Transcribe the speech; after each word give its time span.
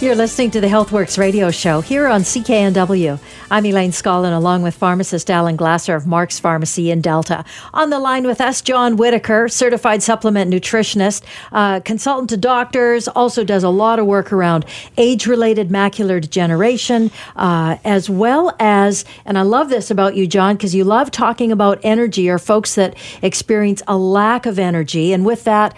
You're 0.00 0.16
listening 0.16 0.50
to 0.50 0.60
the 0.60 0.66
HealthWorks 0.66 1.18
radio 1.18 1.52
show 1.52 1.80
here 1.80 2.08
on 2.08 2.22
CKNW. 2.22 3.18
I'm 3.50 3.64
Elaine 3.64 3.92
Scollin, 3.92 4.36
along 4.36 4.62
with 4.62 4.74
pharmacist 4.74 5.30
Alan 5.30 5.54
Glasser 5.54 5.94
of 5.94 6.04
Mark's 6.04 6.38
Pharmacy 6.38 6.90
in 6.90 7.00
Delta. 7.00 7.44
On 7.72 7.90
the 7.90 8.00
line 8.00 8.26
with 8.26 8.40
us, 8.40 8.60
John 8.60 8.96
Whitaker, 8.96 9.48
certified 9.48 10.02
supplement 10.02 10.52
nutritionist, 10.52 11.22
uh, 11.52 11.78
consultant 11.80 12.28
to 12.30 12.36
doctors, 12.36 13.06
also 13.06 13.44
does 13.44 13.62
a 13.62 13.70
lot 13.70 14.00
of 14.00 14.04
work 14.04 14.32
around 14.32 14.66
age 14.98 15.26
related 15.28 15.68
macular 15.68 16.20
degeneration, 16.20 17.10
uh, 17.36 17.76
as 17.84 18.10
well 18.10 18.54
as, 18.58 19.04
and 19.24 19.38
I 19.38 19.42
love 19.42 19.70
this 19.70 19.92
about 19.92 20.16
you, 20.16 20.26
John, 20.26 20.56
because 20.56 20.74
you 20.74 20.82
love 20.82 21.12
talking 21.12 21.52
about 21.52 21.78
energy 21.82 22.28
or 22.28 22.38
folks 22.38 22.74
that 22.74 22.96
experience 23.22 23.80
a 23.86 23.96
lack 23.96 24.44
of 24.44 24.58
energy. 24.58 25.12
And 25.12 25.24
with 25.24 25.44
that, 25.44 25.74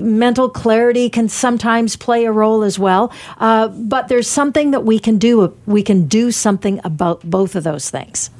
mental 0.00 0.48
clarity 0.48 1.08
can 1.08 1.28
sometimes 1.28 1.96
play 1.96 2.24
a 2.24 2.32
role 2.32 2.62
as 2.62 2.78
well. 2.78 3.12
Uh, 3.38 3.68
but 3.68 4.08
there's 4.08 4.28
something 4.28 4.70
that 4.70 4.84
we 4.84 4.98
can 4.98 5.18
do. 5.18 5.56
We 5.66 5.82
can 5.82 6.06
do 6.06 6.30
something 6.32 6.80
about 6.84 7.28
both 7.28 7.54
of 7.54 7.64
those 7.64 7.90
things. 7.90 8.30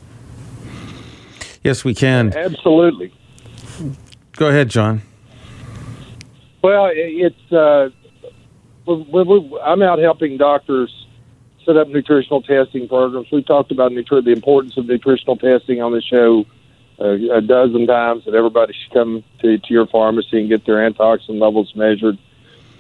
Yes, 1.62 1.84
we 1.84 1.95
can. 1.95 2.33
Absolutely. 2.37 3.12
Go 4.37 4.49
ahead, 4.49 4.69
John. 4.69 5.03
Well, 6.62 6.91
it's 6.93 7.53
uh, 7.53 7.91
I'm 9.65 9.83
out 9.83 9.99
helping 9.99 10.37
doctors 10.37 11.07
set 11.65 11.77
up 11.77 11.89
nutritional 11.89 12.43
testing 12.43 12.89
programs. 12.89 13.27
We 13.33 13.43
talked 13.43 13.73
about 13.73 13.91
nutri- 13.93 14.25
the 14.25 14.31
importance 14.33 14.77
of 14.77 14.87
nutritional 14.87 15.37
testing 15.37 15.83
on 15.83 15.93
the 15.93 16.01
show 16.01 16.45
a, 16.99 17.37
a 17.37 17.41
dozen 17.41 17.87
times 17.87 18.25
that 18.25 18.35
everybody 18.35 18.73
should 18.73 18.93
come 18.93 19.25
to, 19.41 19.59
to 19.59 19.73
your 19.73 19.87
pharmacy 19.87 20.41
and 20.41 20.49
get 20.49 20.65
their 20.65 20.77
antioxidant 20.77 21.41
levels 21.41 21.75
measured. 21.75 22.19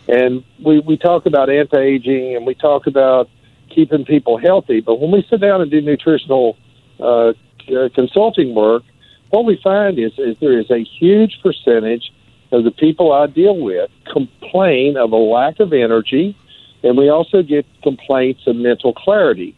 And 0.08 0.44
we, 0.62 0.80
we 0.80 0.96
talk 0.96 1.26
about 1.26 1.50
anti 1.50 1.78
aging 1.78 2.36
and 2.36 2.46
we 2.46 2.54
talk 2.54 2.86
about 2.86 3.28
keeping 3.68 4.04
people 4.04 4.38
healthy. 4.38 4.80
But 4.80 5.00
when 5.00 5.10
we 5.10 5.26
sit 5.28 5.40
down 5.40 5.60
and 5.60 5.70
do 5.70 5.80
nutritional 5.80 6.56
uh, 7.00 7.32
uh, 7.68 7.88
consulting 7.94 8.54
work, 8.54 8.84
what 9.30 9.44
we 9.44 9.60
find 9.62 9.98
is, 9.98 10.12
is 10.18 10.36
there 10.40 10.58
is 10.58 10.70
a 10.70 10.82
huge 10.82 11.40
percentage 11.42 12.12
of 12.52 12.64
the 12.64 12.70
people 12.70 13.12
I 13.12 13.26
deal 13.26 13.58
with 13.58 13.90
complain 14.12 14.96
of 14.96 15.12
a 15.12 15.16
lack 15.16 15.58
of 15.60 15.72
energy, 15.72 16.36
and 16.82 16.96
we 16.96 17.08
also 17.08 17.42
get 17.42 17.66
complaints 17.82 18.46
of 18.46 18.56
mental 18.56 18.92
clarity. 18.92 19.54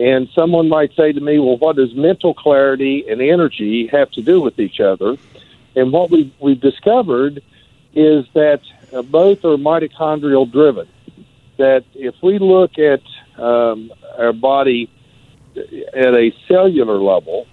And 0.00 0.30
someone 0.34 0.70
might 0.70 0.94
say 0.94 1.12
to 1.12 1.20
me, 1.20 1.38
well, 1.38 1.58
what 1.58 1.76
does 1.76 1.94
mental 1.94 2.32
clarity 2.32 3.04
and 3.06 3.20
energy 3.20 3.86
have 3.88 4.10
to 4.12 4.22
do 4.22 4.40
with 4.40 4.58
each 4.58 4.80
other? 4.80 5.18
And 5.76 5.92
what 5.92 6.10
we, 6.10 6.34
we've 6.40 6.60
discovered 6.60 7.42
is 7.94 8.24
that 8.32 8.62
uh, 8.94 9.02
both 9.02 9.44
are 9.44 9.58
mitochondrial 9.58 10.50
driven. 10.50 10.88
That 11.58 11.84
if 11.94 12.14
we 12.22 12.38
look 12.38 12.78
at 12.78 13.02
um, 13.38 13.92
our 14.16 14.32
body 14.32 14.90
at 15.54 16.14
a 16.14 16.32
cellular 16.48 16.98
level 16.98 17.46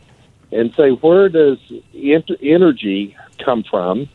and 0.50 0.74
say, 0.75 0.91
where 0.91 1.28
does 1.28 1.57
energy 1.94 3.18
come 3.40 3.63
from? 3.63 4.07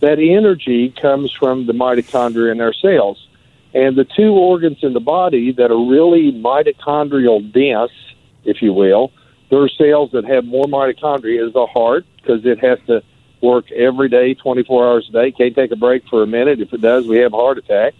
That 0.00 0.18
energy 0.18 0.90
comes 0.90 1.32
from 1.32 1.64
the 1.64 1.72
mitochondria 1.72 2.52
in 2.52 2.60
our 2.60 2.74
cells. 2.74 3.26
And 3.72 3.96
the 3.96 4.04
two 4.04 4.32
organs 4.32 4.78
in 4.82 4.92
the 4.92 5.00
body 5.00 5.52
that 5.52 5.70
are 5.70 5.88
really 5.88 6.32
mitochondrial 6.32 7.52
dense, 7.52 7.92
if 8.44 8.62
you 8.62 8.72
will, 8.72 9.12
there 9.50 9.60
are 9.60 9.68
cells 9.68 10.10
that 10.12 10.24
have 10.24 10.44
more 10.44 10.64
mitochondria 10.64 11.46
is 11.46 11.52
the 11.52 11.66
heart 11.66 12.04
because 12.16 12.44
it 12.44 12.58
has 12.60 12.78
to 12.86 13.02
work 13.40 13.70
every 13.72 14.08
day, 14.08 14.34
24 14.34 14.88
hours 14.88 15.08
a 15.08 15.12
day. 15.12 15.32
Can't 15.32 15.54
take 15.54 15.70
a 15.72 15.76
break 15.76 16.06
for 16.08 16.22
a 16.22 16.26
minute. 16.26 16.60
If 16.60 16.72
it 16.72 16.80
does, 16.80 17.06
we 17.06 17.18
have 17.18 17.32
a 17.32 17.36
heart 17.36 17.58
attack. 17.58 17.94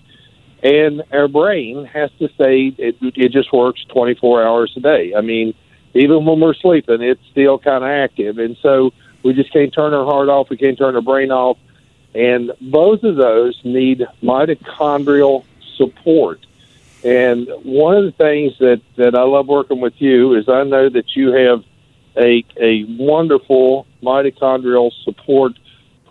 And 0.63 1.03
our 1.13 1.29
brain 1.29 1.87
has 1.87 2.11
to 2.19 2.29
stay, 2.35 2.75
it, 2.77 2.97
it 3.01 3.33
just 3.33 3.53
works 3.53 3.85
24 3.89 4.45
hours 4.45 4.73
a 4.77 4.81
day. 4.81 5.15
I 5.17 5.23
mean, 5.23 5.55
even 5.95 6.25
when 6.25 6.41
we're 6.41 6.55
sleeping, 6.55 7.01
it's 7.01 7.23
still 7.31 7.59
kind 7.59 7.83
of 7.83 7.91
active. 7.91 8.39
And 8.39 8.57
so 8.61 8.93
we 9.23 9.33
just 9.33 9.53
can't 9.53 9.73
turn 9.73 9.95
our 9.95 10.05
heart 10.05 10.29
off. 10.29 10.51
We 10.51 10.57
can't 10.57 10.77
turn 10.77 10.97
our 10.97 11.03
brain 11.03 11.31
off. 11.31 11.59
And 12.15 12.53
both 12.61 13.03
of 13.05 13.17
those 13.17 13.59
need 13.65 14.07
mitochondrial 14.23 15.45
support. 15.81 16.45
And 17.03 17.49
one 17.63 17.97
of 17.97 18.05
the 18.05 18.13
things 18.13 18.59
that, 18.59 18.83
that 18.97 19.15
I 19.15 19.23
love 19.23 19.47
working 19.47 19.81
with 19.81 19.95
you 19.99 20.35
is 20.35 20.49
I 20.49 20.65
know 20.65 20.91
that 20.91 21.17
you 21.17 21.33
have 21.33 21.65
a, 22.17 22.45
a 22.61 22.85
wonderful 22.85 23.87
mitochondrial 24.03 24.91
support 25.05 25.53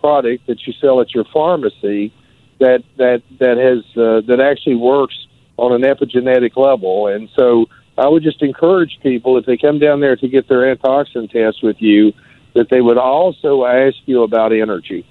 product 0.00 0.46
that 0.48 0.66
you 0.66 0.72
sell 0.80 1.00
at 1.00 1.14
your 1.14 1.24
pharmacy 1.24 2.12
that 2.58 2.82
that 2.96 3.22
that 3.38 3.56
has 3.56 3.84
uh, 3.96 4.20
that 4.26 4.40
actually 4.40 4.76
works 4.76 5.26
on 5.56 5.72
an 5.72 5.82
epigenetic 5.82 6.56
level. 6.56 7.06
And 7.06 7.28
so 7.36 7.66
I 7.98 8.08
would 8.08 8.22
just 8.22 8.42
encourage 8.42 8.98
people 9.02 9.36
if 9.36 9.46
they 9.46 9.56
come 9.56 9.78
down 9.78 10.00
there 10.00 10.16
to 10.16 10.28
get 10.28 10.48
their 10.48 10.74
antioxidant 10.74 11.30
test 11.30 11.62
with 11.62 11.80
you 11.80 12.12
that 12.54 12.68
they 12.68 12.80
would 12.80 12.98
also 12.98 13.64
ask 13.64 13.96
you 14.06 14.22
about 14.22 14.52
energy 14.52 15.06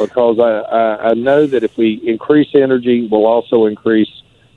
because 0.00 0.38
I, 0.38 0.60
I, 0.60 1.10
I 1.10 1.14
know 1.14 1.46
that 1.46 1.62
if 1.62 1.76
we 1.76 2.00
increase 2.04 2.48
energy, 2.54 3.06
we'll 3.10 3.26
also 3.26 3.66
increase 3.66 4.08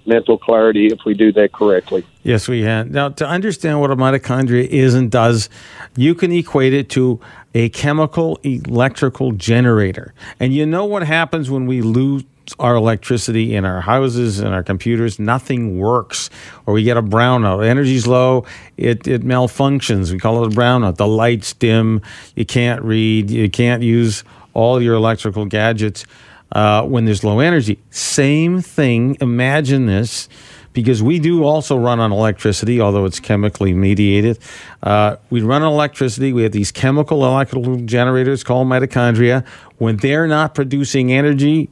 mental 0.05 0.37
clarity 0.37 0.87
if 0.87 0.99
we 1.05 1.13
do 1.13 1.31
that 1.33 1.51
correctly. 1.51 2.05
Yes, 2.23 2.47
we 2.47 2.61
can. 2.61 2.91
Now, 2.91 3.09
to 3.09 3.27
understand 3.27 3.79
what 3.81 3.91
a 3.91 3.95
mitochondria 3.95 4.65
is 4.65 4.93
and 4.95 5.11
does, 5.11 5.49
you 5.95 6.15
can 6.15 6.31
equate 6.31 6.73
it 6.73 6.89
to 6.91 7.19
a 7.53 7.69
chemical 7.69 8.39
electrical 8.43 9.33
generator. 9.33 10.13
And 10.39 10.53
you 10.53 10.65
know 10.65 10.85
what 10.85 11.03
happens 11.03 11.49
when 11.51 11.65
we 11.65 11.81
lose 11.81 12.23
our 12.59 12.75
electricity 12.75 13.55
in 13.55 13.63
our 13.63 13.81
houses 13.81 14.39
and 14.39 14.53
our 14.53 14.63
computers, 14.63 15.17
nothing 15.17 15.77
works, 15.77 16.29
or 16.65 16.73
we 16.73 16.83
get 16.83 16.97
a 16.97 17.01
brownout. 17.01 17.65
Energy's 17.65 18.05
low, 18.05 18.45
it, 18.75 19.07
it 19.07 19.21
malfunctions. 19.21 20.11
We 20.11 20.19
call 20.19 20.43
it 20.43 20.53
a 20.53 20.55
brownout. 20.55 20.97
The 20.97 21.07
lights 21.07 21.53
dim, 21.53 22.01
you 22.35 22.45
can't 22.45 22.81
read, 22.81 23.29
you 23.29 23.49
can't 23.49 23.81
use 23.81 24.23
all 24.53 24.81
your 24.81 24.95
electrical 24.95 25.45
gadgets 25.45 26.05
uh, 26.51 26.83
when 26.83 27.05
there's 27.05 27.23
low 27.23 27.39
energy. 27.39 27.79
Same 27.89 28.61
thing. 28.61 29.17
Imagine 29.21 29.85
this 29.85 30.29
because 30.73 31.01
we 31.01 31.19
do 31.19 31.43
also 31.43 31.77
run 31.77 31.99
on 31.99 32.11
electricity, 32.11 32.81
although 32.81 33.05
it's 33.05 33.19
chemically 33.19 33.73
mediated. 33.73 34.39
Uh, 34.81 35.17
we 35.29 35.41
run 35.41 35.61
on 35.61 35.71
electricity. 35.71 36.33
We 36.33 36.43
have 36.43 36.51
these 36.51 36.71
chemical 36.71 37.25
electrical 37.25 37.77
generators 37.77 38.43
called 38.43 38.67
mitochondria. 38.67 39.45
When 39.77 39.97
they're 39.97 40.27
not 40.27 40.55
producing 40.55 41.11
energy, 41.11 41.69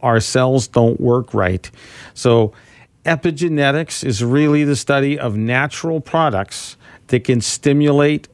our 0.00 0.20
cells 0.20 0.68
don't 0.68 1.00
work 1.00 1.34
right. 1.34 1.70
So, 2.14 2.52
epigenetics 3.04 4.04
is 4.04 4.22
really 4.22 4.64
the 4.64 4.76
study 4.76 5.18
of 5.18 5.36
natural 5.36 6.00
products 6.00 6.76
that 7.08 7.24
can 7.24 7.40
stimulate 7.40 8.28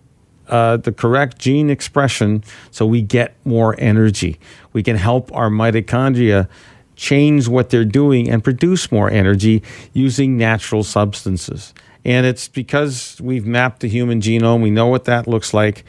uh, 0.49 0.76
the 0.76 0.93
correct 0.93 1.38
gene 1.38 1.70
expression 1.70 2.44
so 2.70 2.87
we 2.87 3.02
get 3.02 3.35
more 3.44 3.75
energy. 3.79 4.38
We 4.73 4.82
can 4.82 4.96
help 4.96 5.32
our 5.32 5.50
mitochondria 5.50 6.49
change 6.96 7.49
what 7.49 7.70
they're 7.70 7.85
doing 7.85 8.31
and 8.31 8.43
produce 8.43 8.93
more 8.93 9.11
energy 9.11 9.62
using 9.93 10.37
natural 10.37 10.85
substances. 10.85 11.75
And 12.05 12.26
it's 12.26 12.49
because 12.49 13.19
we've 13.20 13.46
mapped 13.46 13.81
the 13.81 13.88
human 13.88 14.20
genome, 14.20 14.62
we 14.62 14.70
know 14.70 14.87
what 14.87 15.05
that 15.05 15.26
looks 15.26 15.55
like. 15.55 15.85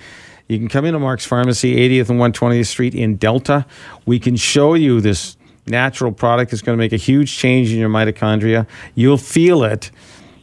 You 0.47 0.57
can 0.59 0.67
come 0.67 0.85
into 0.85 0.99
Mark's 0.99 1.25
Pharmacy, 1.25 1.75
80th 1.75 2.09
and 2.09 2.19
120th 2.19 2.67
Street 2.67 2.93
in 2.93 3.15
Delta. 3.15 3.65
We 4.05 4.19
can 4.19 4.35
show 4.35 4.75
you 4.75 5.01
this 5.01 5.37
natural 5.67 6.11
product 6.11 6.53
is 6.53 6.61
going 6.61 6.77
to 6.77 6.81
make 6.81 6.93
a 6.93 6.97
huge 6.97 7.35
change 7.35 7.71
in 7.71 7.79
your 7.79 7.89
mitochondria. 7.89 8.67
You'll 8.93 9.17
feel 9.17 9.63
it, 9.63 9.89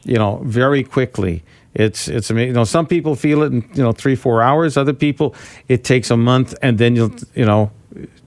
you 0.05 0.17
know, 0.17 0.43
very 0.45 0.83
quickly. 0.83 1.45
It's 1.75 2.09
it's 2.09 2.31
amazing. 2.31 2.49
You 2.49 2.55
know, 2.55 2.65
some 2.65 2.87
people 2.87 3.15
feel 3.15 3.43
it 3.43 3.53
in 3.53 3.69
you 3.75 3.83
know 3.83 3.93
three 3.93 4.15
four 4.15 4.43
hours. 4.43 4.77
Other 4.77 4.93
people, 4.93 5.35
it 5.69 5.85
takes 5.85 6.11
a 6.11 6.17
month, 6.17 6.55
and 6.63 6.79
then 6.79 6.97
you'll 6.97 7.15
you 7.35 7.45
know 7.45 7.71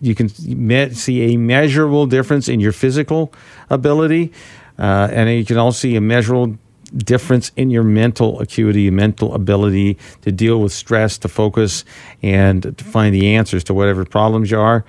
you 0.01 0.15
can 0.15 0.29
see 0.29 1.33
a 1.33 1.37
measurable 1.37 2.05
difference 2.05 2.47
in 2.47 2.59
your 2.59 2.71
physical 2.71 3.33
ability. 3.69 4.31
Uh, 4.77 5.07
and 5.11 5.29
you 5.29 5.45
can 5.45 5.57
also 5.57 5.77
see 5.77 5.95
a 5.95 6.01
measurable 6.01 6.57
difference 6.95 7.51
in 7.55 7.69
your 7.69 7.83
mental 7.83 8.39
acuity, 8.41 8.89
mental 8.89 9.33
ability 9.33 9.97
to 10.21 10.31
deal 10.31 10.61
with 10.61 10.71
stress, 10.71 11.17
to 11.17 11.27
focus, 11.27 11.85
and 12.21 12.77
to 12.77 12.83
find 12.83 13.13
the 13.13 13.35
answers 13.35 13.63
to 13.63 13.73
whatever 13.73 14.05
problems 14.05 14.51
you 14.51 14.59
are 14.59 14.85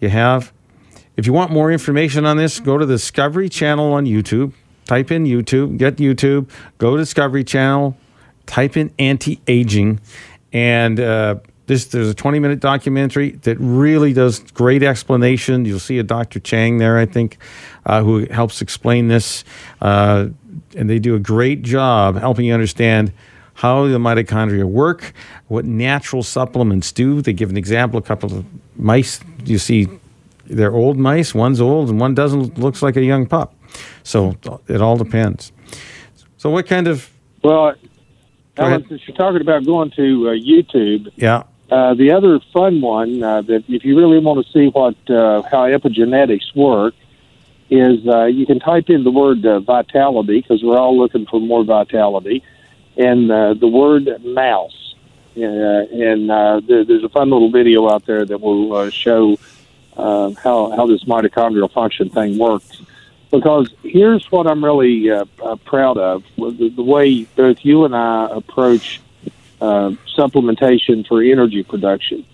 you 0.00 0.08
have. 0.08 0.52
If 1.16 1.26
you 1.26 1.32
want 1.32 1.52
more 1.52 1.70
information 1.70 2.26
on 2.26 2.36
this, 2.36 2.60
go 2.60 2.76
to 2.78 2.86
the 2.86 2.94
Discovery 2.94 3.48
Channel 3.48 3.92
on 3.92 4.04
YouTube. 4.04 4.52
Type 4.86 5.10
in 5.10 5.24
YouTube, 5.24 5.78
get 5.78 5.96
YouTube, 5.96 6.48
go 6.78 6.96
to 6.96 7.02
Discovery 7.02 7.44
Channel, 7.44 7.96
type 8.46 8.76
in 8.76 8.92
anti 8.98 9.40
aging, 9.48 10.00
and 10.52 11.00
uh, 11.00 11.36
this, 11.66 11.86
there's 11.86 12.08
a 12.08 12.14
20 12.14 12.38
minute 12.38 12.60
documentary 12.60 13.32
that 13.42 13.56
really 13.58 14.12
does 14.12 14.40
great 14.52 14.82
explanation. 14.82 15.64
You'll 15.64 15.78
see 15.78 15.98
a 15.98 16.02
Dr. 16.02 16.40
Chang 16.40 16.78
there, 16.78 16.98
I 16.98 17.06
think, 17.06 17.38
uh, 17.86 18.02
who 18.02 18.26
helps 18.26 18.60
explain 18.60 19.08
this. 19.08 19.44
Uh, 19.80 20.28
and 20.76 20.90
they 20.90 20.98
do 20.98 21.14
a 21.14 21.18
great 21.18 21.62
job 21.62 22.16
helping 22.16 22.44
you 22.44 22.52
understand 22.52 23.12
how 23.54 23.86
the 23.86 23.98
mitochondria 23.98 24.64
work, 24.64 25.12
what 25.48 25.64
natural 25.64 26.22
supplements 26.22 26.92
do. 26.92 27.22
They 27.22 27.32
give 27.32 27.50
an 27.50 27.56
example, 27.56 27.98
a 27.98 28.02
couple 28.02 28.34
of 28.34 28.44
mice. 28.76 29.20
You 29.44 29.58
see, 29.58 29.88
they're 30.46 30.74
old 30.74 30.98
mice. 30.98 31.34
One's 31.34 31.60
old 31.60 31.88
and 31.88 31.98
one 31.98 32.14
doesn't. 32.14 32.58
Looks 32.58 32.82
like 32.82 32.96
a 32.96 33.04
young 33.04 33.26
pup. 33.26 33.54
So 34.02 34.36
it 34.68 34.80
all 34.80 34.96
depends. 34.96 35.52
So 36.36 36.50
what 36.50 36.66
kind 36.66 36.88
of? 36.88 37.10
Well, 37.42 37.74
Alan, 38.56 38.86
since 38.88 39.06
you're 39.06 39.16
talking 39.16 39.40
about 39.40 39.64
going 39.64 39.90
to 39.92 40.28
uh, 40.28 40.32
YouTube, 40.32 41.10
yeah. 41.16 41.44
Uh, 41.70 41.94
the 41.94 42.10
other 42.10 42.38
fun 42.52 42.80
one 42.80 43.22
uh, 43.22 43.40
that 43.40 43.64
if 43.68 43.84
you 43.84 43.96
really 43.96 44.18
want 44.18 44.44
to 44.44 44.52
see 44.52 44.68
what 44.68 44.94
uh, 45.10 45.42
how 45.42 45.66
epigenetics 45.66 46.54
work 46.54 46.94
is 47.70 48.06
uh, 48.06 48.24
you 48.24 48.46
can 48.46 48.60
type 48.60 48.90
in 48.90 49.04
the 49.04 49.10
word 49.10 49.44
uh, 49.46 49.60
vitality 49.60 50.40
because 50.40 50.62
we're 50.62 50.78
all 50.78 50.96
looking 50.96 51.26
for 51.26 51.40
more 51.40 51.64
vitality, 51.64 52.42
and 52.96 53.30
uh, 53.30 53.54
the 53.54 53.66
word 53.66 54.08
mouse. 54.24 54.94
And 55.36 56.30
uh, 56.30 56.60
there, 56.60 56.84
there's 56.84 57.02
a 57.02 57.08
fun 57.08 57.30
little 57.30 57.50
video 57.50 57.90
out 57.90 58.06
there 58.06 58.24
that 58.24 58.40
will 58.40 58.76
uh, 58.76 58.90
show 58.90 59.36
uh, 59.96 60.30
how 60.42 60.70
how 60.76 60.86
this 60.86 61.04
mitochondrial 61.04 61.72
function 61.72 62.08
thing 62.10 62.38
works. 62.38 62.82
Because 63.34 63.74
here's 63.82 64.24
what 64.30 64.46
I'm 64.46 64.64
really 64.64 65.10
uh, 65.10 65.24
uh, 65.42 65.56
proud 65.56 65.98
of: 65.98 66.22
the, 66.36 66.72
the 66.74 66.82
way 66.82 67.24
both 67.24 67.58
you 67.62 67.84
and 67.84 67.94
I 67.94 68.28
approach 68.30 69.00
uh, 69.60 69.90
supplementation 70.16 71.04
for 71.04 71.20
energy 71.20 71.64
production. 71.64 72.24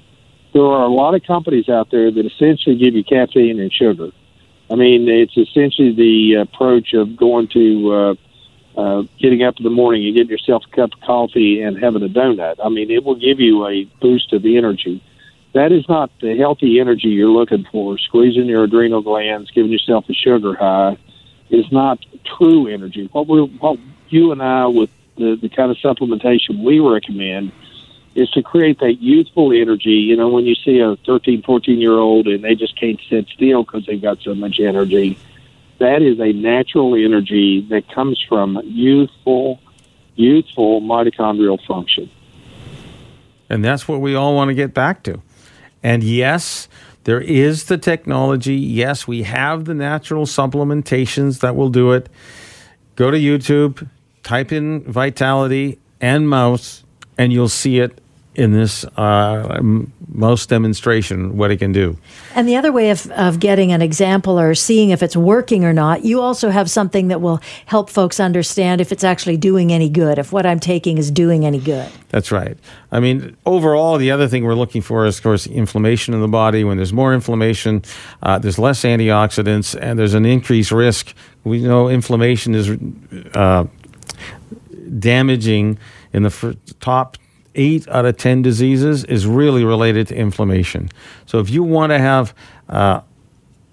There 0.53 0.63
are 0.63 0.83
a 0.83 0.89
lot 0.89 1.15
of 1.15 1.23
companies 1.25 1.71
out 1.71 1.91
there 1.91 2.11
that 2.11 2.27
essentially 2.27 2.77
give 2.77 2.95
you 2.95 3.03
caffeine 3.03 3.61
and 3.61 3.73
sugar. 3.73 4.11
I 4.71 4.75
mean, 4.75 5.09
it's 5.09 5.37
essentially 5.37 5.93
the 5.93 6.35
approach 6.35 6.93
of 6.93 7.17
going 7.17 7.49
to 7.49 7.93
uh, 7.95 8.15
uh, 8.77 9.03
getting 9.19 9.43
up 9.43 9.57
in 9.57 9.65
the 9.65 9.71
morning 9.71 10.07
and 10.07 10.15
getting 10.15 10.31
yourself 10.31 10.65
a 10.71 10.77
cup 10.77 10.93
of 10.93 11.01
coffee 11.01 11.63
and 11.63 11.79
having 11.79 12.03
a 12.03 12.09
donut. 12.09 12.57
I 12.63 12.69
mean, 12.69 12.91
it 12.91 13.05
will 13.05 13.15
give 13.15 13.41
you 13.41 13.67
a 13.67 13.85
boost 14.03 14.35
of 14.35 14.45
energy. 14.45 15.03
That 15.53 15.73
is 15.73 15.89
not 15.89 16.11
the 16.21 16.37
healthy 16.37 16.79
energy 16.79 17.09
you're 17.09 17.29
looking 17.29 17.67
for. 17.73 17.99
Squeezing 17.99 18.47
your 18.47 18.65
adrenal 18.65 19.03
glands, 19.03 19.51
giving 19.51 19.73
yourself 19.73 20.09
a 20.09 20.15
sugar 20.15 20.55
high, 20.55 20.97
is 21.51 21.71
not 21.73 21.99
true 22.39 22.69
energy. 22.69 23.09
What 23.13 23.27
we, 23.27 23.43
what 23.43 23.79
you 24.09 24.31
and 24.31 24.43
I, 24.43 24.67
with 24.67 24.91
the, 25.17 25.37
the 25.41 25.49
kind 25.49 25.71
of 25.71 25.77
supplementation 25.79 26.63
we 26.63 26.79
recommend 26.79 27.53
is 28.15 28.31
to 28.31 28.43
create 28.43 28.79
that 28.81 29.01
youthful 29.01 29.53
energy. 29.53 29.91
You 29.91 30.17
know, 30.17 30.29
when 30.29 30.47
you 30.47 30.55
see 30.55 30.79
a 30.79 30.97
13, 31.07 31.43
14 31.43 31.79
year 31.81 31.93
old 31.93 32.27
and 32.27 32.45
they 32.45 32.55
just 32.55 32.79
can't 32.79 33.01
sit 33.09 33.29
still 33.29 33.65
because 33.65 33.87
they've 33.87 34.01
got 34.01 34.21
so 34.23 34.35
much 34.35 34.61
energy, 34.61 35.19
that 35.79 36.03
is 36.03 36.21
a 36.21 36.33
natural 36.33 36.95
energy 36.95 37.63
that 37.71 37.89
comes 37.93 38.23
from 38.29 38.61
youthful, 38.65 39.61
youthful 40.15 40.81
mitochondrial 40.81 41.65
function. 41.67 42.11
And 43.49 43.65
that's 43.65 43.89
what 43.89 44.01
we 44.01 44.15
all 44.15 44.35
want 44.35 44.49
to 44.49 44.55
get 44.55 44.75
back 44.75 45.03
to. 45.05 45.21
And 45.83 46.03
yes, 46.03 46.69
there 47.05 47.21
is 47.21 47.65
the 47.65 47.79
technology. 47.79 48.55
Yes, 48.55 49.07
we 49.07 49.23
have 49.23 49.65
the 49.65 49.75
natural 49.75 50.27
supplementations 50.27 51.41
that 51.41 51.57
will 51.57 51.71
do 51.71 51.93
it. 51.93 52.09
Go 52.97 53.11
to 53.11 53.19
YouTube, 53.19 53.89
type 54.23 54.53
in 54.53 54.83
vitality 54.83 55.79
and 56.01 56.29
mouse, 56.29 56.85
and 57.17 57.33
you'll 57.33 57.49
see 57.49 57.79
it 57.79 58.01
in 58.37 58.53
this 58.53 58.85
uh, 58.97 59.61
mouse 60.09 60.47
demonstration 60.47 61.37
what 61.37 61.51
it 61.51 61.57
can 61.57 61.73
do. 61.73 61.99
And 62.35 62.49
the 62.49 62.57
other 62.57 62.71
way 62.71 62.91
of, 62.91 63.11
of 63.11 63.41
getting 63.41 63.73
an 63.73 63.83
example 63.83 64.39
or 64.39 64.55
seeing 64.55 64.91
if 64.91 65.03
it's 65.03 65.17
working 65.17 65.65
or 65.65 65.73
not, 65.73 66.05
you 66.05 66.21
also 66.21 66.51
have 66.51 66.71
something 66.71 67.09
that 67.09 67.21
will 67.21 67.41
help 67.67 67.91
folks 67.91 68.21
understand 68.21 68.81
if 68.81 68.93
it's 68.93 69.03
actually 69.03 69.37
doing 69.37 69.73
any 69.73 69.89
good, 69.89 70.19
if 70.19 70.33
what 70.33 70.47
I'm 70.47 70.61
taking 70.61 70.97
is 70.97 71.11
doing 71.11 71.45
any 71.45 71.59
good. 71.59 71.91
That's 72.11 72.31
right. 72.31 72.57
I 72.93 73.01
mean, 73.01 73.37
overall, 73.47 73.99
the 73.99 74.13
other 74.13 74.29
thing 74.29 74.45
we're 74.45 74.55
looking 74.55 74.83
for 74.83 75.07
is, 75.07 75.19
of 75.19 75.25
course, 75.25 75.47
inflammation 75.49 76.15
in 76.15 76.21
the 76.21 76.29
body. 76.29 76.63
When 76.63 76.77
there's 76.77 76.93
more 76.93 77.13
inflammation, 77.13 77.83
uh, 78.23 78.39
there's 78.39 78.59
less 78.59 78.83
antioxidants, 78.83 79.77
and 79.81 79.99
there's 79.99 80.15
an 80.15 80.25
increased 80.25 80.71
risk. 80.71 81.15
We 81.43 81.63
know 81.63 81.89
inflammation 81.89 82.55
is 82.55 82.71
uh, 83.35 83.67
damaging 84.99 85.79
in 86.13 86.23
the 86.25 86.57
top 86.81 87.17
eight 87.55 87.89
out 87.89 88.05
of 88.05 88.17
10 88.17 88.43
diseases 88.43 89.05
is 89.05 89.27
really 89.27 89.65
related 89.65 90.09
to 90.09 90.15
inflammation. 90.15 90.91
So 91.27 91.39
if 91.39 91.51
you 91.51 91.63
want 91.63 91.91
to 91.91 91.99
have 91.99 92.35
uh, 92.69 93.01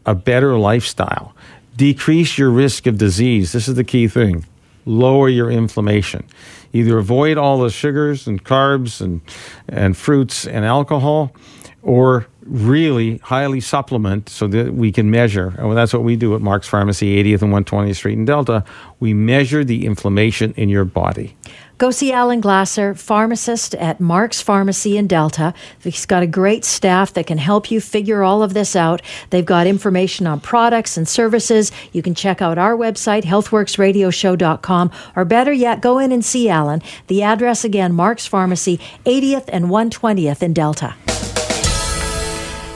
a 0.05 0.15
better 0.15 0.57
lifestyle, 0.57 1.35
decrease 1.75 2.37
your 2.37 2.49
risk 2.49 2.87
of 2.87 2.97
disease. 2.97 3.51
This 3.51 3.67
is 3.67 3.75
the 3.75 3.83
key 3.83 4.07
thing. 4.07 4.45
Lower 4.85 5.29
your 5.29 5.51
inflammation. 5.51 6.25
Either 6.73 6.97
avoid 6.97 7.37
all 7.37 7.59
the 7.59 7.69
sugars 7.69 8.27
and 8.27 8.43
carbs 8.43 9.01
and, 9.01 9.21
and 9.67 9.95
fruits 9.95 10.47
and 10.47 10.65
alcohol, 10.65 11.33
or 11.81 12.27
really 12.43 13.17
highly 13.17 13.59
supplement 13.59 14.29
so 14.29 14.47
that 14.47 14.73
we 14.73 14.91
can 14.91 15.11
measure. 15.11 15.53
And 15.57 15.75
that's 15.75 15.93
what 15.93 16.03
we 16.03 16.15
do 16.15 16.35
at 16.35 16.41
Mark's 16.41 16.67
Pharmacy, 16.67 17.23
80th 17.23 17.41
and 17.41 17.53
120th 17.53 17.95
Street 17.95 18.17
in 18.17 18.25
Delta. 18.25 18.63
We 18.99 19.13
measure 19.13 19.63
the 19.63 19.85
inflammation 19.85 20.53
in 20.57 20.69
your 20.69 20.85
body. 20.85 21.36
Go 21.77 21.91
see 21.91 22.11
Alan 22.11 22.41
Glasser, 22.41 22.95
pharmacist 22.95 23.75
at 23.75 23.99
Mark's 23.99 24.41
Pharmacy 24.41 24.97
in 24.97 25.05
Delta. 25.05 25.53
He's 25.79 26.07
got 26.07 26.23
a 26.23 26.27
great 26.27 26.65
staff 26.65 27.13
that 27.13 27.27
can 27.27 27.37
help 27.37 27.69
you 27.69 27.79
figure 27.79 28.23
all 28.23 28.41
of 28.41 28.55
this 28.55 28.75
out. 28.75 29.03
They've 29.29 29.45
got 29.45 29.67
information 29.67 30.25
on 30.25 30.39
products 30.39 30.97
and 30.97 31.07
services. 31.07 31.71
You 31.91 32.01
can 32.01 32.15
check 32.15 32.41
out 32.41 32.57
our 32.57 32.75
website, 32.75 33.25
healthworksradioshow.com, 33.25 34.91
or 35.15 35.25
better 35.25 35.53
yet, 35.53 35.81
go 35.81 35.99
in 35.99 36.11
and 36.11 36.25
see 36.25 36.49
Alan. 36.49 36.81
The 37.07 37.21
address 37.21 37.63
again, 37.63 37.93
Mark's 37.93 38.25
Pharmacy, 38.25 38.79
80th 39.05 39.45
and 39.49 39.65
120th 39.65 40.41
in 40.41 40.53
Delta. 40.53 40.95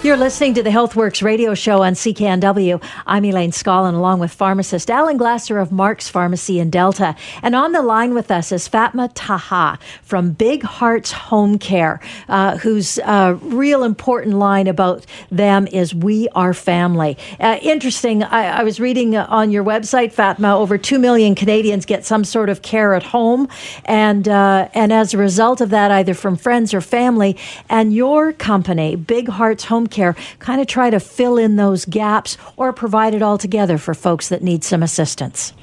You're 0.04 0.18
listening 0.18 0.56
to 0.56 0.64
the 0.64 0.72
HealthWorks 0.72 1.22
radio 1.22 1.54
show 1.54 1.84
on 1.84 1.94
CKNW. 1.94 2.84
I'm 3.06 3.24
Elaine 3.24 3.52
Scollin, 3.52 3.94
along 3.94 4.18
with 4.18 4.32
pharmacist 4.32 4.90
Alan 4.90 5.16
Glasser 5.16 5.60
of 5.60 5.72
Mark's 5.72 6.10
Pharmacy 6.10 6.60
in 6.60 6.72
Delta. 6.72 7.16
And 7.44 7.54
on 7.54 7.72
the 7.72 7.84
line 7.84 8.16
with 8.16 8.32
us 8.32 8.52
is 8.52 8.68
Fatma 8.68 9.10
Taha 9.10 9.78
from 10.02 10.32
Big 10.32 10.64
Hearts 10.64 11.12
Home 11.12 11.60
Care, 11.60 12.00
uh, 12.30 12.58
whose 12.58 12.98
uh, 12.98 13.38
real 13.44 13.84
important 13.84 14.38
line 14.38 14.66
about 14.66 15.06
them 15.30 15.68
is 15.68 15.94
We 15.94 16.28
Are 16.30 16.56
Family. 16.56 17.16
Uh, 17.40 17.60
interesting, 17.62 18.24
I, 18.24 18.62
I, 18.62 18.64
was 18.64 18.80
reading 18.80 19.16
on 19.16 19.52
your 19.52 19.64
website, 19.64 20.14
Fatma, 20.14 20.58
over 20.58 20.80
2 20.80 20.98
million 20.98 21.36
Canadians 21.36 21.86
get 21.86 22.08
some 22.08 22.24
sort 22.24 22.50
of 22.50 22.64
care 22.64 22.96
at 22.96 23.04
home. 23.04 23.48
And, 23.86 24.28
uh, 24.28 24.68
and 24.74 24.92
as 24.92 25.14
a 25.14 25.20
result 25.20 25.62
of 25.62 25.70
that, 25.70 25.92
either 25.92 26.16
from 26.16 26.38
friends 26.38 26.74
or 26.74 26.82
family, 26.82 27.38
and 27.70 27.94
your 27.94 28.34
company, 28.34 28.96
Big 28.96 29.28
Hearts 29.28 29.66
Home 29.66 29.90
care, 29.92 30.16
kind 30.40 30.62
of 30.62 30.68
try 30.68 30.90
to 30.90 31.00
fill 31.00 31.38
in 31.38 31.56
those 31.56 31.86
gaps 31.86 32.38
or 32.58 32.74
provide 32.74 33.14
it 33.14 33.22
all 33.22 33.38
together 33.38 33.78
for 33.78 33.94
folks 33.94 34.30
that 34.30 34.42
need 34.42 34.64
some 34.64 34.82
assistance. 34.84 35.54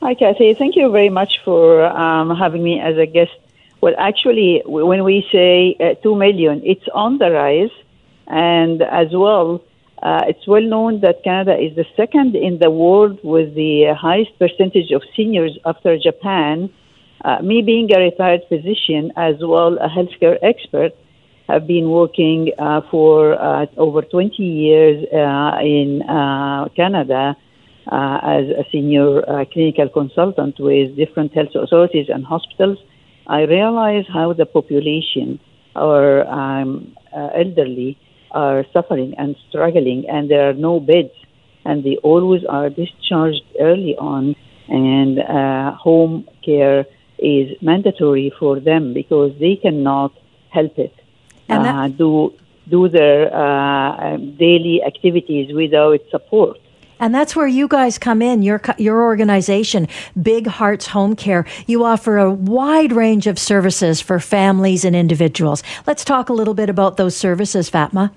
Hi, 0.00 0.14
Kathy. 0.14 0.54
Thank 0.54 0.76
you 0.76 0.90
very 0.90 1.08
much 1.08 1.40
for 1.44 1.84
um, 1.84 2.36
having 2.36 2.62
me 2.62 2.80
as 2.80 2.96
a 2.96 3.06
guest. 3.06 3.32
Well, 3.80 3.94
actually, 3.98 4.62
when 4.64 5.04
we 5.04 5.26
say 5.32 5.76
uh, 5.80 5.94
2 6.02 6.14
million, 6.14 6.62
it's 6.64 6.86
on 6.94 7.18
the 7.18 7.30
rise. 7.30 7.70
And 8.28 8.82
as 8.82 9.08
well, 9.12 9.62
uh, 10.02 10.22
it's 10.28 10.46
well 10.46 10.62
known 10.62 11.00
that 11.00 11.24
Canada 11.24 11.58
is 11.58 11.74
the 11.74 11.86
second 11.96 12.36
in 12.36 12.58
the 12.58 12.70
world 12.70 13.18
with 13.24 13.54
the 13.54 13.94
highest 13.98 14.38
percentage 14.38 14.92
of 14.92 15.02
seniors 15.16 15.58
after 15.64 15.98
Japan. 15.98 16.70
Uh, 17.24 17.40
me 17.42 17.62
being 17.62 17.92
a 17.92 17.98
retired 17.98 18.42
physician 18.48 19.12
as 19.16 19.36
well 19.40 19.76
a 19.78 19.88
healthcare 19.88 20.38
expert, 20.42 20.92
have 21.48 21.66
been 21.66 21.90
working 21.90 22.52
uh, 22.58 22.82
for 22.90 23.40
uh, 23.40 23.66
over 23.78 24.02
20 24.02 24.42
years 24.42 25.04
uh, 25.12 25.58
in 25.62 26.02
uh, 26.02 26.68
Canada 26.76 27.34
uh, 27.90 28.18
as 28.22 28.44
a 28.50 28.64
senior 28.70 29.28
uh, 29.28 29.44
clinical 29.50 29.88
consultant 29.88 30.56
with 30.60 30.94
different 30.94 31.32
health 31.32 31.54
authorities 31.54 32.06
and 32.10 32.24
hospitals. 32.24 32.78
I 33.26 33.42
realize 33.42 34.04
how 34.12 34.34
the 34.34 34.44
population, 34.44 35.40
our 35.74 36.26
um, 36.28 36.94
elderly, 37.14 37.98
are 38.30 38.64
suffering 38.72 39.14
and 39.16 39.34
struggling, 39.48 40.04
and 40.08 40.30
there 40.30 40.50
are 40.50 40.54
no 40.68 40.80
beds. 40.80 41.16
and 41.64 41.84
they 41.84 41.96
always 42.02 42.42
are 42.48 42.70
discharged 42.70 43.44
early 43.60 43.94
on, 43.98 44.34
and 44.68 45.18
home 45.76 46.26
care 46.44 46.86
is 47.18 47.46
mandatory 47.60 48.32
for 48.38 48.60
them 48.60 48.94
because 48.94 49.32
they 49.40 49.56
cannot 49.56 50.12
help 50.50 50.78
it. 50.78 50.94
And 51.48 51.64
that- 51.64 51.74
uh, 51.74 51.88
do 51.88 52.32
do 52.68 52.88
their 52.88 53.34
uh, 53.34 54.14
um, 54.14 54.36
daily 54.36 54.82
activities 54.84 55.54
without 55.54 56.00
support. 56.10 56.58
And 57.00 57.14
that's 57.14 57.36
where 57.36 57.46
you 57.46 57.68
guys 57.68 57.96
come 57.96 58.20
in, 58.20 58.42
your 58.42 58.60
your 58.76 59.02
organization, 59.02 59.86
Big 60.20 60.46
Hearts 60.46 60.88
Home 60.88 61.14
Care. 61.14 61.46
You 61.66 61.84
offer 61.84 62.18
a 62.18 62.30
wide 62.30 62.92
range 62.92 63.26
of 63.26 63.38
services 63.38 64.00
for 64.00 64.18
families 64.18 64.84
and 64.84 64.96
individuals. 64.96 65.62
Let's 65.86 66.04
talk 66.04 66.28
a 66.28 66.32
little 66.32 66.54
bit 66.54 66.68
about 66.68 66.96
those 66.96 67.16
services, 67.16 67.70
Fatma. 67.70 68.10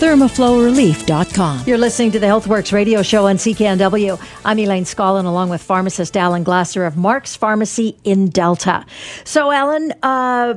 ThermoflowRelief.com. 0.00 1.62
You're 1.68 1.78
listening 1.78 2.10
to 2.10 2.18
the 2.18 2.26
HealthWorks 2.26 2.72
radio 2.72 3.02
show 3.02 3.28
on 3.28 3.36
CKNW. 3.36 4.20
I'm 4.44 4.58
Elaine 4.58 4.82
Scollin, 4.82 5.24
along 5.24 5.50
with 5.50 5.62
pharmacist 5.62 6.16
Alan 6.16 6.42
Glasser 6.42 6.84
of 6.84 6.96
Mark's 6.96 7.36
Pharmacy 7.36 7.96
in 8.02 8.28
Delta. 8.28 8.84
So, 9.22 9.52
Alan, 9.52 9.92
uh, 10.02 10.54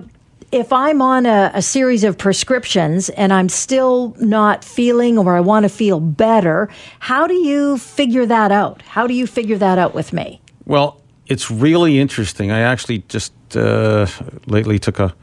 if 0.51 0.71
I'm 0.71 1.01
on 1.01 1.25
a, 1.25 1.51
a 1.53 1.61
series 1.61 2.03
of 2.03 2.17
prescriptions 2.17 3.09
and 3.09 3.33
I'm 3.33 3.49
still 3.49 4.15
not 4.19 4.63
feeling 4.63 5.17
or 5.17 5.35
I 5.35 5.41
want 5.41 5.63
to 5.63 5.69
feel 5.69 5.99
better, 5.99 6.69
how 6.99 7.27
do 7.27 7.33
you 7.33 7.77
figure 7.77 8.25
that 8.25 8.51
out? 8.51 8.81
How 8.83 9.07
do 9.07 9.13
you 9.13 9.27
figure 9.27 9.57
that 9.57 9.77
out 9.77 9.93
with 9.93 10.13
me? 10.13 10.41
Well, 10.65 11.01
it's 11.27 11.51
really 11.51 11.99
interesting. 11.99 12.51
I 12.51 12.59
actually 12.59 12.99
just 13.09 13.33
uh, 13.55 14.07
lately 14.45 14.79
took 14.79 14.99
a 14.99 15.13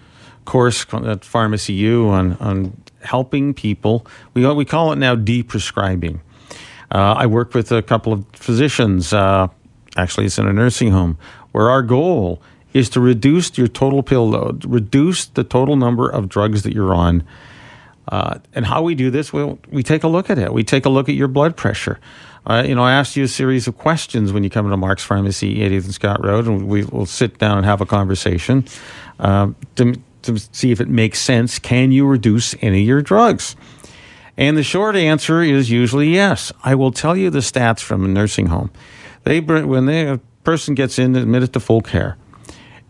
course 0.45 0.85
at 0.93 1.25
Pharmacy 1.25 1.73
U 1.73 2.09
on, 2.09 2.37
on 2.37 2.77
helping 3.01 3.55
people. 3.55 4.07
We, 4.35 4.47
we 4.53 4.67
call 4.67 4.93
it 4.93 4.97
now 4.97 5.17
deprescribing. 5.17 6.21
Uh, 6.91 7.15
I 7.17 7.27
work 7.27 7.55
with 7.55 7.73
a 7.73 7.83
couple 7.83 8.13
of 8.13 8.27
physicians. 8.35 9.13
Uh, 9.15 9.49
actually, 9.97 10.27
it's 10.27 10.39
in 10.39 10.47
a 10.47 10.53
nursing 10.53 10.91
home 10.91 11.17
where 11.53 11.71
our 11.71 11.83
goal 11.83 12.43
is 12.75 12.91
to 12.91 13.01
reduce 13.01 13.57
your 13.57 13.69
total 13.69 14.03
pill 14.03 14.29
load, 14.29 14.65
reduce 14.67 15.27
the 15.27 15.45
total 15.45 15.77
number 15.77 16.11
of 16.11 16.29
drugs 16.29 16.63
that 16.65 16.75
you're 16.75 16.95
on. 16.95 17.25
Uh, 18.09 18.39
and 18.53 18.67
how 18.67 18.83
we 18.83 18.95
do 18.95 19.11
this, 19.11 19.33
well, 19.33 19.59
we 19.71 19.83
take 19.83 20.05
a 20.05 20.09
look 20.09 20.29
at 20.29 20.39
it. 20.39 20.53
We 20.53 20.63
take 20.63 20.85
a 20.85 20.91
look 20.91 21.09
at 21.09 21.15
your 21.15 21.29
blood 21.29 21.57
pressure. 21.57 21.99
Uh, 22.47 22.63
you 22.67 22.75
know, 22.75 22.83
I 22.83 22.93
asked 22.93 23.17
you 23.17 23.25
a 23.25 23.29
series 23.29 23.67
of 23.67 23.79
questions 23.79 24.33
when 24.33 24.45
you 24.45 24.51
come 24.51 24.67
into 24.67 24.77
Mark's 24.77 25.03
Pharmacy, 25.03 25.61
80th 25.61 25.85
and 25.85 25.95
Scott 25.95 26.23
Road, 26.23 26.47
and 26.47 26.69
we 26.69 26.85
will 26.85 27.07
sit 27.07 27.39
down 27.39 27.57
and 27.57 27.65
have 27.65 27.81
a 27.81 27.87
conversation 27.87 28.67
uh, 29.19 29.49
to, 29.77 29.95
to 30.23 30.39
see 30.53 30.71
if 30.71 30.81
it 30.81 30.89
makes 30.89 31.21
sense. 31.21 31.59
Can 31.59 31.93
you 31.93 32.07
reduce 32.07 32.55
any 32.61 32.83
of 32.83 32.87
your 32.87 33.01
drugs? 33.01 33.57
And 34.37 34.59
the 34.59 34.63
short 34.63 34.97
answer 34.97 35.43
is 35.43 35.71
usually 35.71 36.09
yes. 36.09 36.53
I 36.65 36.75
will 36.75 36.91
tell 36.91 37.17
you 37.17 37.31
the 37.31 37.39
stats 37.39 37.81
from 37.81 38.05
a 38.05 38.09
nursing 38.09 38.47
home. 38.47 38.71
They 39.23 39.41
bring, 39.41 39.69
when 39.69 39.87
they, 39.87 40.07
a 40.07 40.19
person 40.43 40.75
gets 40.75 40.99
in 40.99 41.17
admitted 41.17 41.53
to 41.55 41.61
full 41.61 41.81
care, 41.81 42.19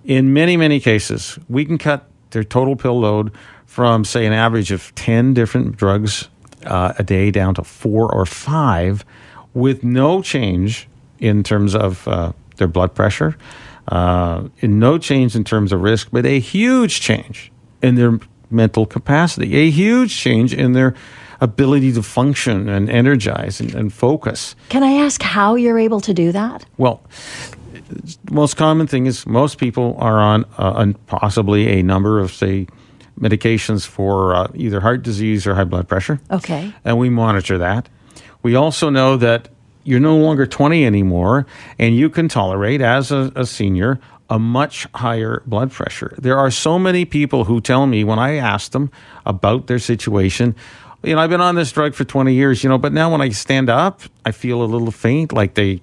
in 0.04 0.32
many 0.32 0.56
many 0.56 0.80
cases, 0.80 1.38
we 1.48 1.64
can 1.64 1.78
cut 1.78 2.08
their 2.30 2.44
total 2.44 2.76
pill 2.76 3.00
load 3.00 3.32
from 3.66 4.04
say 4.04 4.26
an 4.26 4.32
average 4.32 4.70
of 4.70 4.94
ten 4.94 5.34
different 5.34 5.76
drugs 5.76 6.28
uh, 6.66 6.92
a 6.98 7.02
day 7.02 7.30
down 7.30 7.54
to 7.54 7.64
four 7.64 8.12
or 8.14 8.26
five, 8.26 9.04
with 9.54 9.84
no 9.84 10.22
change 10.22 10.88
in 11.18 11.42
terms 11.42 11.74
of 11.74 12.06
uh, 12.08 12.32
their 12.56 12.68
blood 12.68 12.94
pressure, 12.94 13.36
uh, 13.88 14.44
in 14.60 14.78
no 14.78 14.98
change 14.98 15.36
in 15.36 15.44
terms 15.44 15.72
of 15.72 15.80
risk, 15.80 16.08
but 16.12 16.26
a 16.26 16.38
huge 16.38 17.00
change 17.00 17.52
in 17.82 17.94
their 17.94 18.18
mental 18.50 18.86
capacity, 18.86 19.56
a 19.56 19.70
huge 19.70 20.16
change 20.16 20.54
in 20.54 20.72
their 20.72 20.94
ability 21.40 21.92
to 21.92 22.02
function 22.02 22.68
and 22.68 22.88
energize 22.88 23.60
and, 23.60 23.74
and 23.74 23.92
focus. 23.92 24.54
Can 24.68 24.82
I 24.82 24.92
ask 25.04 25.22
how 25.22 25.56
you're 25.56 25.78
able 25.78 26.00
to 26.00 26.14
do 26.14 26.32
that? 26.32 26.64
Well, 26.78 27.02
most 28.30 28.56
common 28.56 28.86
thing 28.86 29.06
is 29.06 29.26
most 29.26 29.58
people 29.58 29.96
are 29.98 30.18
on 30.18 30.44
uh, 30.58 30.92
possibly 31.06 31.78
a 31.78 31.82
number 31.82 32.20
of 32.20 32.32
say 32.32 32.66
medications 33.20 33.86
for 33.86 34.34
uh, 34.34 34.48
either 34.54 34.80
heart 34.80 35.02
disease 35.02 35.46
or 35.46 35.54
high 35.54 35.64
blood 35.64 35.88
pressure, 35.88 36.20
Okay. 36.30 36.72
and 36.84 36.98
we 36.98 37.08
monitor 37.10 37.58
that. 37.58 37.88
We 38.42 38.54
also 38.56 38.90
know 38.90 39.16
that 39.18 39.48
you're 39.84 40.00
no 40.00 40.16
longer 40.16 40.46
20 40.46 40.84
anymore, 40.84 41.46
and 41.78 41.94
you 41.96 42.08
can 42.10 42.28
tolerate 42.28 42.80
as 42.80 43.10
a, 43.12 43.30
a 43.36 43.46
senior 43.46 44.00
a 44.30 44.38
much 44.38 44.86
higher 44.94 45.42
blood 45.46 45.70
pressure. 45.70 46.14
There 46.18 46.38
are 46.38 46.50
so 46.50 46.78
many 46.78 47.04
people 47.04 47.44
who 47.44 47.60
tell 47.60 47.86
me 47.86 48.04
when 48.04 48.18
I 48.18 48.36
ask 48.36 48.72
them 48.72 48.90
about 49.26 49.66
their 49.66 49.78
situation. 49.78 50.56
You 51.02 51.14
know, 51.14 51.20
I've 51.20 51.28
been 51.28 51.42
on 51.42 51.54
this 51.56 51.70
drug 51.70 51.94
for 51.94 52.04
20 52.04 52.32
years, 52.32 52.64
you 52.64 52.70
know, 52.70 52.78
but 52.78 52.92
now 52.94 53.12
when 53.12 53.20
I 53.20 53.28
stand 53.28 53.68
up, 53.68 54.00
I 54.24 54.32
feel 54.32 54.62
a 54.62 54.64
little 54.64 54.90
faint, 54.90 55.32
like 55.34 55.54
they 55.54 55.82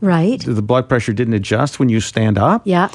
Right. 0.00 0.40
the 0.44 0.62
blood 0.62 0.88
pressure 0.88 1.12
didn't 1.12 1.34
adjust 1.34 1.78
when 1.78 1.88
you 1.88 2.00
stand 2.00 2.38
up 2.38 2.62
Yeah, 2.64 2.88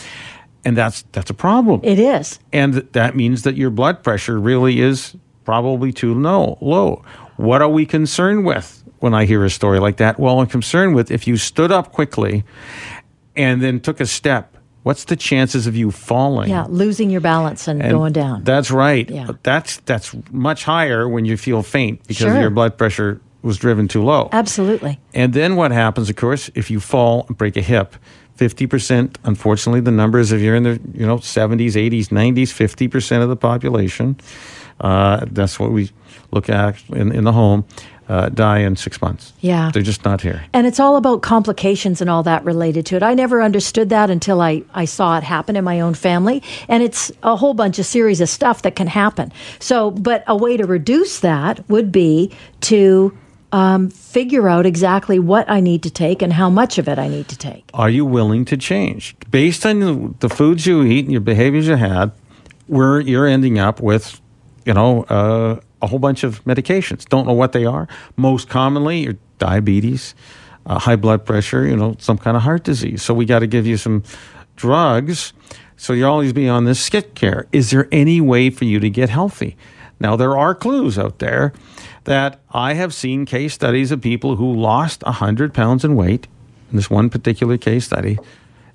and 0.64 0.76
that's 0.76 1.04
that's 1.12 1.30
a 1.30 1.34
problem 1.36 1.80
it 1.84 2.00
is. 2.00 2.40
and 2.52 2.74
that 2.94 3.16
means 3.16 3.44
that 3.44 3.56
your 3.56 3.70
blood 3.70 4.04
pressure 4.04 4.40
really 4.40 4.80
is 4.82 5.16
probably 5.44 5.92
too 5.94 6.14
low 6.14 6.58
low 6.62 7.04
what 7.38 7.62
are 7.62 7.70
we 7.70 7.86
concerned 7.86 8.46
with 8.46 8.84
when 9.00 9.14
i 9.14 9.26
hear 9.26 9.44
a 9.46 9.50
story 9.50 9.80
like 9.80 9.98
that 9.98 10.20
well 10.20 10.40
i'm 10.40 10.48
concerned 10.48 10.96
with 10.96 11.12
if 11.12 11.28
you 11.28 11.38
stood 11.38 11.72
up 11.72 11.92
quickly 11.92 12.44
and 13.36 13.62
then 13.62 13.80
took 13.80 14.00
a 14.00 14.06
step 14.06 14.58
what's 14.84 15.06
the 15.06 15.16
chances 15.16 15.68
of 15.68 15.76
you 15.76 15.92
falling 15.92 16.50
Yeah, 16.50 16.66
losing 16.70 17.10
your 17.10 17.22
balance 17.22 17.68
and, 17.68 17.82
And 17.82 17.92
going 17.92 18.14
down. 18.14 18.44
That's 18.44 18.70
right. 18.70 19.10
Yeah. 19.10 19.32
That's 19.44 19.78
that's 19.78 20.16
much 20.32 20.64
higher 20.64 21.10
when 21.10 21.26
you 21.26 21.38
feel 21.38 21.64
faint 21.64 22.06
because 22.08 22.28
Sure. 22.28 22.40
your 22.40 22.52
blood 22.52 22.78
pressure 22.78 23.20
was 23.46 23.58
driven 23.58 23.88
too 23.88 24.04
low. 24.04 24.30
Absolutely. 24.32 25.00
And 25.14 25.34
then 25.34 25.56
what 25.56 25.72
happens, 25.72 26.10
of 26.10 26.16
course, 26.16 26.50
if 26.56 26.70
you 26.72 26.80
fall 26.80 27.26
and 27.28 27.38
break 27.38 27.56
a 27.56 27.62
hip, 27.62 27.96
50%, 28.38 29.16
unfortunately, 29.24 29.80
the 29.80 29.92
numbers, 29.92 30.32
if 30.32 30.42
you're 30.42 30.56
in 30.56 30.64
the 30.64 30.82
you 30.94 31.06
know 31.06 31.20
70s, 31.20 31.74
80s, 31.74 32.08
90s, 32.08 32.90
50% 32.90 33.24
of 33.24 33.30
the 33.30 33.38
population, 33.38 34.18
uh, 34.82 35.26
that's 35.32 35.60
what 35.60 35.72
we 35.72 35.90
look 36.32 36.50
at 36.50 36.76
in, 36.90 37.12
in 37.14 37.24
the 37.24 37.32
home. 37.32 37.64
uh, 38.08 38.30
die 38.30 38.60
in 38.60 38.76
six 38.76 39.02
months. 39.02 39.34
Yeah. 39.40 39.72
They're 39.74 39.82
just 39.82 40.06
not 40.06 40.22
here. 40.22 40.46
And 40.54 40.68
it's 40.68 40.80
all 40.80 40.96
about 40.96 41.22
complications 41.22 42.02
and 42.02 42.10
all 42.10 42.24
that 42.24 42.44
related 42.46 42.86
to 42.88 42.96
it. 42.96 43.04
I 43.04 43.14
never 43.14 43.42
understood 43.42 43.90
that 43.90 44.10
until 44.10 44.42
I, 44.42 44.64
I 44.74 44.86
saw 44.86 45.18
it 45.18 45.24
happen 45.24 45.56
in 45.56 45.64
my 45.64 45.80
own 45.80 45.94
family. 45.94 46.44
And 46.68 46.84
it's 46.84 47.12
a 47.24 47.36
whole 47.36 47.54
bunch 47.54 47.80
of 47.80 47.86
series 47.86 48.22
of 48.22 48.30
stuff 48.30 48.62
that 48.62 48.76
can 48.76 48.88
happen. 48.88 49.32
So, 49.60 49.92
but 49.92 50.24
a 50.28 50.36
way 50.36 50.58
to 50.58 50.66
reduce 50.66 51.22
that 51.22 51.68
would 51.70 51.92
be 51.92 52.32
to 52.62 53.18
um, 53.52 53.90
figure 53.90 54.50
out 54.50 54.66
exactly 54.66 55.20
what 55.20 55.50
I 55.50 55.60
need 55.60 55.84
to 55.84 55.90
take 55.90 56.22
and 56.22 56.34
how 56.34 56.50
much 56.50 56.78
of 56.78 56.88
it 56.88 57.00
I 57.00 57.08
need 57.08 57.28
to 57.30 57.38
take. 57.38 57.70
Are 57.74 57.90
you 57.90 58.06
willing 58.06 58.46
to 58.46 58.58
change? 58.58 59.16
Based 59.30 59.66
on 59.66 60.16
the, 60.20 60.30
foods 60.30 60.66
you 60.66 60.84
eat 60.84 61.06
and 61.06 61.12
your 61.12 61.22
behaviors 61.22 61.68
you 61.68 61.76
had, 61.76 62.12
where 62.68 63.00
you're 63.00 63.28
ending 63.28 63.60
up 63.60 63.80
with, 63.80 64.20
you 64.66 64.74
know, 64.74 65.04
uh, 65.04 65.60
a 65.82 65.88
whole 65.88 66.00
bunch 66.00 66.24
of 66.24 66.44
medications. 66.46 67.06
Don't 67.06 67.28
know 67.28 67.34
what 67.34 67.52
they 67.52 67.66
are. 67.66 67.88
Most 68.18 68.50
commonly, 68.50 69.04
your 69.04 69.18
diabetes, 69.38 70.16
uh, 70.66 70.80
high 70.80 70.96
blood 70.96 71.26
pressure, 71.26 71.66
you 71.66 71.76
know, 71.76 71.96
some 72.00 72.18
kind 72.18 72.36
of 72.36 72.44
heart 72.44 72.64
disease. 72.64 73.04
So 73.04 73.14
we 73.14 73.26
got 73.26 73.40
to 73.40 73.48
give 73.48 73.68
you 73.68 73.78
some 73.78 74.04
drugs. 74.56 75.34
So 75.78 75.94
you'll 75.94 76.10
always 76.10 76.34
be 76.34 76.50
on 76.50 76.66
this 76.66 76.80
skit 76.80 77.16
care. 77.16 77.48
Is 77.52 77.70
there 77.70 77.88
any 77.92 78.20
way 78.20 78.50
for 78.50 78.66
you 78.66 78.80
to 78.80 78.90
get 78.90 79.10
healthy? 79.10 79.58
Now, 80.00 80.16
there 80.16 80.38
are 80.38 80.56
clues 80.56 80.98
out 80.98 81.20
there 81.20 81.54
that 82.06 82.40
I 82.52 82.74
have 82.74 82.94
seen 82.94 83.26
case 83.26 83.54
studies 83.54 83.92
of 83.92 84.02
people 84.02 84.36
who 84.38 84.54
lost 84.54 85.04
100 85.04 85.54
pounds 85.54 85.84
in 85.84 85.96
weight. 85.96 86.28
In 86.72 86.78
this 86.78 86.90
one 86.90 87.10
particular 87.10 87.58
case 87.58 87.86
study, 87.86 88.18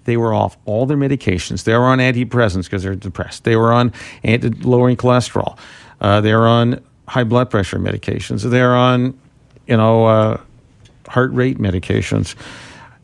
they 0.04 0.16
were 0.16 0.32
off 0.32 0.56
all 0.64 0.86
their 0.86 0.96
medications. 0.96 1.64
They 1.64 1.74
were 1.74 1.84
on 1.84 1.98
antidepressants 1.98 2.64
because 2.64 2.82
they're 2.82 2.94
depressed. 2.94 3.44
They 3.44 3.56
were 3.56 3.72
on 3.72 3.92
anti- 4.22 4.48
lowering 4.48 4.96
cholesterol. 4.96 5.58
Uh, 6.00 6.20
they 6.20 6.34
were 6.34 6.46
on 6.46 6.80
high 7.08 7.24
blood 7.24 7.50
pressure 7.50 7.78
medications. 7.78 8.48
They're 8.48 8.74
on, 8.74 9.18
you 9.66 9.76
know, 9.76 10.06
uh, 10.06 10.40
heart 11.08 11.32
rate 11.32 11.58
medications. 11.58 12.34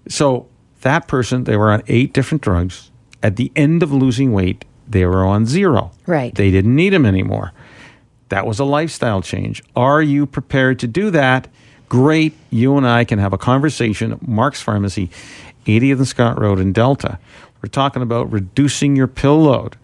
So 0.09 0.49
that 0.83 1.09
person, 1.09 1.45
they 1.45 1.57
were 1.57 1.73
on 1.73 1.83
eight 1.89 2.13
different 2.13 2.43
drugs. 2.43 2.91
At 3.23 3.37
the 3.37 3.51
end 3.57 3.83
of 3.83 3.93
losing 3.93 4.33
weight, 4.33 4.65
they 4.89 5.05
were 5.05 5.25
on 5.25 5.47
zero. 5.47 5.91
Right. 6.07 6.35
They 6.35 6.51
didn't 6.51 6.75
need 6.75 6.91
them 6.91 7.05
anymore. 7.05 7.53
That 8.29 8.47
was 8.47 8.59
a 8.59 8.65
lifestyle 8.65 9.23
change. 9.23 9.63
Are 9.75 10.03
you 10.03 10.27
prepared 10.27 10.79
to 10.81 10.87
do 10.87 11.11
that? 11.11 11.49
Great. 11.89 12.35
You 12.51 12.77
and 12.77 12.87
I 12.87 13.05
can 13.05 13.19
have 13.19 13.33
a 13.33 13.39
conversation 13.39 14.13
at 14.13 14.27
Mark's 14.27 14.61
Pharmacy, 14.61 15.11
80th 15.67 15.99
and 15.99 16.09
Scott 16.09 16.41
Road 16.41 16.59
in 16.59 16.73
Delta. 16.73 17.19
We're 17.63 17.69
talking 17.69 18.03
about 18.03 18.31
reducing 18.33 18.97
your 18.97 19.07
pill 19.07 19.43
load. 19.43 19.77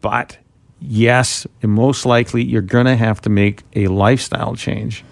But 0.00 0.38
yes, 0.80 1.46
most 1.62 2.06
likely 2.06 2.42
you're 2.44 2.62
going 2.62 2.86
to 2.86 2.96
have 2.96 3.20
to 3.22 3.30
make 3.30 3.62
a 3.74 3.88
lifestyle 3.88 4.54
change. 4.54 5.04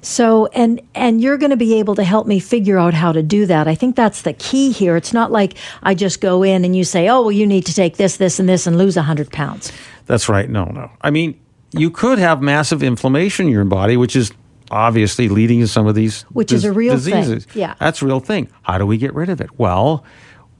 So 0.00 0.46
and 0.46 0.80
and 0.94 1.20
you're 1.20 1.36
going 1.38 1.50
to 1.50 1.56
be 1.56 1.74
able 1.74 1.96
to 1.96 2.04
help 2.04 2.26
me 2.26 2.38
figure 2.38 2.78
out 2.78 2.94
how 2.94 3.10
to 3.10 3.22
do 3.22 3.46
that. 3.46 3.66
I 3.66 3.74
think 3.74 3.96
that's 3.96 4.22
the 4.22 4.32
key 4.32 4.70
here. 4.70 4.96
It's 4.96 5.12
not 5.12 5.32
like 5.32 5.54
I 5.82 5.94
just 5.94 6.20
go 6.20 6.44
in 6.44 6.64
and 6.64 6.76
you 6.76 6.84
say, 6.84 7.08
"Oh, 7.08 7.22
well, 7.22 7.32
you 7.32 7.46
need 7.46 7.66
to 7.66 7.74
take 7.74 7.96
this, 7.96 8.16
this, 8.16 8.38
and 8.38 8.48
this, 8.48 8.66
and 8.66 8.78
lose 8.78 8.96
hundred 8.96 9.32
pounds." 9.32 9.72
That's 10.06 10.28
right. 10.28 10.48
No, 10.48 10.66
no. 10.66 10.90
I 11.02 11.10
mean, 11.10 11.38
you 11.72 11.90
could 11.90 12.18
have 12.18 12.40
massive 12.42 12.82
inflammation 12.82 13.46
in 13.46 13.52
your 13.52 13.64
body, 13.64 13.96
which 13.96 14.16
is 14.16 14.32
obviously 14.70 15.28
leading 15.28 15.60
to 15.60 15.68
some 15.68 15.86
of 15.86 15.94
these 15.94 16.22
Which 16.32 16.52
is 16.52 16.64
a 16.64 16.72
real 16.72 16.98
thing. 16.98 17.14
diseases. 17.14 17.46
Yeah. 17.54 17.74
that's 17.80 18.02
a 18.02 18.06
real 18.06 18.20
thing. 18.20 18.48
How 18.62 18.78
do 18.78 18.86
we 18.86 18.98
get 18.98 19.14
rid 19.14 19.28
of 19.28 19.40
it? 19.40 19.58
Well, 19.58 20.04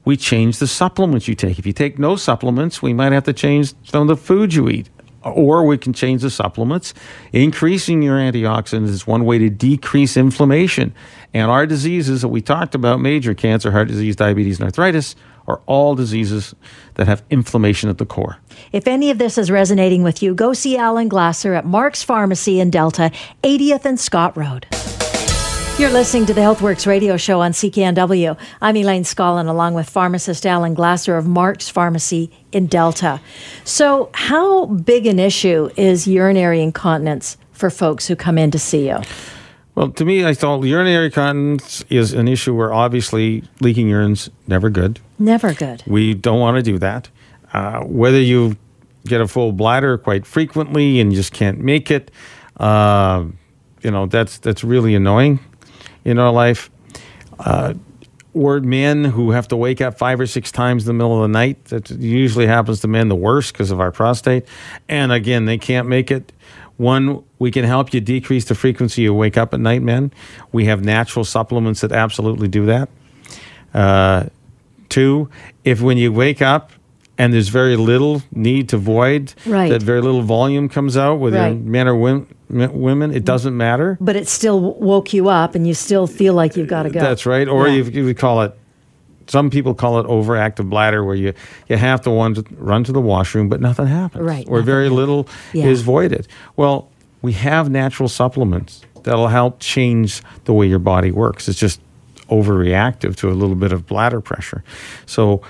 we 0.05 0.17
change 0.17 0.57
the 0.59 0.67
supplements 0.67 1.27
you 1.27 1.35
take. 1.35 1.59
If 1.59 1.65
you 1.67 1.73
take 1.73 1.99
no 1.99 2.15
supplements, 2.15 2.81
we 2.81 2.93
might 2.93 3.11
have 3.11 3.25
to 3.25 3.33
change 3.33 3.73
some 3.83 4.03
of 4.03 4.07
the 4.07 4.17
food 4.17 4.53
you 4.53 4.67
eat. 4.69 4.89
Or 5.21 5.65
we 5.65 5.77
can 5.77 5.91
change 5.93 6.21
the 6.21 6.29
supplements. 6.29 6.93
Increasing 7.33 8.01
your 8.01 8.17
antioxidants 8.17 8.87
is 8.87 9.05
one 9.05 9.25
way 9.25 9.37
to 9.37 9.49
decrease 9.49 10.15
inflammation. 10.15 10.93
And 11.33 11.51
our 11.51 11.65
diseases 11.65 12.21
that 12.21 12.29
we 12.29 12.41
talked 12.41 12.73
about 12.73 13.01
major 13.01 13.33
cancer, 13.33 13.69
heart 13.71 13.89
disease, 13.89 14.15
diabetes, 14.15 14.59
and 14.59 14.65
arthritis 14.65 15.15
are 15.49 15.61
all 15.65 15.95
diseases 15.95 16.55
that 16.93 17.07
have 17.07 17.23
inflammation 17.29 17.89
at 17.89 17.97
the 17.97 18.05
core. 18.05 18.37
If 18.71 18.87
any 18.87 19.09
of 19.09 19.17
this 19.17 19.37
is 19.37 19.49
resonating 19.49 20.03
with 20.03 20.21
you, 20.21 20.35
go 20.35 20.53
see 20.53 20.77
Alan 20.77 21.09
Glasser 21.09 21.53
at 21.55 21.65
Mark's 21.65 22.03
Pharmacy 22.03 22.59
in 22.59 22.69
Delta, 22.69 23.11
80th 23.43 23.85
and 23.85 23.99
Scott 23.99 24.37
Road. 24.37 24.67
You're 25.79 25.89
listening 25.89 26.25
to 26.25 26.33
the 26.33 26.41
HealthWorks 26.41 26.85
radio 26.85 27.15
show 27.15 27.39
on 27.39 27.53
CKNW. 27.53 28.37
I'm 28.61 28.75
Elaine 28.75 29.03
Scollin, 29.03 29.47
along 29.47 29.75
with 29.75 29.89
pharmacist 29.89 30.45
Alan 30.45 30.73
Glasser 30.73 31.15
of 31.15 31.25
Mark's 31.25 31.69
Pharmacy 31.69 32.29
in 32.51 32.67
Delta. 32.67 33.21
So, 33.63 34.09
how 34.13 34.65
big 34.65 35.07
an 35.07 35.19
issue 35.19 35.69
is 35.77 36.05
urinary 36.05 36.61
incontinence 36.61 37.37
for 37.53 37.69
folks 37.69 38.07
who 38.07 38.17
come 38.17 38.37
in 38.37 38.51
to 38.51 38.59
see 38.59 38.89
you? 38.89 38.97
Well, 39.79 39.91
to 39.91 40.03
me, 40.03 40.25
I 40.25 40.33
thought 40.33 40.61
urinary 40.65 41.05
incontinence 41.05 41.85
is 41.89 42.11
an 42.11 42.27
issue 42.27 42.53
where 42.53 42.73
obviously 42.73 43.45
leaking 43.61 43.87
urine's 43.87 44.29
never 44.45 44.69
good. 44.69 44.99
Never 45.17 45.53
good. 45.53 45.83
We 45.87 46.13
don't 46.13 46.41
want 46.41 46.57
to 46.57 46.61
do 46.61 46.77
that. 46.79 47.07
Uh, 47.53 47.85
whether 47.85 48.19
you 48.19 48.57
get 49.05 49.21
a 49.21 49.27
full 49.29 49.53
bladder 49.53 49.97
quite 49.97 50.25
frequently 50.25 50.99
and 50.99 51.13
just 51.13 51.31
can't 51.31 51.59
make 51.59 51.91
it, 51.91 52.11
uh, 52.57 53.23
you 53.81 53.89
know, 53.89 54.05
that's 54.05 54.37
that's 54.39 54.65
really 54.65 54.95
annoying 54.95 55.39
in 56.03 56.19
our 56.19 56.33
life. 56.33 56.69
Uh, 57.39 57.75
or 58.33 58.59
men 58.59 59.05
who 59.05 59.31
have 59.31 59.47
to 59.47 59.55
wake 59.55 59.79
up 59.79 59.97
five 59.97 60.19
or 60.19 60.27
six 60.27 60.51
times 60.51 60.83
in 60.83 60.87
the 60.87 60.93
middle 60.93 61.15
of 61.15 61.21
the 61.21 61.33
night. 61.33 61.63
That 61.65 61.89
usually 61.89 62.47
happens 62.47 62.81
to 62.81 62.89
men 62.89 63.07
the 63.07 63.15
worst 63.15 63.53
because 63.53 63.71
of 63.71 63.79
our 63.79 63.93
prostate. 63.93 64.45
And 64.89 65.13
again, 65.13 65.45
they 65.45 65.57
can't 65.57 65.87
make 65.87 66.11
it. 66.11 66.33
One, 66.75 67.23
we 67.39 67.51
can 67.51 67.63
help 67.65 67.93
you 67.93 68.01
decrease 68.01 68.45
the 68.45 68.55
frequency 68.55 69.01
you 69.03 69.13
wake 69.13 69.37
up 69.37 69.53
at 69.53 69.59
night, 69.59 69.81
men. 69.81 70.11
We 70.51 70.65
have 70.65 70.83
natural 70.83 71.25
supplements 71.25 71.81
that 71.81 71.91
absolutely 71.91 72.47
do 72.49 72.65
that. 72.67 72.89
Uh, 73.73 74.25
two, 74.89 75.29
if 75.63 75.81
when 75.81 75.97
you 75.97 76.11
wake 76.11 76.41
up 76.41 76.71
and 77.17 77.33
there's 77.33 77.49
very 77.49 77.75
little 77.75 78.21
need 78.33 78.69
to 78.69 78.77
void, 78.77 79.33
Right. 79.45 79.69
that 79.69 79.81
very 79.83 80.01
little 80.01 80.21
volume 80.21 80.69
comes 80.69 80.97
out, 80.97 81.15
whether 81.19 81.37
Right. 81.37 81.57
men 81.59 81.87
or 81.87 81.95
wom- 81.95 82.27
women, 82.49 83.13
it 83.13 83.23
doesn't 83.25 83.55
matter. 83.55 83.97
But 84.01 84.15
it 84.15 84.27
still 84.27 84.59
woke 84.75 85.13
you 85.13 85.29
up 85.29 85.55
and 85.55 85.67
you 85.67 85.73
still 85.73 86.07
feel 86.07 86.33
like 86.33 86.55
you've 86.57 86.67
got 86.67 86.83
to 86.83 86.89
go. 86.89 86.99
That's 86.99 87.25
right. 87.25 87.47
Or 87.47 87.67
Yeah. 87.67 87.75
you, 87.75 87.83
you 87.83 88.05
would 88.05 88.17
call 88.17 88.41
it. 88.41 88.53
Some 89.27 89.51
people 89.51 89.75
call 89.75 89.99
it 89.99 90.07
overactive 90.07 90.67
bladder, 90.71 91.03
where 91.03 91.13
you, 91.15 91.33
you 91.67 91.77
have 91.77 92.01
to 92.01 92.09
want 92.09 92.37
to 92.37 92.45
run 92.57 92.83
to 92.85 92.91
the 92.91 92.99
washroom, 93.01 93.47
but 93.47 93.61
nothing 93.61 93.85
happens. 93.85 94.23
Right, 94.23 94.47
Or 94.49 94.57
nothing 94.57 94.65
very 94.65 94.89
little 94.89 95.27
Yeah. 95.53 95.65
is 95.67 95.83
voided. 95.83 96.27
Well, 96.57 96.88
we 97.21 97.33
have 97.33 97.69
natural 97.69 98.09
supplements 98.09 98.81
that'll 99.03 99.27
help 99.27 99.59
change 99.59 100.21
the 100.45 100.53
way 100.53 100.67
your 100.67 100.79
body 100.79 101.11
works. 101.11 101.47
It's 101.47 101.59
just 101.59 101.81
overreactive 102.29 103.15
to 103.17 103.29
a 103.29 103.33
little 103.33 103.55
bit 103.55 103.71
of 103.71 103.87
bladder 103.87 104.21
pressure. 104.21 104.63
So 105.05 105.41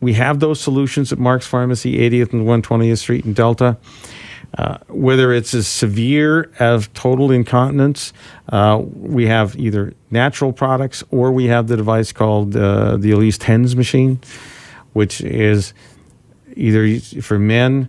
we 0.00 0.12
have 0.14 0.40
those 0.40 0.60
solutions 0.60 1.12
at 1.12 1.18
Mark's 1.18 1.46
Pharmacy, 1.46 1.98
80th 1.98 2.32
and 2.32 2.46
120th 2.46 2.98
Street 2.98 3.24
in 3.24 3.32
Delta. 3.32 3.78
Uh, 4.56 4.78
whether 4.88 5.32
it's 5.32 5.52
as 5.54 5.66
severe 5.66 6.50
as 6.58 6.88
total 6.94 7.30
incontinence, 7.30 8.12
uh, 8.50 8.80
we 8.94 9.26
have 9.26 9.56
either 9.56 9.92
natural 10.10 10.52
products 10.52 11.02
or 11.10 11.32
we 11.32 11.46
have 11.46 11.66
the 11.66 11.76
device 11.76 12.12
called 12.12 12.56
uh, 12.56 12.96
the 12.96 13.10
Elise 13.10 13.36
TENS 13.36 13.74
machine, 13.76 14.20
which 14.92 15.20
is 15.20 15.74
either 16.54 16.98
for 17.20 17.38
men 17.38 17.88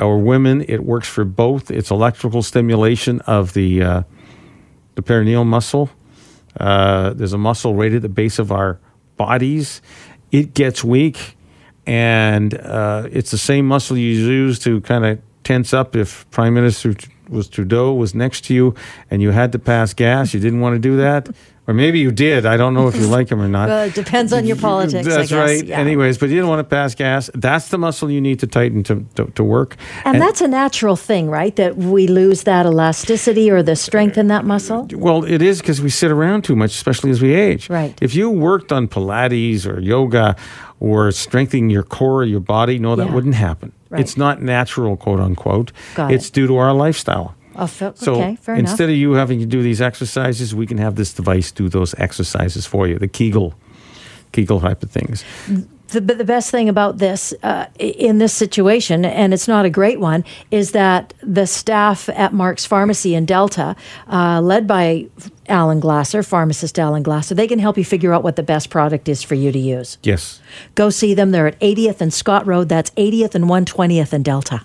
or 0.00 0.18
women. 0.18 0.64
It 0.68 0.84
works 0.84 1.08
for 1.08 1.24
both. 1.24 1.70
It's 1.70 1.90
electrical 1.90 2.42
stimulation 2.42 3.20
of 3.22 3.52
the 3.52 3.82
uh, 3.82 4.02
the 4.94 5.02
perineal 5.02 5.46
muscle. 5.46 5.90
Uh, 6.58 7.12
there's 7.14 7.32
a 7.32 7.38
muscle 7.38 7.74
right 7.74 7.92
at 7.92 8.02
the 8.02 8.08
base 8.08 8.38
of 8.38 8.50
our 8.50 8.80
bodies. 9.16 9.82
It 10.32 10.54
gets 10.54 10.82
weak, 10.82 11.36
and 11.86 12.54
uh, 12.54 13.08
it's 13.10 13.30
the 13.30 13.38
same 13.38 13.66
muscle 13.66 13.96
you 13.96 14.10
use 14.10 14.58
to 14.60 14.80
kind 14.80 15.04
of 15.04 15.20
tense 15.44 15.72
up 15.72 15.96
if 15.96 16.28
Prime 16.30 16.54
Minister 16.54 16.94
was 17.28 17.48
Trudeau 17.48 17.94
was 17.94 18.14
next 18.14 18.44
to 18.46 18.54
you 18.54 18.74
and 19.10 19.22
you 19.22 19.30
had 19.30 19.52
to 19.52 19.58
pass 19.58 19.94
gas. 19.94 20.34
You 20.34 20.40
didn't 20.40 20.60
want 20.60 20.74
to 20.74 20.80
do 20.80 20.96
that. 20.96 21.28
Or 21.68 21.74
maybe 21.74 22.00
you 22.00 22.10
did. 22.10 22.46
I 22.46 22.56
don't 22.56 22.74
know 22.74 22.88
if 22.88 22.96
you 22.96 23.06
like 23.18 23.28
him 23.30 23.40
or 23.40 23.46
not. 23.46 23.68
Well, 23.68 23.84
it 23.84 23.94
depends 23.94 24.32
on 24.32 24.44
your 24.44 24.56
politics. 24.56 25.06
I 25.06 25.10
That's 25.10 25.28
guess. 25.30 25.38
right. 25.38 25.64
Yeah. 25.64 25.78
Anyways, 25.78 26.18
but 26.18 26.28
you 26.30 26.40
don't 26.40 26.48
want 26.48 26.58
to 26.60 26.64
pass 26.64 26.94
gas. 26.96 27.30
That's 27.34 27.68
the 27.68 27.78
muscle 27.78 28.10
you 28.10 28.20
need 28.20 28.40
to 28.40 28.46
tighten 28.48 28.82
to, 28.84 29.06
to, 29.14 29.26
to 29.26 29.44
work. 29.44 29.76
And, 30.04 30.20
that's 30.20 30.40
a 30.40 30.48
natural 30.48 30.96
thing, 30.96 31.28
right? 31.30 31.54
That 31.56 31.76
we 31.76 32.06
lose 32.08 32.42
that 32.42 32.66
elasticity 32.66 33.50
or 33.50 33.62
the 33.62 33.76
strength 33.76 34.18
in 34.18 34.26
that 34.28 34.44
muscle. 34.44 34.88
Well, 34.92 35.24
it 35.24 35.42
is 35.42 35.60
because 35.60 35.80
we 35.80 35.90
sit 35.90 36.10
around 36.10 36.42
too 36.42 36.56
much, 36.56 36.72
especially 36.72 37.10
as 37.10 37.22
we 37.22 37.34
age. 37.34 37.70
Right. 37.70 37.96
If 38.02 38.14
you 38.14 38.30
worked 38.30 38.72
on 38.72 38.88
Pilates 38.88 39.64
or 39.66 39.78
yoga 39.80 40.34
or 40.80 41.12
strengthening 41.12 41.70
your 41.70 41.82
core 41.84 42.22
or 42.22 42.24
your 42.24 42.40
body, 42.40 42.78
no, 42.78 42.96
that 42.96 43.06
Yeah. 43.08 43.14
wouldn't 43.14 43.34
happen. 43.34 43.72
Right. 43.90 44.00
It's 44.00 44.16
not 44.16 44.40
natural, 44.42 44.96
quote 44.96 45.20
unquote. 45.20 45.72
Got 45.94 46.12
it's 46.12 46.28
it. 46.28 46.32
due 46.32 46.46
to 46.46 46.56
our 46.56 46.72
lifestyle. 46.72 47.34
Oh, 47.60 47.66
So 47.66 48.14
okay, 48.14 48.36
fair 48.36 48.54
enough. 48.54 48.70
instead 48.70 48.88
of 48.88 48.96
you 48.96 49.12
having 49.12 49.38
to 49.40 49.46
do 49.46 49.62
these 49.62 49.80
exercises, 49.80 50.54
we 50.54 50.66
can 50.66 50.78
have 50.78 50.96
this 50.96 51.12
device 51.12 51.52
do 51.52 51.68
those 51.68 51.94
exercises 51.98 52.66
for 52.66 52.86
you. 52.86 52.98
The 52.98 53.08
Kegel, 53.08 53.54
Kegel 54.32 54.60
type 54.60 54.82
of 54.82 54.90
things. 54.90 55.24
the, 55.88 56.00
the 56.00 56.24
best 56.24 56.50
thing 56.50 56.68
about 56.68 56.98
this 56.98 57.34
uh, 57.42 57.66
in 57.78 58.18
this 58.18 58.32
situation, 58.32 59.04
and 59.04 59.34
it's 59.34 59.48
not 59.48 59.64
a 59.64 59.70
great 59.70 60.00
one, 60.00 60.24
is 60.50 60.72
that 60.72 61.12
the 61.22 61.46
staff 61.46 62.08
at 62.10 62.32
Mark's 62.32 62.64
Pharmacy 62.64 63.14
in 63.14 63.26
Delta, 63.26 63.74
uh, 64.08 64.40
led 64.40 64.66
by 64.66 65.08
Alan 65.48 65.80
Glasser, 65.80 66.22
pharmacist 66.22 66.78
Alan 66.78 67.02
Glasser, 67.02 67.34
they 67.34 67.48
can 67.48 67.58
help 67.58 67.76
you 67.76 67.84
figure 67.84 68.12
out 68.14 68.22
what 68.22 68.36
the 68.36 68.42
best 68.42 68.70
product 68.70 69.08
is 69.08 69.22
for 69.22 69.34
you 69.34 69.50
to 69.50 69.58
use. 69.58 69.98
Yes. 70.02 70.40
Go 70.76 70.90
see 70.90 71.12
them. 71.12 71.32
They're 71.32 71.48
at 71.48 71.58
80th 71.60 72.00
and 72.00 72.14
Scott 72.14 72.46
Road. 72.46 72.68
That's 72.68 72.90
80th 72.90 73.34
and 73.34 73.46
120th 73.46 74.12
in 74.12 74.22
Delta. 74.22 74.62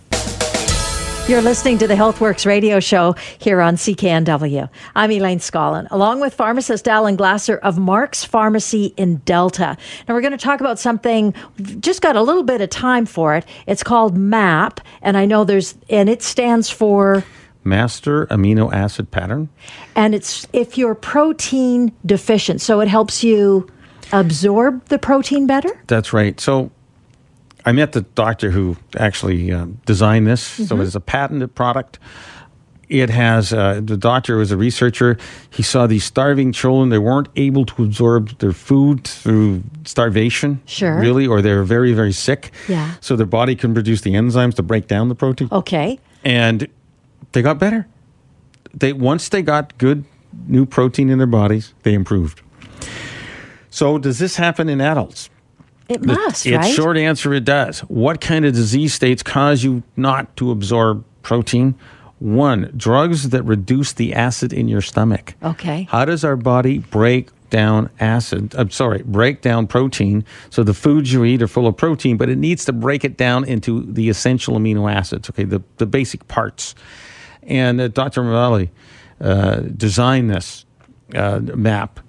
You're 1.28 1.42
listening 1.42 1.80
to 1.80 1.88
the 1.88 1.96
HealthWorks 1.96 2.46
radio 2.46 2.80
show 2.80 3.16
here 3.40 3.60
on 3.60 3.78
CKNW. 3.78 4.70
I'm 4.96 5.12
Elaine 5.12 5.40
Scollin, 5.40 5.88
along 5.90 6.20
with 6.20 6.36
pharmacist 6.36 6.88
Alan 6.88 7.16
Glasser 7.16 7.58
of 7.58 7.80
Mark's 7.80 8.24
Pharmacy 8.24 8.94
in 8.96 9.16
Delta. 9.26 9.76
Now, 10.08 10.14
we're 10.14 10.22
going 10.22 10.34
to 10.34 10.38
talk 10.38 10.60
about 10.60 10.78
something, 10.78 11.34
just 11.80 12.04
got 12.04 12.16
a 12.16 12.22
little 12.22 12.44
bit 12.44 12.62
of 12.62 12.70
time 12.70 13.08
for 13.08 13.34
it. 13.36 13.44
It's 13.66 13.82
called 13.82 14.16
MAP, 14.16 14.80
and 15.02 15.18
I 15.18 15.26
know 15.26 15.44
there's, 15.44 15.74
and 15.90 16.10
it 16.10 16.22
stands 16.22 16.70
for 16.70 17.24
Master 17.64 18.28
amino 18.28 18.72
acid 18.72 19.10
pattern. 19.10 19.50
And 19.96 20.14
it's 20.14 20.46
if 20.54 20.78
you're 20.78 20.94
protein 20.94 21.92
deficient, 22.06 22.62
so 22.62 22.82
it 22.82 22.88
helps 22.88 23.24
you 23.24 23.68
absorb 24.12 24.86
the 24.90 25.00
protein 25.00 25.48
better? 25.48 25.70
That's 25.88 26.14
right. 26.14 26.40
So 26.40 26.70
I 27.66 27.72
met 27.72 27.94
the 27.94 28.02
doctor 28.02 28.52
who 28.52 28.78
actually 28.98 29.52
uh, 29.52 29.66
designed 29.86 30.28
this. 30.28 30.54
Mm-hmm. 30.54 30.66
So 30.66 30.82
it's 30.82 30.96
a 30.96 31.00
patented 31.00 31.56
product. 31.56 32.00
It 32.88 33.10
has 33.10 33.52
uh, 33.52 33.82
the 33.84 33.98
doctor 33.98 34.38
was 34.38 34.52
a 34.52 34.58
researcher. 34.58 35.18
He 35.50 35.64
saw 35.64 35.88
these 35.88 36.04
starving 36.04 36.52
children; 36.52 36.90
they 36.90 37.00
weren't 37.00 37.30
able 37.36 37.66
to 37.66 37.84
absorb 37.84 38.38
their 38.38 38.52
food 38.52 39.06
through 39.06 39.64
starvation, 39.86 40.62
sure, 40.66 41.00
really, 41.00 41.26
or 41.26 41.42
they're 41.42 41.64
very, 41.64 41.94
very 41.94 42.12
sick. 42.12 42.52
Yeah. 42.68 42.94
So 43.02 43.16
their 43.16 43.26
body 43.26 43.56
couldn't 43.56 43.74
produce 43.74 44.02
the 44.02 44.14
enzymes 44.14 44.54
to 44.56 44.64
break 44.64 44.88
down 44.88 45.10
the 45.10 45.16
protein. 45.16 45.50
Okay. 45.52 46.00
And 46.24 46.68
they 47.32 47.42
got 47.42 47.58
better. 47.58 47.88
They 48.72 48.94
once 48.94 49.30
they 49.30 49.42
got 49.42 49.76
good 49.80 50.06
new 50.48 50.68
protein 50.68 51.10
in 51.10 51.18
their 51.18 51.26
bodies, 51.26 51.74
they 51.82 51.96
improved. 51.96 52.42
So 53.72 53.98
does 53.98 54.20
this 54.20 54.36
happen 54.36 54.70
in 54.70 54.80
adults? 54.80 55.32
It 55.88 56.04
must, 56.04 56.44
the, 56.44 56.56
right? 56.56 56.66
Its 56.66 56.76
short 56.76 56.98
answer, 56.98 57.34
it 57.34 57.46
does. 57.46 57.82
What 57.82 58.22
kind 58.22 58.46
of 58.46 58.54
disease 58.54 58.94
states 58.94 59.22
cause 59.22 59.64
you 59.64 59.84
not 59.96 60.36
to 60.38 60.52
absorb 60.52 61.04
protein? 61.22 61.76
One, 62.20 62.72
drugs 62.76 63.30
that 63.30 63.44
reduce 63.44 63.94
the 63.94 64.14
acid 64.14 64.54
in 64.54 64.68
your 64.68 64.82
stomach. 64.82 65.36
Okay. 65.44 65.84
How 65.90 66.06
does 66.06 66.24
our 66.24 66.36
body 66.36 66.80
break 66.80 67.30
down 67.50 67.90
acid? 68.00 68.56
I'm 68.58 68.72
sorry, 68.72 69.04
break 69.04 69.42
down 69.42 69.68
protein. 69.68 70.24
So 70.50 70.64
the 70.64 70.74
foods 70.74 71.12
you 71.12 71.24
eat 71.26 71.42
are 71.42 71.48
full 71.48 71.68
of 71.68 71.78
protein, 71.78 72.18
but 72.18 72.30
it 72.30 72.38
needs 72.38 72.66
to 72.66 72.74
break 72.74 73.04
it 73.04 73.18
down 73.18 73.44
into 73.44 73.84
the 73.84 74.10
essential 74.10 74.58
amino 74.58 74.92
acids. 74.92 75.30
Okay, 75.30 75.44
the 75.44 75.62
the 75.78 75.86
basic 75.86 76.28
parts. 76.28 76.74
And 77.44 77.80
uh, 77.80 77.90
Dr. 77.90 78.24
Mavali 78.24 78.70
uh, 79.22 79.58
designed 79.76 80.32
this 80.32 80.66
uh, 81.14 81.40
map. 81.42 82.00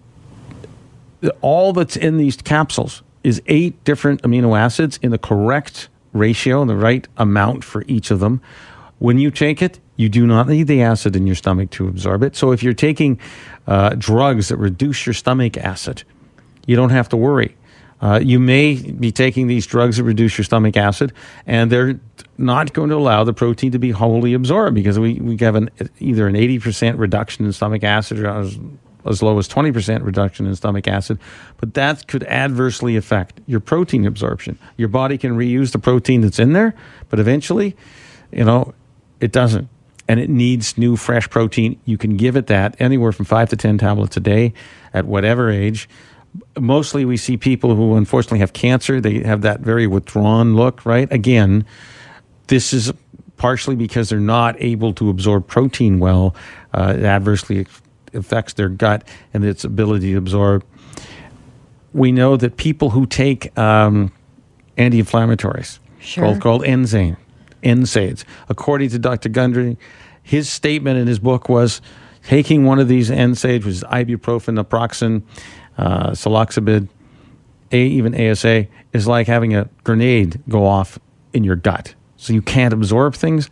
All 1.41 1.73
that's 1.73 1.97
in 1.97 2.17
these 2.17 2.37
capsules 2.37 3.03
is 3.27 3.43
eight 3.47 3.83
different 3.83 4.23
amino 4.23 4.57
acids 4.57 5.01
in 5.03 5.11
the 5.11 5.19
correct 5.19 5.89
ratio 6.12 6.61
and 6.61 6.71
the 6.71 6.77
right 6.77 7.09
amount 7.17 7.65
for 7.65 7.83
each 7.89 8.12
of 8.12 8.21
them. 8.21 8.41
When 9.01 9.19
you 9.19 9.33
take 9.33 9.61
it, 9.61 9.81
you 9.97 10.09
do 10.09 10.29
not 10.29 10.47
need 10.47 10.69
the 10.69 10.81
acid 10.81 11.17
in 11.17 11.27
your 11.27 11.35
stomach 11.35 11.71
to 11.71 11.89
absorb 11.89 12.23
it. 12.23 12.37
So 12.37 12.53
if 12.53 12.62
you're 12.62 12.73
taking 12.73 13.19
uh, 13.67 13.97
drugs 13.99 14.49
that 14.49 14.59
reduce 14.59 15.07
your 15.07 15.12
stomach 15.12 15.57
acid, 15.57 16.05
you 16.67 16.77
don't 16.77 16.91
have 16.91 17.09
to 17.09 17.17
worry. 17.17 17.57
Uh, 18.01 18.21
you 18.23 18.39
may 18.39 18.75
be 18.75 19.11
taking 19.11 19.49
these 19.49 19.67
drugs 19.67 19.97
that 19.97 20.05
reduce 20.05 20.39
your 20.39 20.45
stomach 20.45 20.77
acid, 20.77 21.12
and 21.47 21.73
they're 21.73 21.99
not 22.39 22.75
going 22.75 22.91
to 22.91 22.97
allow 22.97 23.25
the 23.25 23.33
protein 23.33 23.73
to 23.73 23.79
be 23.81 23.91
wholly 23.91 24.35
absorbed 24.35 24.77
because 24.77 25.01
we, 25.01 25.15
we 25.15 25.37
have 25.39 25.57
an, 25.57 25.69
either 25.99 26.29
an 26.29 26.35
80% 26.35 26.97
reduction 26.97 27.45
in 27.45 27.53
stomach 27.53 27.83
acid 27.83 28.21
or 28.21 28.49
as 29.09 29.23
low 29.23 29.38
as 29.38 29.49
20% 29.49 30.05
reduction 30.05 30.47
in 30.47 30.55
stomach 30.55 30.88
acid, 30.88 31.19
but 31.59 31.75
that 31.75 32.07
could 32.07 32.25
adversely 32.25 32.97
affect 32.97 33.40
your 33.47 33.61
protein 33.61 34.07
absorption. 34.07 34.59
Your 34.77 34.88
body 34.88 35.19
can 35.19 35.37
reuse 35.37 35.73
the 35.73 35.79
protein 35.79 36.21
that's 36.21 36.38
in 36.38 36.53
there, 36.53 36.75
but 37.09 37.19
eventually, 37.19 37.77
you 38.33 38.45
know, 38.45 38.75
it 39.21 39.33
doesn't. 39.33 39.69
And 40.09 40.21
it 40.21 40.31
needs 40.31 40.79
new, 40.79 40.97
fresh 40.97 41.29
protein. 41.29 41.81
You 41.85 41.99
can 41.99 42.16
give 42.16 42.37
it 42.37 42.47
that 42.47 42.77
anywhere 42.81 43.11
from 43.12 43.25
five 43.25 43.49
to 43.49 43.57
10 43.57 43.79
tablets 43.79 44.16
a 44.16 44.21
day 44.21 44.53
at 44.95 45.05
whatever 45.05 45.51
age 45.51 45.88
mostly 46.59 47.05
we 47.05 47.16
see 47.16 47.37
people 47.37 47.75
who 47.75 47.95
unfortunately 47.97 48.40
have 48.40 48.53
cancer. 48.53 49.01
They 49.01 49.21
have 49.21 49.42
that 49.42 49.61
very 49.61 49.87
withdrawn 49.87 50.55
look, 50.55 50.85
right? 50.85 51.11
Again, 51.12 51.64
this 52.49 52.73
is 52.73 52.92
partially 53.37 53.77
because 53.77 54.09
they're 54.09 54.19
not 54.19 54.57
able 54.61 54.92
to 54.95 55.11
absorb 55.11 55.47
protein 55.47 55.99
well. 55.99 56.35
Uh, 56.73 56.97
adversely 57.03 57.66
affects 58.16 58.55
their 58.55 58.68
gut 58.68 59.07
and 59.33 59.44
its 59.44 59.64
ability 59.64 60.12
to 60.12 60.18
absorb. 60.18 60.64
We 61.92 62.12
know 62.12 62.37
that 62.37 62.57
people 62.57 62.90
who 62.90 63.07
take 63.07 63.57
um, 63.59 64.12
anti-inflammatories, 64.76 65.79
sure. 66.00 66.24
called, 66.24 66.40
called 66.40 66.62
NSAID, 66.62 67.16
NSAIDs, 67.62 68.24
according 68.48 68.90
to 68.90 68.98
Dr. 68.98 69.29
Gundry, 69.29 69.76
his 70.22 70.48
statement 70.48 70.98
in 70.98 71.07
his 71.07 71.18
book 71.18 71.48
was 71.48 71.81
taking 72.24 72.64
one 72.64 72.79
of 72.79 72.88
these 72.88 73.11
NSAIDs, 73.11 73.64
which 73.64 73.74
is 73.74 73.85
ibuprofen, 73.85 74.61
naproxen, 74.61 75.22
uh, 75.79 76.11
psilocybin, 76.11 76.88
a, 77.72 77.79
even 77.79 78.14
ASA, 78.14 78.66
is 78.92 79.07
like 79.07 79.26
having 79.26 79.55
a 79.55 79.68
grenade 79.85 80.40
go 80.48 80.66
off 80.66 80.98
in 81.33 81.44
your 81.44 81.57
gut. 81.57 81.94
So 82.16 82.33
you 82.33 82.42
can't 82.42 82.72
absorb 82.72 83.14
things. 83.14 83.50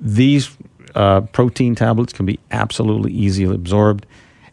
These 0.00 0.56
uh, 0.94 1.22
protein 1.22 1.74
tablets 1.74 2.12
can 2.12 2.26
be 2.26 2.38
absolutely 2.50 3.12
easily 3.12 3.54
absorbed. 3.54 4.06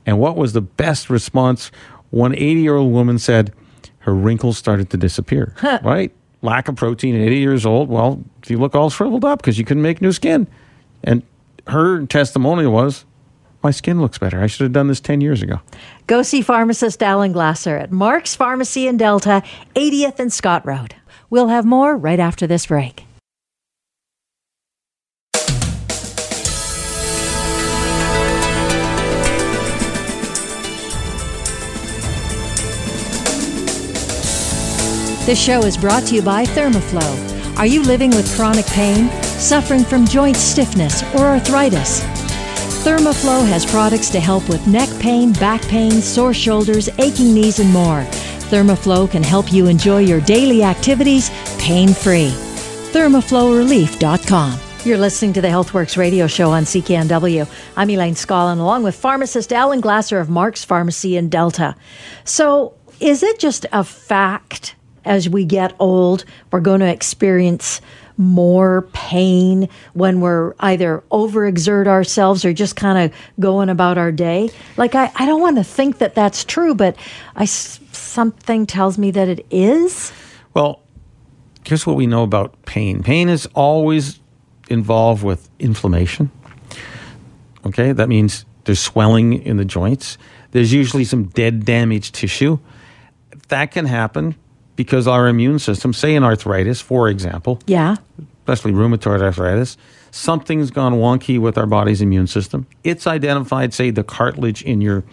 And 0.06 0.20
what 0.20 0.36
was 0.36 0.54
the 0.54 0.62
best 0.62 1.10
response? 1.10 1.72
One 2.10 2.34
80 2.34 2.62
year 2.62 2.76
old 2.76 2.92
woman 2.92 3.20
said 3.20 3.54
her 4.00 4.14
wrinkles 4.14 4.58
started 4.58 4.90
to 4.90 4.98
disappear, 4.98 5.56
right? 5.84 6.12
Lack 6.42 6.68
of 6.68 6.76
protein 6.76 7.16
at 7.16 7.22
80 7.22 7.38
years 7.38 7.66
old. 7.66 7.90
Well, 7.90 8.24
you 8.48 8.58
look 8.58 8.76
all 8.76 8.90
shriveled 8.90 9.26
up 9.26 9.40
because 9.40 9.60
you 9.60 9.66
couldn't 9.66 9.84
make 9.84 10.02
new 10.02 10.12
skin. 10.12 10.48
And 11.04 11.24
her 11.68 12.06
testimonial 12.08 12.72
was 12.72 13.06
my 13.64 13.72
skin 13.72 14.02
looks 14.02 14.18
better. 14.18 14.42
I 14.42 14.48
should 14.48 14.64
have 14.64 14.74
done 14.74 14.88
this 14.88 15.00
10 15.00 15.22
years 15.22 15.42
ago. 15.42 15.62
Go 16.08 16.24
see 16.24 16.42
pharmacist 16.42 17.04
Alan 17.04 17.32
Glasser 17.32 17.78
at 17.78 17.92
Mark's 17.92 18.36
Pharmacy 18.36 18.88
in 18.88 18.98
Delta, 18.98 19.44
80th 19.76 20.20
and 20.20 20.34
Scott 20.34 20.66
Road. 20.66 20.96
We'll 21.30 21.48
have 21.48 21.66
more 21.66 21.96
right 21.96 22.20
after 22.20 22.48
this 22.48 22.66
break. 22.66 23.06
This 35.26 35.40
show 35.40 35.62
is 35.62 35.78
brought 35.78 36.08
to 36.08 36.16
you 36.16 36.24
by 36.24 36.46
Thermoflow. 36.46 37.58
Are 37.60 37.68
you 37.68 37.84
living 37.84 38.10
with 38.10 38.34
chronic 38.36 38.66
pain, 38.66 39.08
suffering 39.22 39.84
from 39.84 40.04
joint 40.08 40.36
stiffness, 40.36 41.04
or 41.14 41.28
arthritis? 41.28 42.02
Thermoflow 42.84 43.48
has 43.48 43.64
products 43.64 44.10
to 44.10 44.20
help 44.20 44.50
with 44.50 44.66
neck 44.66 44.90
pain, 45.00 45.32
back 45.34 45.62
pain, 45.68 45.92
sore 45.92 46.34
shoulders, 46.34 46.90
aching 46.98 47.36
knees, 47.36 47.60
and 47.60 47.70
more. 47.70 48.02
Thermoflow 48.50 49.12
can 49.12 49.22
help 49.22 49.54
you 49.54 49.68
enjoy 49.68 50.00
your 50.00 50.22
daily 50.22 50.64
activities 50.64 51.30
pain 51.60 51.94
free. 51.94 52.32
ThermoflowRelief.com. 52.92 54.60
You're 54.84 54.98
listening 54.98 55.34
to 55.34 55.42
the 55.42 55.50
HealthWorks 55.50 55.98
radio 55.98 56.26
show 56.26 56.50
on 56.50 56.64
CKNW. 56.64 57.48
I'm 57.78 57.92
Elaine 57.92 58.16
Scollin, 58.16 58.60
along 58.60 58.82
with 58.82 58.96
pharmacist 58.96 59.54
Alan 59.54 59.82
Glasser 59.82 60.20
of 60.20 60.32
Mark's 60.32 60.66
Pharmacy 60.66 61.16
in 61.16 61.30
Delta. 61.30 61.76
So, 62.24 62.74
is 63.00 63.22
it 63.22 63.38
just 63.38 63.68
a 63.72 63.84
fact 63.84 64.76
as 65.06 65.30
we 65.30 65.46
get 65.46 65.76
old, 65.80 66.26
we're 66.52 66.60
going 66.60 66.82
to 66.82 66.88
experience 66.92 67.82
more 68.18 68.84
pain 68.94 69.68
when 69.94 70.22
we're 70.22 70.54
either 70.60 71.04
overexert 71.12 71.88
ourselves 71.88 72.46
or 72.46 72.54
just 72.54 72.76
kind 72.76 72.98
of 72.98 73.18
going 73.40 73.70
about 73.70 73.98
our 73.98 74.12
day. 74.12 74.50
Like, 74.78 74.96
I, 74.96 75.12
I 75.16 75.26
don't 75.26 75.42
want 75.42 75.58
to 75.58 75.64
think 75.64 75.98
that 76.00 76.14
that's 76.14 76.44
true, 76.44 76.76
but 76.76 76.96
I, 77.36 77.46
something 77.46 78.66
tells 78.66 78.98
me 78.98 79.12
that 79.12 79.28
it 79.28 79.46
is. 79.50 80.12
Well, 80.54 80.84
here's 81.66 81.88
what 81.88 81.96
we 81.96 82.08
know 82.08 82.24
about 82.24 82.66
pain 82.66 83.02
pain 83.04 83.30
is 83.30 83.48
always 83.54 84.20
involved 84.70 85.24
with 85.24 85.50
inflammation. 85.60 86.32
Okay, 87.66 87.92
that 87.92 88.10
means 88.10 88.46
there's 88.66 88.80
swelling 88.80 89.34
in 89.34 89.58
the 89.58 89.66
joints. 89.66 90.18
There's 90.52 90.74
usually 90.74 91.06
some 91.06 91.26
dead, 91.26 91.66
damaged 91.66 92.16
tissue. 92.16 92.60
That 93.48 93.72
can 93.72 93.86
happen 93.86 94.36
because 94.82 95.08
our 95.08 95.28
immune 95.28 95.60
system, 95.60 95.94
say 95.94 96.16
in 96.16 96.24
arthritis, 96.24 96.82
for 96.82 97.08
example, 97.08 97.60
yeah, 97.68 97.98
especially 98.40 98.72
rheumatoid 98.72 99.22
arthritis, 99.22 99.78
something's 100.10 100.72
gone 100.72 100.94
wonky 100.94 101.38
with 101.40 101.56
our 101.56 101.68
body's 101.68 102.02
immune 102.02 102.26
system. 102.26 102.66
It's 102.84 103.06
identified, 103.06 103.76
say, 103.76 103.92
the 103.92 104.04
cartilage 104.04 104.64
in 104.64 104.82
your 104.82 105.04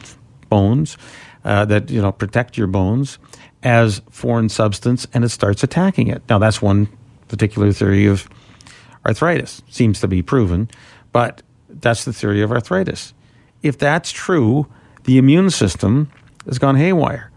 bones 0.49 0.97
uh, 1.45 1.67
that 1.67 1.91
you 1.91 2.01
know 2.01 2.13
protect 2.13 2.57
your 2.57 2.67
bones, 2.67 3.19
as 3.63 4.01
foreign 4.09 4.49
substance 4.49 5.07
and 5.13 5.23
it 5.23 5.29
starts 5.29 5.63
attacking 5.63 6.09
it. 6.09 6.23
Now, 6.31 6.39
that's 6.39 6.63
one 6.63 6.89
particular 7.29 7.71
theory 7.73 8.07
of 8.07 8.27
arthritis, 9.05 9.63
seems 9.69 10.01
to 10.01 10.09
be 10.09 10.23
proven, 10.23 10.71
but 11.13 11.43
that's 11.69 12.07
the 12.07 12.13
theory 12.15 12.41
of 12.41 12.51
arthritis. 12.51 13.13
If 13.63 13.77
that's 13.77 14.11
true, 14.13 14.67
the 15.05 15.19
immune 15.19 15.51
system 15.51 16.11
has 16.47 16.59
gone 16.59 16.77
haywire. 16.77 17.31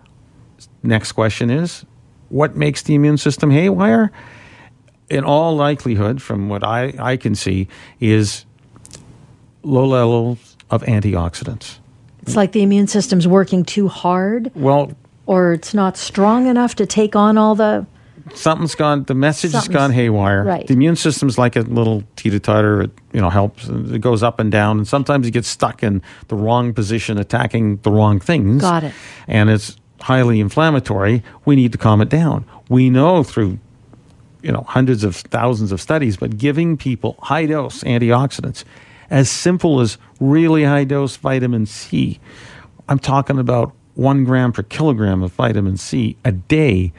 Next 0.82 1.12
question 1.12 1.50
is 1.50 1.86
what 2.32 2.56
makes 2.56 2.82
the 2.84 2.96
immune 2.96 3.18
system 3.18 3.52
haywire? 3.52 4.12
In 5.10 5.24
all 5.26 5.56
likelihood, 5.56 6.22
from 6.22 6.48
what 6.48 6.64
I, 6.64 6.94
I 6.98 7.18
can 7.18 7.36
see, 7.36 7.68
is 8.00 8.46
low 9.64 9.86
levels 9.86 10.58
of 10.70 10.84
antioxidants. 10.84 11.80
It's 12.22 12.36
like 12.36 12.54
the 12.54 12.62
immune 12.64 12.88
system's 12.88 13.28
working 13.28 13.66
too 13.66 13.88
hard. 13.88 14.52
Well, 14.56 14.94
or 15.26 15.54
it's 15.54 15.74
not 15.74 15.98
strong 15.98 16.48
enough 16.48 16.76
to 16.76 16.86
take 16.86 17.16
on 17.16 17.38
all 17.38 17.56
the 17.56 17.86
something's 18.36 18.76
gone 18.76 19.04
the 19.06 19.16
message 19.16 19.52
has 19.52 19.68
gone 19.68 19.92
haywire 19.92 20.44
right. 20.44 20.68
the 20.68 20.74
immune 20.74 20.96
system's 20.96 21.38
like 21.38 21.56
a 21.56 21.62
little 21.62 22.04
teeter-totter 22.16 22.84
it 22.84 22.92
you 23.14 23.20
know 23.20 23.30
helps 23.30 23.68
it 23.68 24.00
goes 24.00 24.22
up 24.22 24.40
and 24.40 24.52
down 24.52 24.78
and 24.78 24.88
sometimes 24.88 25.28
it 25.28 25.32
gets 25.32 25.48
stuck 25.48 25.82
in 25.82 26.02
the 26.28 26.36
wrong 26.36 26.72
position 26.74 27.18
attacking 27.18 27.78
the 27.78 27.92
wrong 27.92 28.20
things 28.20 28.62
got 28.62 28.84
it 28.84 28.94
and 29.28 29.50
it's 29.50 29.76
highly 30.02 30.40
inflammatory 30.40 31.24
we 31.46 31.56
need 31.56 31.72
to 31.72 31.78
calm 31.78 32.02
it 32.02 32.10
down 32.10 32.46
we 32.70 32.90
know 32.90 33.24
through 33.24 33.58
you 34.42 34.52
know 34.52 34.64
hundreds 34.68 35.04
of 35.04 35.16
thousands 35.16 35.72
of 35.72 35.82
studies 35.82 36.18
but 36.18 36.38
giving 36.38 36.78
people 36.78 37.18
high 37.22 37.46
dose 37.46 37.84
antioxidants 37.84 38.64
as 39.10 39.30
simple 39.30 39.80
as 39.80 39.98
really 40.20 40.64
high 40.64 40.84
dose 40.84 41.16
vitamin 41.18 41.66
c 41.66 42.20
i'm 42.90 43.00
talking 43.00 43.38
about 43.38 43.74
one 43.96 44.24
gram 44.24 44.52
per 44.52 44.64
kilogram 44.64 45.22
of 45.22 45.32
vitamin 45.34 45.78
c 45.78 46.16
a 46.26 46.32
day 46.32 46.92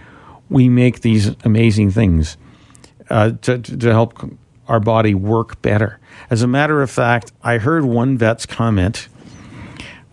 we 0.53 0.69
make 0.69 1.01
these 1.01 1.35
amazing 1.45 1.91
things 1.91 2.37
uh, 3.11 3.33
to, 3.43 3.59
to 3.59 3.91
help 3.91 4.31
our 4.69 4.81
body 4.81 5.15
work 5.15 5.61
better. 5.63 5.99
As 6.31 6.43
a 6.43 6.47
matter 6.47 6.83
of 6.83 6.91
fact, 6.91 7.33
I 7.43 7.59
heard 7.59 7.85
one 7.85 8.17
vet's 8.17 8.47
comment 8.47 9.09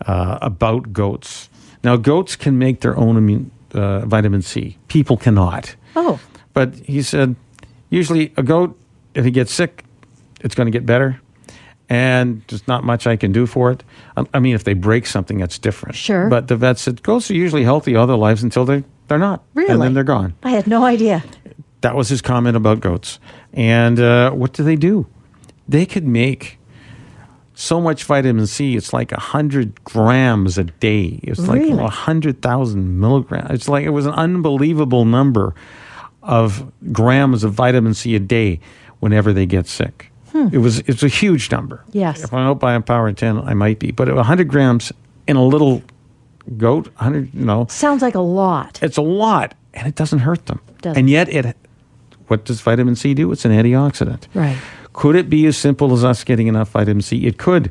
uh, 0.06 0.38
about 0.42 0.92
goats. 0.92 1.49
Now, 1.82 1.96
goats 1.96 2.36
can 2.36 2.58
make 2.58 2.80
their 2.80 2.96
own 2.96 3.16
immune, 3.16 3.50
uh, 3.72 4.00
vitamin 4.00 4.42
C. 4.42 4.76
People 4.88 5.16
cannot. 5.16 5.74
Oh. 5.96 6.20
But 6.52 6.74
he 6.74 7.02
said, 7.02 7.36
usually 7.88 8.32
a 8.36 8.42
goat, 8.42 8.78
if 9.14 9.24
he 9.24 9.30
gets 9.30 9.52
sick, 9.52 9.84
it's 10.40 10.54
going 10.54 10.66
to 10.66 10.72
get 10.72 10.86
better. 10.86 11.20
And 11.88 12.42
there's 12.46 12.66
not 12.68 12.84
much 12.84 13.08
I 13.08 13.16
can 13.16 13.32
do 13.32 13.46
for 13.46 13.72
it. 13.72 13.82
I 14.32 14.38
mean, 14.38 14.54
if 14.54 14.62
they 14.62 14.74
break 14.74 15.06
something, 15.06 15.38
that's 15.38 15.58
different. 15.58 15.96
Sure. 15.96 16.28
But 16.28 16.46
the 16.46 16.54
vet 16.54 16.78
said 16.78 17.02
goats 17.02 17.28
are 17.32 17.34
usually 17.34 17.64
healthy 17.64 17.96
all 17.96 18.06
their 18.06 18.16
lives 18.16 18.44
until 18.44 18.64
they 18.64 18.84
they're 19.08 19.18
not. 19.18 19.42
Really? 19.54 19.72
And 19.72 19.82
then 19.82 19.94
they're 19.94 20.04
gone. 20.04 20.34
I 20.44 20.50
had 20.50 20.68
no 20.68 20.84
idea. 20.84 21.24
That 21.80 21.96
was 21.96 22.08
his 22.08 22.22
comment 22.22 22.56
about 22.56 22.78
goats. 22.78 23.18
And 23.52 23.98
uh, 23.98 24.30
what 24.30 24.52
do 24.52 24.62
they 24.62 24.76
do? 24.76 25.08
They 25.68 25.84
could 25.84 26.06
make 26.06 26.59
so 27.60 27.80
much 27.80 28.04
vitamin 28.04 28.46
C. 28.46 28.74
It's 28.74 28.92
like 28.92 29.10
100 29.12 29.84
grams 29.84 30.56
a 30.56 30.64
day. 30.64 31.20
It's 31.22 31.40
really? 31.40 31.70
like 31.70 31.82
100,000 31.82 32.98
milligrams. 32.98 33.50
It's 33.50 33.68
like 33.68 33.84
it 33.84 33.90
was 33.90 34.06
an 34.06 34.14
unbelievable 34.14 35.04
number 35.04 35.54
of 36.22 36.72
grams 36.90 37.44
of 37.44 37.52
vitamin 37.52 37.92
C 37.92 38.14
a 38.16 38.18
day 38.18 38.60
whenever 39.00 39.32
they 39.32 39.44
get 39.44 39.66
sick. 39.66 40.10
Hmm. 40.32 40.48
It 40.52 40.58
was 40.58 40.78
it's 40.80 41.02
a 41.02 41.08
huge 41.08 41.50
number. 41.50 41.84
Yes. 41.92 42.24
If 42.24 42.32
I'm 42.32 42.46
out 42.46 42.60
by 42.60 42.74
a 42.74 42.80
power 42.80 43.12
10, 43.12 43.38
I 43.40 43.52
might 43.52 43.78
be. 43.78 43.90
But 43.90 44.08
100 44.12 44.48
grams 44.48 44.92
in 45.26 45.36
a 45.36 45.44
little 45.44 45.82
goat, 46.56 46.86
100, 46.96 47.34
you 47.34 47.44
know. 47.44 47.66
Sounds 47.68 48.00
like 48.00 48.14
a 48.14 48.20
lot. 48.20 48.82
It's 48.82 48.96
a 48.96 49.02
lot, 49.02 49.54
and 49.74 49.86
it 49.86 49.96
doesn't 49.96 50.20
hurt 50.20 50.46
them. 50.46 50.60
Doesn't. 50.80 50.98
And 50.98 51.10
yet, 51.10 51.28
it. 51.28 51.56
what 52.28 52.44
does 52.44 52.60
vitamin 52.60 52.96
C 52.96 53.12
do? 53.12 53.30
It's 53.32 53.44
an 53.44 53.52
antioxidant. 53.52 54.28
Right. 54.32 54.58
Could 54.92 55.16
it 55.16 55.30
be 55.30 55.46
as 55.46 55.56
simple 55.56 55.92
as 55.92 56.04
us 56.04 56.24
getting 56.24 56.46
enough 56.46 56.70
vitamin 56.70 57.02
C? 57.02 57.26
It 57.26 57.38
could, 57.38 57.70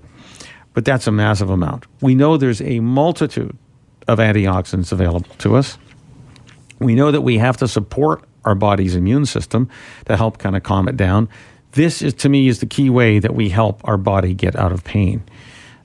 but 0.73 0.86
that's 0.86 1.08
a 1.08 1.12
massive 1.12 1.49
amount. 1.49 1.86
We 2.01 2.15
know 2.15 2.38
there's 2.38 2.62
a 2.62 2.79
multitude 2.79 3.58
of 4.08 4.19
antioxidants 4.19 4.91
available 4.91 5.36
to 5.39 5.55
us. 5.55 5.77
We 6.79 6.95
know 6.95 7.12
that 7.12 7.21
we 7.21 7.38
have 7.38 7.58
to 7.58 7.67
support 7.67 8.23
our 8.45 8.55
body's 8.55 8.95
immune 8.95 9.25
system 9.25 9.69
to 10.05 10.15
help 10.15 10.38
kind 10.38 10.55
of 10.55 10.63
calm 10.63 10.88
it 10.88 10.97
down. 10.97 11.29
This 11.73 12.01
is 12.01 12.13
to 12.15 12.29
me 12.29 12.47
is 12.47 12.60
the 12.60 12.65
key 12.65 12.89
way 12.89 13.19
that 13.19 13.36
we 13.36 13.49
help 13.49 13.82
our 13.84 13.97
body 13.97 14.34
get 14.34 14.55
out 14.55 14.71
of 14.71 14.84
pain. 14.84 15.21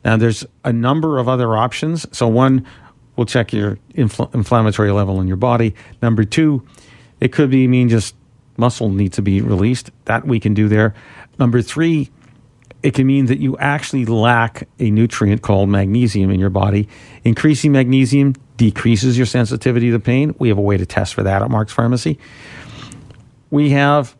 Now, 0.04 0.16
there's 0.16 0.46
a 0.64 0.72
number 0.72 1.18
of 1.18 1.28
other 1.28 1.56
options. 1.56 2.06
So, 2.16 2.28
one, 2.28 2.66
we'll 3.16 3.26
check 3.26 3.52
your 3.52 3.78
infl- 3.94 4.32
inflammatory 4.34 4.92
level 4.92 5.20
in 5.20 5.26
your 5.26 5.36
body. 5.36 5.74
Number 6.02 6.24
two, 6.24 6.66
it 7.20 7.32
could 7.32 7.50
be 7.50 7.66
mean 7.66 7.88
just 7.88 8.14
muscle 8.56 8.90
needs 8.90 9.16
to 9.16 9.22
be 9.22 9.40
released. 9.40 9.90
That 10.04 10.26
we 10.26 10.40
can 10.40 10.54
do 10.54 10.68
there. 10.68 10.94
Number 11.38 11.62
three, 11.62 12.10
it 12.82 12.94
can 12.94 13.06
mean 13.06 13.26
that 13.26 13.38
you 13.38 13.56
actually 13.58 14.04
lack 14.04 14.68
a 14.78 14.90
nutrient 14.90 15.42
called 15.42 15.68
magnesium 15.68 16.30
in 16.30 16.38
your 16.38 16.50
body. 16.50 16.88
Increasing 17.24 17.72
magnesium 17.72 18.34
decreases 18.56 19.16
your 19.16 19.26
sensitivity 19.26 19.90
to 19.90 19.98
pain. 19.98 20.34
We 20.38 20.48
have 20.48 20.58
a 20.58 20.62
way 20.62 20.76
to 20.76 20.86
test 20.86 21.14
for 21.14 21.22
that 21.22 21.42
at 21.42 21.50
Mark's 21.50 21.72
Pharmacy. 21.72 22.18
We 23.50 23.70
have 23.70 24.16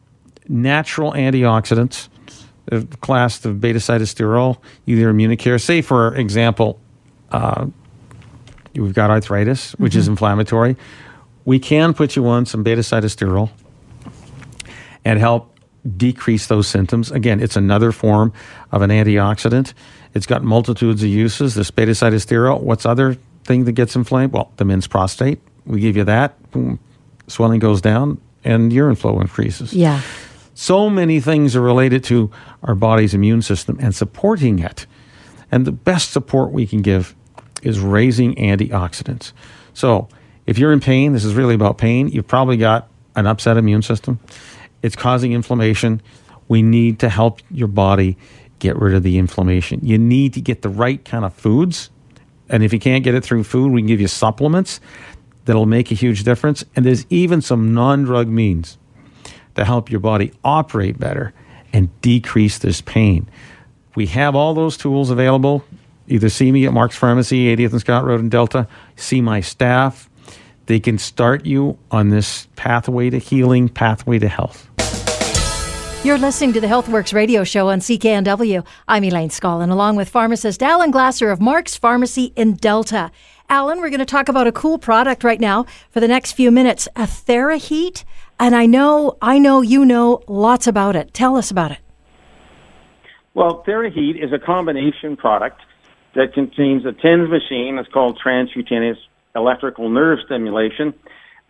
natural 0.49 1.13
antioxidants 1.13 2.09
the 2.67 2.87
class 2.99 3.45
of 3.45 3.61
beta 3.61 3.79
sitosterol, 3.79 4.59
either 4.87 5.13
Immunicare. 5.13 5.61
Say, 5.61 5.83
for 5.83 6.15
example, 6.17 6.81
uh, 7.31 7.67
you've 8.73 8.95
got 8.95 9.11
arthritis, 9.11 9.73
which 9.73 9.93
mm-hmm. 9.93 10.01
is 10.01 10.09
inflammatory. 10.09 10.77
We 11.45 11.59
can 11.59 11.93
put 11.95 12.17
you 12.17 12.27
on 12.27 12.47
some 12.47 12.63
beta 12.63 12.81
sitosterol 12.81 13.51
and 15.05 15.19
help 15.19 15.54
decrease 15.97 16.47
those 16.47 16.67
symptoms. 16.67 17.11
Again, 17.11 17.41
it's 17.41 17.57
another 17.57 17.93
form 17.93 18.33
of 18.73 18.83
an 18.83 18.91
antioxidant. 18.91 19.75
It's 20.15 20.27
got 20.27 20.43
multitudes 20.43 21.03
of 21.03 21.09
uses. 21.09 21.55
This 21.55 21.71
beta 21.71 21.93
sitosterol, 21.93 22.61
what's 22.61 22.87
other 22.87 23.17
thing 23.45 23.65
that 23.65 23.73
gets 23.73 23.95
inflamed? 23.97 24.33
Well, 24.33 24.51
the 24.57 24.65
men's 24.65 24.87
prostate. 24.87 25.41
We 25.67 25.81
give 25.81 25.97
you 25.97 26.05
that, 26.05 26.51
boom, 26.51 26.79
swelling 27.27 27.59
goes 27.59 27.81
down, 27.81 28.21
and 28.45 28.73
urine 28.73 28.97
flow 28.97 29.21
increases. 29.21 29.73
Yeah. 29.73 30.01
So 30.55 30.89
many 30.89 31.21
things 31.21 31.57
are 31.57 31.61
related 31.61 32.05
to 32.05 32.31
our 32.63 32.75
body's 32.75 33.13
immune 33.13 33.43
system 33.43 33.79
and 33.81 33.95
supporting 33.95 34.61
it. 34.61 34.87
And 35.51 35.67
the 35.67 35.73
best 35.73 36.13
support 36.13 36.53
we 36.53 36.67
can 36.67 36.83
give 36.83 37.15
is 37.63 37.81
raising 37.81 38.35
antioxidants. 38.37 39.33
So, 39.73 40.09
if 40.47 40.59
you're 40.59 40.73
in 40.73 40.81
pain, 40.81 41.15
this 41.15 41.25
is 41.25 41.35
really 41.35 41.55
about 41.55 41.79
pain, 41.79 42.09
you've 42.09 42.29
probably 42.29 42.57
got 42.57 42.89
an 43.17 43.27
upset 43.27 43.57
immune 43.57 43.83
system. 43.83 44.21
It's 44.85 44.97
causing 44.97 45.33
inflammation. 45.33 46.03
We 46.47 46.61
need 46.61 46.99
to 46.99 47.09
help 47.09 47.41
your 47.51 47.69
body 47.69 48.19
get 48.59 48.77
rid 48.77 48.95
of 48.95 49.03
the 49.03 49.17
inflammation. 49.17 49.81
You 49.83 49.97
need 49.97 50.35
to 50.35 50.43
get 50.43 50.61
the 50.61 50.69
right 50.69 51.03
kind 51.03 51.25
of 51.25 51.33
foods. 51.33 51.89
And 52.51 52.63
if 52.63 52.71
you 52.71 52.79
can't 52.79 53.03
get 53.03 53.15
it 53.15 53.25
through 53.25 53.45
food, 53.45 53.73
we 53.73 53.81
can 53.81 53.87
give 53.87 54.03
you 54.03 54.09
supplements 54.09 54.81
that'll 55.47 55.65
make 55.65 55.91
a 55.91 55.95
huge 55.95 56.23
difference. 56.23 56.67
And 56.77 56.85
there's 56.85 57.07
even 57.09 57.41
some 57.41 57.73
non 57.73 58.05
drug 58.05 58.29
means 58.29 58.77
to 59.55 59.65
help 59.65 59.91
your 59.91 60.01
body 60.01 60.35
operate 60.45 60.99
better 60.99 61.33
and 61.73 61.89
decrease 62.03 62.59
this 62.59 62.83
pain. 62.83 63.27
We 63.95 64.05
have 64.09 64.37
all 64.37 64.53
those 64.53 64.77
tools 64.77 65.09
available. 65.09 65.65
Either 66.09 66.29
see 66.29 66.53
me 66.53 66.67
at 66.67 66.75
Mark's 66.75 66.97
Pharmacy, 66.97 67.57
80th 67.57 67.73
and 67.73 67.81
Scott 67.81 68.05
Road 68.05 68.21
in 68.21 68.29
Delta, 68.29 68.69
see 68.97 69.23
my 69.23 69.41
staff. 69.41 70.11
They 70.67 70.81
can 70.81 70.99
start 70.99 71.45
you 71.45 71.79
on 71.91 72.09
this 72.09 72.49
pathway 72.57 73.11
to 73.11 73.19
healing, 73.19 73.69
pathway 73.69 74.19
to 74.19 74.29
health. 74.29 74.71
You're 76.05 76.19
listening 76.19 76.53
to 76.53 76.61
the 76.61 76.67
HealthWorks 76.67 77.15
radio 77.15 77.45
show 77.45 77.71
on 77.71 77.81
CKNW. 77.81 78.67
I'm 78.87 79.05
Elaine 79.05 79.31
Scollin, 79.31 79.71
along 79.71 79.97
with 79.97 80.09
pharmacist 80.09 80.63
Alan 80.63 80.91
Glasser 80.91 81.31
of 81.31 81.41
Mark's 81.41 81.77
Pharmacy 81.77 82.33
in 82.37 82.55
Delta. 82.55 83.11
Alan, 83.49 83.81
we're 83.81 83.89
going 83.89 84.01
to 84.01 84.07
talk 84.07 84.29
about 84.29 84.47
a 84.47 84.53
cool 84.53 84.79
product 84.79 85.25
right 85.25 85.41
now 85.41 85.65
for 85.91 86.01
the 86.01 86.09
next 86.09 86.33
few 86.33 86.51
minutes, 86.51 86.89
a 86.95 87.05
TheraHeat. 87.05 88.05
And 88.39 88.55
I 88.55 88.67
know, 88.67 89.17
I 89.23 89.39
know 89.39 89.63
you 89.63 89.85
know 89.85 90.23
lots 90.29 90.67
about 90.67 90.95
it. 90.95 91.15
Tell 91.15 91.37
us 91.37 91.51
about 91.51 91.71
it. 91.71 91.79
Well, 93.33 93.65
TheraHeat 93.67 94.23
is 94.23 94.33
a 94.33 94.39
combination 94.39 95.17
product 95.17 95.61
that 96.15 96.35
contains 96.35 96.85
a 96.85 96.93
TENS 96.93 97.31
machine. 97.31 97.79
It's 97.79 97.89
called 97.89 98.19
transcutaneous 98.23 98.99
electrical 99.35 99.89
nerve 99.89 100.19
stimulation. 100.25 100.95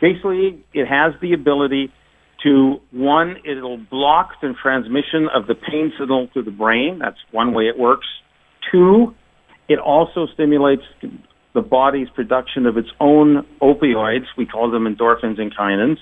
Basically, 0.01 0.65
it 0.73 0.87
has 0.87 1.15
the 1.21 1.33
ability 1.33 1.93
to 2.43 2.81
one, 2.91 3.37
it'll 3.45 3.79
block 3.79 4.33
the 4.43 4.55
transmission 4.61 5.29
of 5.35 5.47
the 5.47 5.55
pain 5.55 5.93
signal 5.99 6.29
to 6.35 6.43
the 6.43 6.51
brain. 6.51 6.99
That's 6.99 7.17
one 7.31 7.55
way 7.55 7.65
it 7.65 7.79
works. 7.79 8.07
Two, 8.71 9.15
it 9.69 9.79
also 9.79 10.27
stimulates 10.35 10.83
the 11.55 11.63
body's 11.63 12.09
production 12.11 12.67
of 12.67 12.77
its 12.77 12.89
own 13.01 13.47
opioids. 13.63 14.27
We 14.37 14.47
call 14.47 14.71
them 14.71 14.85
endorphins 14.85 15.41
and 15.41 15.55
kinins. 15.57 15.97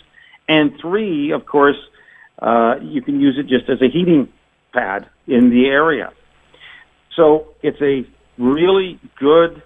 And 0.49 0.73
three, 0.81 1.31
of 1.31 1.47
course, 1.47 1.77
uh, 2.41 2.77
you 2.83 3.03
can 3.03 3.21
use 3.21 3.39
it 3.39 3.47
just 3.47 3.71
as 3.71 3.81
a 3.81 3.89
heating 3.93 4.29
pad 4.73 5.09
in 5.29 5.51
the 5.51 5.67
area. 5.67 6.13
So 7.15 7.49
it's 7.63 7.81
a 7.81 8.05
really 8.39 8.99
good 9.19 9.63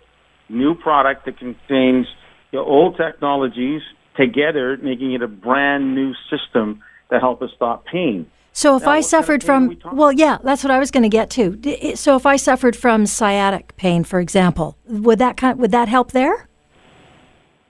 new 0.49 0.75
product 0.75 1.25
that 1.27 1.39
contains 1.39 2.07
the 2.53 2.59
old 2.59 2.97
technologies 2.97 3.83
together, 4.17 4.77
making 4.83 5.13
it 5.13 5.23
a 5.23 5.29
brand 5.29 5.95
new 5.95 6.15
system 6.31 6.83
to 7.11 7.19
help 7.19 7.43
us 7.43 7.51
stop 7.55 7.85
pain. 7.87 8.27
So 8.53 8.77
if 8.77 8.85
Now, 8.85 8.89
I 8.89 8.89
what 8.89 8.93
kind 8.95 9.05
of 9.05 9.11
suffered 9.11 9.45
from, 9.45 9.69
we 9.69 9.79
well, 9.93 10.13
yeah, 10.13 10.39
that's 10.43 10.65
what 10.65 10.71
I 10.71 10.79
was 10.79 10.91
going 10.91 11.03
to 11.03 11.11
get 11.11 11.29
to. 11.31 11.95
So 11.95 12.17
if 12.17 12.25
I 12.25 12.37
suffered 12.37 12.75
from 12.75 13.05
sciatic 13.05 13.77
pain, 13.77 14.03
for 14.03 14.19
example, 14.19 14.79
would 14.87 15.19
that 15.19 15.37
kind, 15.37 15.59
would 15.59 15.73
that 15.73 15.89
help 15.89 16.13
there? 16.13 16.49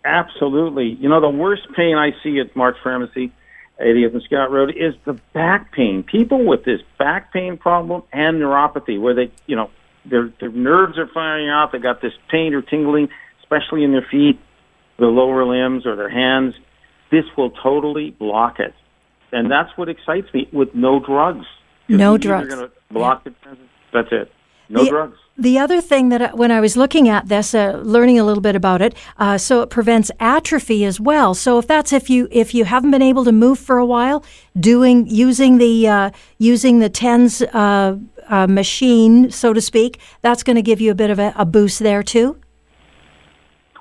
Absolutely. 0.04 0.96
You 1.00 1.08
know, 1.08 1.20
the 1.20 1.28
worst 1.28 1.62
pain 1.74 1.96
I 1.96 2.10
see 2.22 2.38
at 2.38 2.54
Mark's 2.54 2.78
Pharmacy, 2.84 3.32
80th 3.82 4.12
and 4.12 4.22
Scott 4.22 4.52
Road, 4.52 4.70
is 4.76 4.94
the 5.04 5.14
back 5.32 5.72
pain. 5.72 6.04
People 6.04 6.44
with 6.46 6.64
this 6.64 6.80
back 7.00 7.32
pain 7.32 7.56
problem 7.56 8.04
and 8.12 8.40
neuropathy, 8.40 9.00
where 9.00 9.14
they, 9.14 9.32
you 9.46 9.56
know, 9.56 9.68
their 10.08 10.32
their 10.40 10.50
nerves 10.50 10.98
are 10.98 11.08
firing 11.12 11.48
out. 11.48 11.72
They 11.72 11.78
got 11.78 12.00
this 12.00 12.12
pain 12.30 12.54
or 12.54 12.62
tingling, 12.62 13.08
especially 13.42 13.84
in 13.84 13.92
their 13.92 14.06
feet, 14.10 14.38
the 14.98 15.06
lower 15.06 15.44
limbs, 15.44 15.86
or 15.86 15.96
their 15.96 16.10
hands. 16.10 16.54
This 17.10 17.24
will 17.36 17.50
totally 17.50 18.10
block 18.10 18.58
it, 18.58 18.74
and 19.32 19.50
that's 19.50 19.70
what 19.76 19.88
excites 19.88 20.32
me. 20.34 20.48
With 20.52 20.74
no 20.74 21.00
drugs. 21.00 21.46
No 21.88 22.18
drugs. 22.18 22.48
You're 22.48 22.56
going 22.56 22.68
to 22.68 22.74
block 22.92 23.26
it. 23.26 23.34
That's 23.92 24.08
it. 24.10 24.32
No 24.68 24.85
The- 24.85 24.90
drugs. 24.90 25.18
The 25.38 25.59
other 25.59 25.83
thing 25.83 26.09
that 26.09 26.22
I- 26.22 26.35
when 26.35 26.50
I 26.50 26.61
was 26.61 26.79
looking 26.79 27.11
at 27.11 27.29
this, 27.29 27.55
uh, 27.55 27.79
learning 27.85 28.18
a 28.18 28.24
little 28.24 28.40
bit 28.40 28.57
about 28.57 28.81
it, 28.81 28.94
uh, 29.18 29.37
so 29.37 29.61
it 29.61 29.68
prevents 29.68 30.11
atrophy 30.18 30.83
as 30.87 30.98
well. 30.98 31.35
So 31.35 31.59
if 31.59 31.66
that's 31.66 31.92
if 31.92 32.09
you 32.09 32.26
if 32.31 32.55
you 32.55 32.64
haven't 32.64 32.90
been 32.90 33.02
able 33.02 33.22
to 33.24 33.33
move 33.33 33.59
for 33.59 33.76
a 33.76 33.85
while, 33.85 34.24
doing 34.59 35.07
using 35.07 35.59
the 35.59 35.87
uh, 35.88 36.11
using 36.38 36.79
the 36.79 36.88
TENS 36.88 37.42
uh, 37.52 37.96
uh, 38.31 38.46
machine, 38.46 39.31
so 39.31 39.52
to 39.52 39.61
speak, 39.61 40.00
that's 40.22 40.42
going 40.42 40.57
to 40.57 40.62
give 40.62 40.81
you 40.81 40.90
a 40.90 40.94
bit 40.94 41.11
of 41.11 41.18
a, 41.18 41.35
a 41.37 41.44
boost 41.44 41.81
there 41.81 42.02
too. 42.02 42.37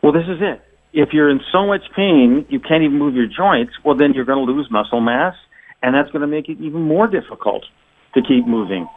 Well, 0.04 0.12
this 0.12 0.28
is 0.28 0.40
it. 0.42 0.62
If 0.92 1.14
you're 1.14 1.30
in 1.30 1.40
so 1.54 1.66
much 1.66 1.84
pain 1.96 2.46
you 2.50 2.60
can't 2.60 2.84
even 2.84 3.00
move 3.00 3.16
your 3.16 3.28
joints, 3.28 3.74
well, 3.86 3.96
then 3.96 4.14
you're 4.14 4.26
going 4.26 4.46
to 4.46 4.52
lose 4.52 4.70
muscle 4.70 5.00
mass, 5.00 5.36
and 5.82 5.96
that's 5.96 6.12
going 6.12 6.22
to 6.22 6.28
make 6.28 6.50
it 6.50 6.58
even 6.60 6.82
more 6.82 7.08
difficult 7.08 7.64
to 8.14 8.22
keep 8.22 8.46
moving. 8.46 8.88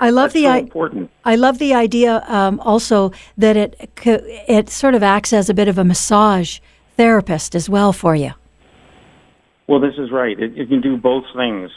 I 0.00 0.10
love 0.10 0.32
That's 0.32 0.34
the 0.34 0.42
so 0.44 0.50
I, 0.50 0.56
important. 0.58 1.10
I 1.24 1.36
love 1.36 1.58
the 1.58 1.74
idea 1.74 2.24
um, 2.26 2.60
also 2.60 3.12
that 3.38 3.56
it 3.56 3.90
it 4.04 4.68
sort 4.68 4.94
of 4.94 5.02
acts 5.02 5.32
as 5.32 5.48
a 5.48 5.54
bit 5.54 5.68
of 5.68 5.78
a 5.78 5.84
massage 5.84 6.58
therapist 6.96 7.54
as 7.54 7.68
well 7.68 7.92
for 7.92 8.14
you. 8.14 8.32
Well, 9.66 9.80
this 9.80 9.94
is 9.96 10.10
right. 10.10 10.38
It, 10.38 10.58
it 10.58 10.68
can 10.68 10.80
do 10.80 10.96
both 10.96 11.24
things. 11.34 11.70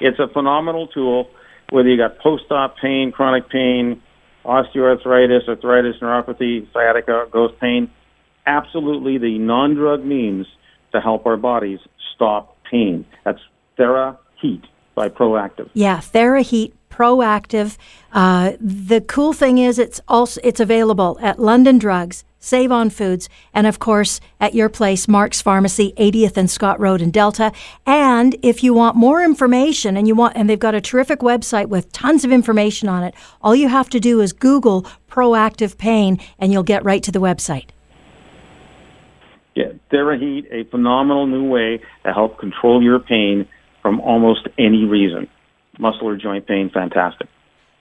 It's 0.00 0.18
a 0.18 0.28
phenomenal 0.28 0.88
tool, 0.88 1.30
whether 1.70 1.88
you 1.88 1.96
got 1.96 2.18
post-op 2.18 2.76
pain, 2.78 3.12
chronic 3.12 3.48
pain, 3.48 4.02
osteoarthritis, 4.44 5.48
arthritis, 5.48 5.96
neuropathy, 6.02 6.70
sciatica, 6.72 7.26
ghost 7.30 7.58
pain. 7.60 7.90
Absolutely 8.44 9.18
the 9.18 9.38
non-drug 9.38 10.04
means 10.04 10.46
to 10.92 11.00
help 11.00 11.24
our 11.26 11.36
bodies 11.36 11.78
stop 12.14 12.56
pain. 12.70 13.06
That's 13.24 13.40
TheraHeat 13.78 14.64
by 14.94 15.08
Proactive. 15.08 15.70
Yeah, 15.72 15.98
TheraHeat 15.98 16.72
Proactive. 16.92 17.78
Uh, 18.12 18.52
the 18.60 19.00
cool 19.00 19.32
thing 19.32 19.56
is 19.56 19.78
it's 19.78 20.00
also 20.08 20.38
it's 20.44 20.60
available 20.60 21.18
at 21.22 21.38
London 21.38 21.78
Drugs, 21.78 22.22
Save 22.38 22.70
on 22.70 22.90
Foods, 22.90 23.30
and 23.54 23.66
of 23.66 23.78
course 23.78 24.20
at 24.38 24.54
your 24.54 24.68
place, 24.68 25.08
Mark's 25.08 25.40
Pharmacy, 25.40 25.94
80th 25.96 26.36
and 26.36 26.50
Scott 26.50 26.78
Road 26.78 27.00
in 27.00 27.10
Delta. 27.10 27.50
And 27.86 28.36
if 28.42 28.62
you 28.62 28.74
want 28.74 28.94
more 28.94 29.22
information, 29.22 29.96
and 29.96 30.06
you 30.06 30.14
want, 30.14 30.36
and 30.36 30.50
they've 30.50 30.58
got 30.58 30.74
a 30.74 30.82
terrific 30.82 31.20
website 31.20 31.68
with 31.68 31.90
tons 31.92 32.26
of 32.26 32.30
information 32.30 32.90
on 32.90 33.02
it. 33.02 33.14
All 33.40 33.56
you 33.56 33.68
have 33.68 33.88
to 33.88 33.98
do 33.98 34.20
is 34.20 34.34
Google 34.34 34.82
Proactive 35.08 35.78
Pain, 35.78 36.20
and 36.38 36.52
you'll 36.52 36.62
get 36.62 36.84
right 36.84 37.02
to 37.04 37.10
the 37.10 37.20
website. 37.20 37.68
Yeah, 39.54 39.72
TheraHeat, 39.90 40.46
a 40.52 40.64
phenomenal 40.64 41.26
new 41.26 41.48
way 41.48 41.80
to 42.04 42.12
help 42.12 42.38
control 42.38 42.82
your 42.82 42.98
pain 42.98 43.48
from 43.80 44.00
almost 44.00 44.46
any 44.58 44.84
reason. 44.84 45.28
Muscle 45.78 46.08
or 46.08 46.16
joint 46.16 46.46
pain, 46.46 46.70
fantastic. 46.70 47.28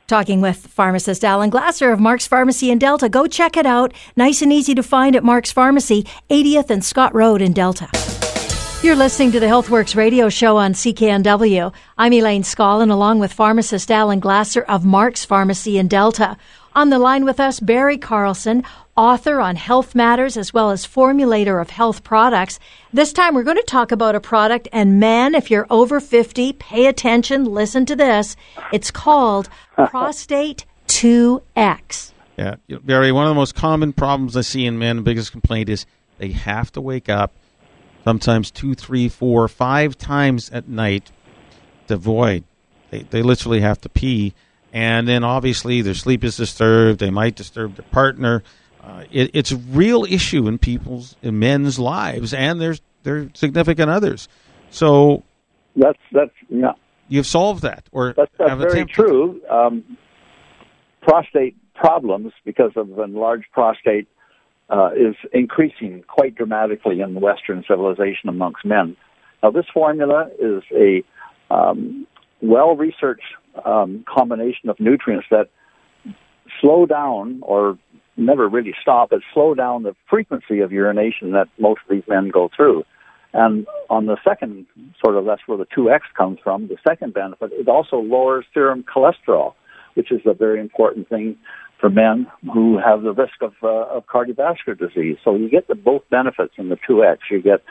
Talking 0.07 0.41
with 0.41 0.67
pharmacist 0.67 1.23
Alan 1.23 1.49
Glasser 1.49 1.91
of 1.91 1.99
Mark's 1.99 2.27
Pharmacy 2.27 2.69
in 2.69 2.79
Delta. 2.79 3.07
Go 3.07 3.27
check 3.27 3.55
it 3.55 3.65
out. 3.65 3.93
Nice 4.17 4.41
and 4.41 4.51
easy 4.51 4.75
to 4.75 4.83
find 4.83 5.15
at 5.15 5.23
Mark's 5.23 5.51
Pharmacy, 5.51 6.05
80th 6.29 6.69
and 6.69 6.83
Scott 6.83 7.15
Road 7.15 7.41
in 7.41 7.53
Delta. 7.53 7.89
You're 8.83 8.95
listening 8.95 9.31
to 9.33 9.39
the 9.39 9.45
HealthWorks 9.45 9.95
radio 9.95 10.27
show 10.27 10.57
on 10.57 10.73
CKNW. 10.73 11.71
I'm 11.99 12.13
Elaine 12.13 12.41
Scollin, 12.41 12.89
along 12.91 13.19
with 13.19 13.31
pharmacist 13.31 13.91
Alan 13.91 14.19
Glasser 14.19 14.63
of 14.63 14.83
Mark's 14.83 15.23
Pharmacy 15.23 15.77
in 15.77 15.87
Delta. 15.87 16.35
On 16.73 16.89
the 16.89 16.99
line 16.99 17.25
with 17.25 17.41
us, 17.41 17.59
Barry 17.59 17.97
Carlson, 17.97 18.63
author 18.95 19.41
on 19.41 19.57
health 19.57 19.93
matters 19.93 20.37
as 20.37 20.53
well 20.53 20.71
as 20.71 20.87
formulator 20.87 21.61
of 21.61 21.69
health 21.69 22.01
products. 22.01 22.59
This 22.93 23.11
time 23.11 23.35
we're 23.35 23.43
going 23.43 23.57
to 23.57 23.63
talk 23.63 23.91
about 23.91 24.15
a 24.15 24.21
product, 24.21 24.69
and 24.71 24.97
men, 24.97 25.35
if 25.35 25.51
you're 25.51 25.67
over 25.69 25.99
50, 25.99 26.53
pay 26.53 26.85
attention, 26.85 27.43
listen 27.43 27.85
to 27.87 27.95
this. 27.95 28.37
It's 28.71 28.89
called 28.89 29.49
Prostate 29.75 30.65
2X. 30.87 32.11
Yeah, 32.37 32.55
Barry. 32.83 33.11
One 33.11 33.25
of 33.25 33.31
the 33.31 33.35
most 33.35 33.53
common 33.53 33.91
problems 33.91 34.37
I 34.37 34.41
see 34.41 34.65
in 34.65 34.79
men, 34.79 34.95
the 34.95 35.01
biggest 35.01 35.33
complaint 35.33 35.67
is 35.67 35.85
they 36.19 36.31
have 36.31 36.71
to 36.71 36.81
wake 36.81 37.09
up 37.09 37.33
sometimes 38.05 38.49
two, 38.49 38.75
three, 38.75 39.09
four, 39.09 39.47
five 39.49 39.97
times 39.97 40.49
at 40.51 40.69
night 40.69 41.11
to 41.89 41.97
void. 41.97 42.45
They 42.91 43.03
they 43.03 43.21
literally 43.21 43.59
have 43.59 43.81
to 43.81 43.89
pee, 43.89 44.33
and 44.73 45.07
then 45.07 45.23
obviously 45.23 45.81
their 45.81 45.93
sleep 45.93 46.23
is 46.23 46.37
disturbed. 46.37 46.99
They 46.99 47.09
might 47.09 47.35
disturb 47.35 47.75
their 47.75 47.85
partner. 47.91 48.43
Uh, 48.83 49.03
it, 49.11 49.31
it's 49.33 49.51
a 49.51 49.57
real 49.57 50.05
issue 50.05 50.47
in 50.47 50.57
people's 50.57 51.15
in 51.21 51.39
men's 51.39 51.77
lives 51.77 52.33
and 52.33 52.59
their 52.59 52.75
their 53.03 53.29
significant 53.33 53.89
others. 53.89 54.27
So 54.69 55.23
That's 55.75 55.99
that's 56.11 56.31
yeah. 56.49 56.73
you've 57.07 57.27
solved 57.27 57.63
that, 57.63 57.87
or 57.91 58.13
That's, 58.13 58.31
that's 58.37 58.49
have 58.49 58.59
very 58.59 58.85
true. 58.85 59.41
Um, 59.49 59.97
prostate 61.01 61.55
problems, 61.73 62.31
because 62.45 62.71
of 62.75 62.89
enlarged 62.99 63.47
prostate, 63.51 64.07
uh, 64.69 64.91
is 64.95 65.15
increasing 65.33 66.03
quite 66.07 66.35
dramatically 66.35 67.01
in 67.01 67.19
Western 67.19 67.63
civilization 67.67 68.29
amongst 68.29 68.63
men. 68.65 68.95
Now, 69.41 69.49
this 69.51 69.65
formula 69.73 70.29
is 70.39 70.63
a 70.71 71.03
um, 71.53 72.05
well-researched 72.41 73.33
um, 73.65 74.05
combination 74.07 74.69
of 74.69 74.79
nutrients 74.79 75.27
that 75.31 75.49
slow 76.59 76.85
down 76.85 77.39
or 77.43 77.77
never 78.17 78.47
really 78.47 78.73
stop, 78.81 79.09
but 79.09 79.19
slow 79.33 79.53
down 79.53 79.83
the 79.83 79.95
frequency 80.09 80.59
of 80.59 80.71
urination 80.71 81.31
that 81.31 81.47
most 81.59 81.81
of 81.83 81.89
these 81.89 82.03
men 82.07 82.29
go 82.29 82.49
through. 82.55 82.83
And 83.33 83.65
on 83.89 84.07
the 84.07 84.17
second 84.23 84.65
sort 85.03 85.15
of, 85.15 85.25
that's 85.25 85.41
where 85.45 85.57
the 85.57 85.65
2X 85.65 86.01
comes 86.17 86.39
from. 86.43 86.67
The 86.67 86.77
second 86.85 87.13
benefit, 87.13 87.51
it 87.53 87.67
also 87.69 87.97
lowers 87.97 88.45
serum 88.53 88.83
cholesterol, 88.83 89.53
which 89.93 90.11
is 90.11 90.21
a 90.25 90.33
very 90.33 90.59
important 90.59 91.07
thing 91.07 91.37
for 91.79 91.89
men 91.89 92.27
who 92.53 92.77
have 92.77 93.01
the 93.01 93.13
risk 93.13 93.41
of, 93.41 93.53
uh, 93.63 93.67
of 93.67 94.05
cardiovascular 94.05 94.77
disease. 94.77 95.17
So 95.23 95.35
you 95.35 95.49
get 95.49 95.67
the 95.67 95.75
both 95.75 96.03
benefits 96.09 96.53
in 96.57 96.69
the 96.69 96.77
2X. 96.87 97.17
You 97.31 97.41
get 97.41 97.63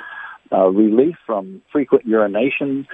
uh, 0.50 0.66
relief 0.68 1.16
from 1.26 1.62
frequent 1.70 2.06
urination, 2.06 2.88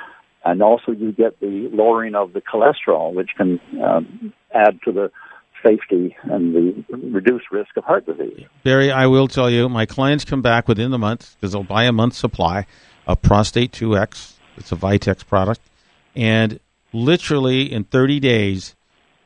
and 0.47 0.63
also 0.63 0.93
you 0.93 1.13
get 1.13 1.39
the 1.41 1.69
lowering 1.73 2.15
of 2.15 2.33
the 2.33 2.41
cholesterol, 2.41 3.13
which 3.13 3.31
can 3.37 3.61
um, 3.83 4.33
add 4.55 4.79
to 4.85 4.93
the 4.93 5.11
safety 5.65 6.17
and 6.25 6.55
the 6.55 6.97
reduced 6.97 7.51
risk 7.51 7.77
of 7.77 7.85
heart 7.85 8.07
disease. 8.07 8.47
Barry, 8.63 8.93
I 8.93 9.07
will 9.07 9.29
tell 9.29 9.51
you, 9.51 9.69
my 9.69 9.87
clients 9.87 10.25
come 10.25 10.43
back 10.43 10.69
within 10.69 10.91
the 10.91 10.99
month 10.99 11.37
because 11.41 11.53
they'll 11.53 11.65
buy 11.65 11.85
a 11.85 11.93
month's 11.93 12.19
supply 12.19 12.67
of 13.07 13.21
Prostate 13.23 13.73
2X. 13.73 14.35
It's 14.57 14.73
a 14.73 14.77
Vitex 14.77 15.27
product. 15.27 15.61
And 16.15 16.61
literally 16.93 17.73
in 17.73 17.85
30 17.85 18.21
days, 18.21 18.75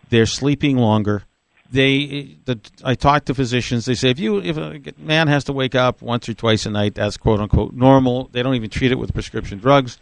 they're 0.09 0.27
sleeping 0.27 0.77
longer. 0.77 1.25
They, 1.71 2.37
the, 2.47 2.59
I 2.83 2.95
talk 2.95 3.27
to 3.27 3.35
physicians. 3.35 3.85
They 3.85 3.95
say 3.95 4.11
if 4.11 4.19
you, 4.19 4.41
if 4.41 4.57
a 4.57 4.81
man 4.99 5.29
has 5.29 5.45
to 5.45 5.53
wake 5.53 5.77
up 5.77 6.03
once 6.03 6.29
or 6.29 6.35
twice 6.35 6.67
a 6.67 6.71
night, 6.71 6.97
that's 6.97 7.17
quote 7.17 7.39
unquote 7.39 7.75
normal. 7.75 8.29
They 8.33 8.43
don't 8.43 8.57
even 8.57 8.71
treat 8.71 8.91
it 8.91 8.99
with 8.99 9.13
prescription 9.13 9.59
drugs. 9.59 9.99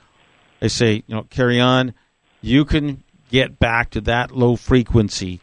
They 0.60 0.68
say, 0.68 1.02
you 1.06 1.14
know, 1.14 1.22
carry 1.24 1.60
on. 1.60 1.94
You 2.40 2.64
can 2.64 3.02
get 3.30 3.58
back 3.58 3.90
to 3.90 4.00
that 4.02 4.30
low 4.30 4.56
frequency 4.56 5.40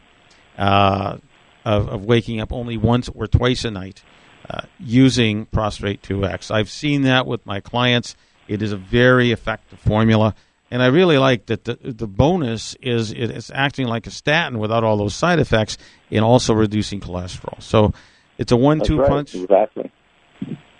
uh, 0.58 1.18
of, 1.64 1.88
of 1.88 2.04
waking 2.04 2.40
up 2.40 2.52
only 2.52 2.76
once 2.76 3.08
or 3.08 3.26
twice 3.26 3.64
a 3.64 3.70
night 3.70 4.02
uh, 4.48 4.62
using 4.78 5.46
Prostate 5.46 6.02
2X. 6.02 6.50
I've 6.50 6.70
seen 6.70 7.02
that 7.02 7.26
with 7.26 7.44
my 7.46 7.60
clients. 7.60 8.16
It 8.48 8.62
is 8.62 8.72
a 8.72 8.76
very 8.76 9.32
effective 9.32 9.78
formula. 9.78 10.34
And 10.70 10.82
I 10.82 10.86
really 10.86 11.18
like 11.18 11.46
that 11.46 11.64
the, 11.64 11.78
the 11.82 12.06
bonus 12.06 12.74
is 12.82 13.12
it's 13.12 13.50
acting 13.54 13.86
like 13.86 14.06
a 14.06 14.10
statin 14.10 14.58
without 14.58 14.82
all 14.82 14.96
those 14.96 15.14
side 15.14 15.38
effects 15.38 15.78
and 16.10 16.24
also 16.24 16.54
reducing 16.54 17.00
cholesterol. 17.00 17.62
So 17.62 17.92
it's 18.36 18.50
a 18.50 18.56
one 18.56 18.80
two 18.80 18.98
right, 18.98 19.08
punch. 19.08 19.34
Exactly. 19.34 19.90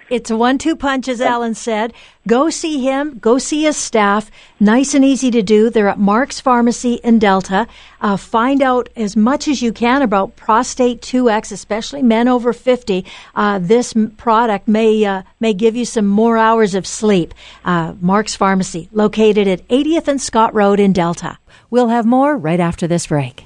It's 0.09 0.31
a 0.31 0.37
one 0.37 0.59
two 0.59 0.77
punch, 0.77 1.09
as 1.09 1.21
Alan 1.21 1.55
said. 1.55 1.93
Go 2.29 2.49
see 2.49 2.81
him, 2.81 3.19
go 3.19 3.39
see 3.39 3.65
his 3.65 3.77
staff. 3.77 4.31
Nice 4.61 4.95
and 4.95 5.05
easy 5.05 5.31
to 5.33 5.43
do. 5.43 5.69
They're 5.69 5.89
at 5.89 5.99
Mark's 5.99 6.41
Pharmacy 6.41 6.95
in 7.03 7.19
Delta. 7.19 7.67
Uh, 8.01 8.17
find 8.17 8.63
out 8.63 8.89
as 8.95 9.17
much 9.17 9.49
as 9.49 9.63
you 9.63 9.73
can 9.73 10.03
about 10.03 10.37
prostate 10.37 11.03
2X, 11.03 11.51
especially 11.51 12.03
men 12.03 12.29
over 12.29 12.53
50. 12.53 13.05
Uh, 13.35 13.59
this 13.59 13.95
product 14.17 14.69
may, 14.69 15.05
uh, 15.05 15.23
may 15.41 15.55
give 15.55 15.75
you 15.75 15.85
some 15.85 16.07
more 16.07 16.37
hours 16.37 16.75
of 16.75 16.87
sleep. 16.87 17.35
Uh, 17.65 17.95
Mark's 18.01 18.37
Pharmacy, 18.37 18.89
located 18.93 19.49
at 19.49 19.67
80th 19.69 20.09
and 20.09 20.21
Scott 20.21 20.55
Road 20.55 20.79
in 20.79 20.93
Delta. 20.93 21.39
We'll 21.71 21.89
have 21.89 22.07
more 22.07 22.37
right 22.37 22.61
after 22.61 22.87
this 22.87 23.09
break. 23.09 23.46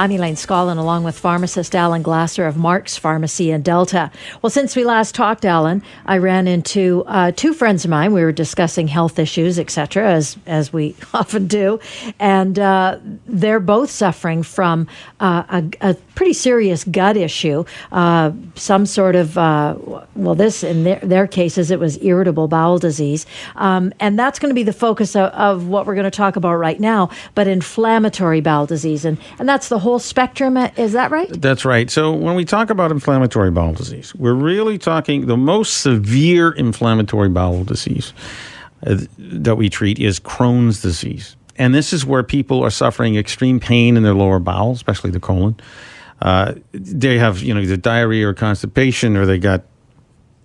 I'm 0.00 0.12
Elaine 0.12 0.34
Scollin, 0.34 0.78
along 0.78 1.04
with 1.04 1.18
pharmacist 1.18 1.74
Alan 1.74 2.00
Glasser 2.00 2.46
of 2.46 2.56
Mark's 2.56 2.96
Pharmacy 2.96 3.50
in 3.50 3.60
Delta. 3.60 4.10
Well, 4.40 4.48
since 4.48 4.74
we 4.74 4.82
last 4.82 5.14
talked, 5.14 5.44
Alan, 5.44 5.82
I 6.06 6.16
ran 6.16 6.48
into 6.48 7.04
uh, 7.06 7.32
two 7.32 7.52
friends 7.52 7.84
of 7.84 7.90
mine. 7.90 8.14
We 8.14 8.22
were 8.22 8.32
discussing 8.32 8.88
health 8.88 9.18
issues, 9.18 9.58
etc., 9.58 10.10
as 10.10 10.38
as 10.46 10.72
we 10.72 10.96
often 11.12 11.48
do, 11.48 11.80
and 12.18 12.58
uh, 12.58 12.98
they're 13.26 13.60
both 13.60 13.90
suffering 13.90 14.42
from 14.42 14.88
uh, 15.20 15.42
a, 15.82 15.90
a, 15.90 15.94
pretty 16.14 16.32
serious 16.32 16.84
gut 16.84 17.18
issue, 17.18 17.64
uh, 17.92 18.32
some 18.54 18.86
sort 18.86 19.16
of 19.16 19.36
uh, 19.36 19.76
well, 20.14 20.34
this 20.34 20.64
in 20.64 20.84
their, 20.84 21.00
their, 21.00 21.26
cases 21.26 21.70
it 21.70 21.78
was 21.78 22.02
irritable 22.02 22.48
bowel 22.48 22.78
disease, 22.78 23.26
um, 23.56 23.92
and 24.00 24.18
that's 24.18 24.38
going 24.38 24.48
to 24.48 24.54
be 24.54 24.62
the 24.62 24.72
focus 24.72 25.14
of, 25.14 25.30
of 25.32 25.68
what 25.68 25.84
we're 25.84 25.94
going 25.94 26.04
to 26.04 26.10
talk 26.10 26.36
about 26.36 26.54
right 26.54 26.80
now. 26.80 27.10
But 27.34 27.48
inflammatory 27.48 28.40
bowel 28.40 28.64
disease, 28.64 29.04
and 29.04 29.18
and 29.38 29.46
that's 29.46 29.68
the 29.68 29.78
whole 29.78 29.89
whole 29.90 29.98
spectrum. 29.98 30.56
Is 30.56 30.92
that 30.92 31.10
right? 31.10 31.28
That's 31.28 31.64
right. 31.64 31.90
So 31.90 32.12
when 32.12 32.36
we 32.36 32.44
talk 32.44 32.70
about 32.70 32.90
inflammatory 32.90 33.50
bowel 33.50 33.72
disease, 33.72 34.14
we're 34.14 34.34
really 34.34 34.78
talking 34.78 35.26
the 35.26 35.36
most 35.36 35.80
severe 35.82 36.52
inflammatory 36.52 37.28
bowel 37.28 37.64
disease 37.64 38.12
uh, 38.86 38.98
that 39.18 39.56
we 39.56 39.68
treat 39.68 39.98
is 39.98 40.20
Crohn's 40.20 40.80
disease. 40.80 41.36
And 41.56 41.74
this 41.74 41.92
is 41.92 42.06
where 42.06 42.22
people 42.22 42.62
are 42.62 42.70
suffering 42.70 43.16
extreme 43.16 43.58
pain 43.60 43.96
in 43.96 44.02
their 44.02 44.14
lower 44.14 44.38
bowel, 44.38 44.72
especially 44.72 45.10
the 45.10 45.20
colon. 45.20 45.56
Uh, 46.22 46.54
they 46.72 47.18
have, 47.18 47.42
you 47.42 47.52
know, 47.52 47.60
either 47.60 47.76
diarrhea 47.76 48.28
or 48.28 48.34
constipation, 48.34 49.16
or 49.16 49.26
they 49.26 49.38
got 49.38 49.64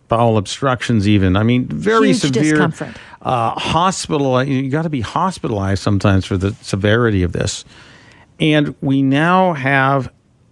bowel 0.07 0.37
obstructions. 0.37 1.07
Even, 1.07 1.35
I 1.35 1.43
mean, 1.43 1.67
very 1.67 2.07
Huge 2.07 2.17
severe. 2.17 2.53
Discomfort. 2.53 2.95
Uh, 3.21 3.51
hospital. 3.51 4.43
You 4.43 4.69
got 4.69 4.83
to 4.83 4.89
be 4.89 5.01
hospitalized 5.01 5.83
sometimes 5.83 6.25
for 6.25 6.37
the 6.37 6.53
severity 6.61 7.23
of 7.23 7.31
this. 7.31 7.63
And 8.39 8.75
we 8.81 9.01
now 9.01 9.53
have 9.53 10.11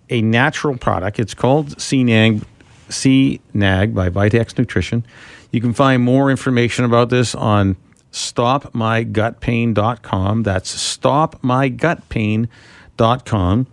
a 0.09 0.21
natural 0.21 0.77
product. 0.77 1.19
It's 1.19 1.33
called 1.33 1.75
CNAG, 1.77 2.45
CNAG 2.89 3.93
by 3.93 4.09
Vitex 4.09 4.57
Nutrition. 4.57 5.05
You 5.51 5.59
can 5.61 5.73
find 5.73 6.03
more 6.03 6.31
information 6.31 6.83
about 6.85 7.09
this 7.09 7.35
on 7.35 7.75
stopmygutpain.com. 8.11 10.43
That's 10.43 10.97
stopmygutpain.com. 10.97 13.67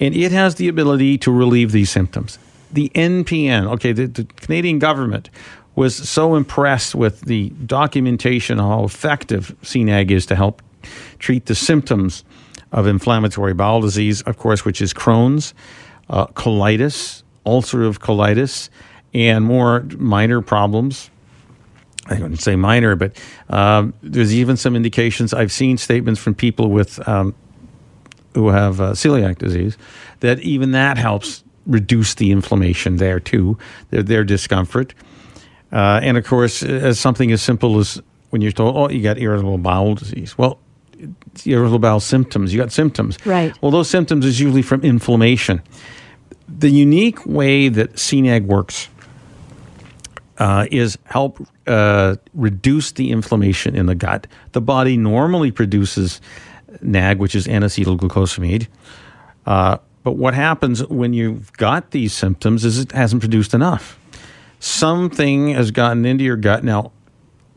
And 0.00 0.14
it 0.14 0.32
has 0.32 0.56
the 0.56 0.66
ability 0.68 1.18
to 1.18 1.30
relieve 1.30 1.70
these 1.72 1.90
symptoms. 1.90 2.38
The 2.72 2.90
NPN, 2.94 3.70
okay, 3.74 3.92
the, 3.92 4.06
the 4.06 4.24
Canadian 4.24 4.78
government 4.78 5.28
was 5.76 5.94
so 5.96 6.34
impressed 6.34 6.94
with 6.94 7.22
the 7.22 7.50
documentation 7.66 8.60
of 8.60 8.66
how 8.66 8.84
effective 8.84 9.56
CNAG 9.62 10.10
is 10.10 10.26
to 10.26 10.36
help 10.36 10.62
treat 11.18 11.46
the 11.46 11.54
symptoms 11.54 12.22
of 12.74 12.88
inflammatory 12.88 13.54
bowel 13.54 13.80
disease, 13.80 14.20
of 14.22 14.36
course, 14.36 14.64
which 14.64 14.82
is 14.82 14.92
Crohn's, 14.92 15.54
uh, 16.10 16.26
colitis, 16.26 17.22
ulcerative 17.46 17.98
colitis, 17.98 18.68
and 19.14 19.44
more 19.44 19.86
minor 19.96 20.42
problems. 20.42 21.08
I 22.06 22.14
wouldn't 22.20 22.40
say 22.40 22.56
minor, 22.56 22.96
but 22.96 23.16
um, 23.48 23.94
there's 24.02 24.34
even 24.34 24.58
some 24.58 24.76
indications. 24.76 25.32
I've 25.32 25.52
seen 25.52 25.78
statements 25.78 26.20
from 26.20 26.34
people 26.34 26.68
with 26.68 27.06
um, 27.08 27.34
who 28.34 28.48
have 28.48 28.80
uh, 28.80 28.90
celiac 28.92 29.38
disease 29.38 29.78
that 30.20 30.40
even 30.40 30.72
that 30.72 30.98
helps 30.98 31.44
reduce 31.66 32.14
the 32.16 32.30
inflammation 32.32 32.96
there 32.96 33.20
too, 33.20 33.56
their, 33.90 34.02
their 34.02 34.24
discomfort. 34.24 34.92
Uh, 35.72 36.00
and 36.02 36.18
of 36.18 36.26
course, 36.26 36.62
as 36.62 36.98
something 37.00 37.32
as 37.32 37.40
simple 37.40 37.78
as 37.78 38.02
when 38.30 38.42
you're 38.42 38.52
told, 38.52 38.76
"Oh, 38.76 38.90
you 38.90 39.00
got 39.02 39.18
irritable 39.18 39.58
bowel 39.58 39.94
disease," 39.94 40.36
well, 40.36 40.58
irritable 41.44 41.78
bowel 41.78 42.00
symptoms. 42.00 42.52
You 42.52 42.60
got 42.60 42.72
symptoms. 42.72 43.18
Right. 43.26 43.54
Well, 43.62 43.70
those 43.70 43.90
symptoms 43.90 44.26
is 44.26 44.40
usually 44.40 44.62
from 44.62 44.82
inflammation. 44.82 45.62
The 46.48 46.70
unique 46.70 47.24
way 47.26 47.68
that 47.68 47.94
CNAG 47.94 48.46
works 48.46 48.88
uh, 50.38 50.66
is 50.70 50.98
help 51.04 51.46
uh, 51.66 52.16
reduce 52.34 52.92
the 52.92 53.10
inflammation 53.10 53.74
in 53.74 53.86
the 53.86 53.94
gut. 53.94 54.26
The 54.52 54.60
body 54.60 54.96
normally 54.96 55.50
produces 55.50 56.20
NAG, 56.82 57.18
which 57.18 57.34
is 57.34 57.46
N-acetylglucosamine. 57.46 58.66
Uh, 59.46 59.78
but 60.02 60.12
what 60.12 60.34
happens 60.34 60.86
when 60.88 61.14
you've 61.14 61.52
got 61.54 61.92
these 61.92 62.12
symptoms 62.12 62.64
is 62.64 62.78
it 62.78 62.92
hasn't 62.92 63.22
produced 63.22 63.54
enough. 63.54 63.98
Something 64.60 65.50
has 65.50 65.70
gotten 65.70 66.04
into 66.04 66.24
your 66.24 66.36
gut. 66.36 66.64
Now, 66.64 66.92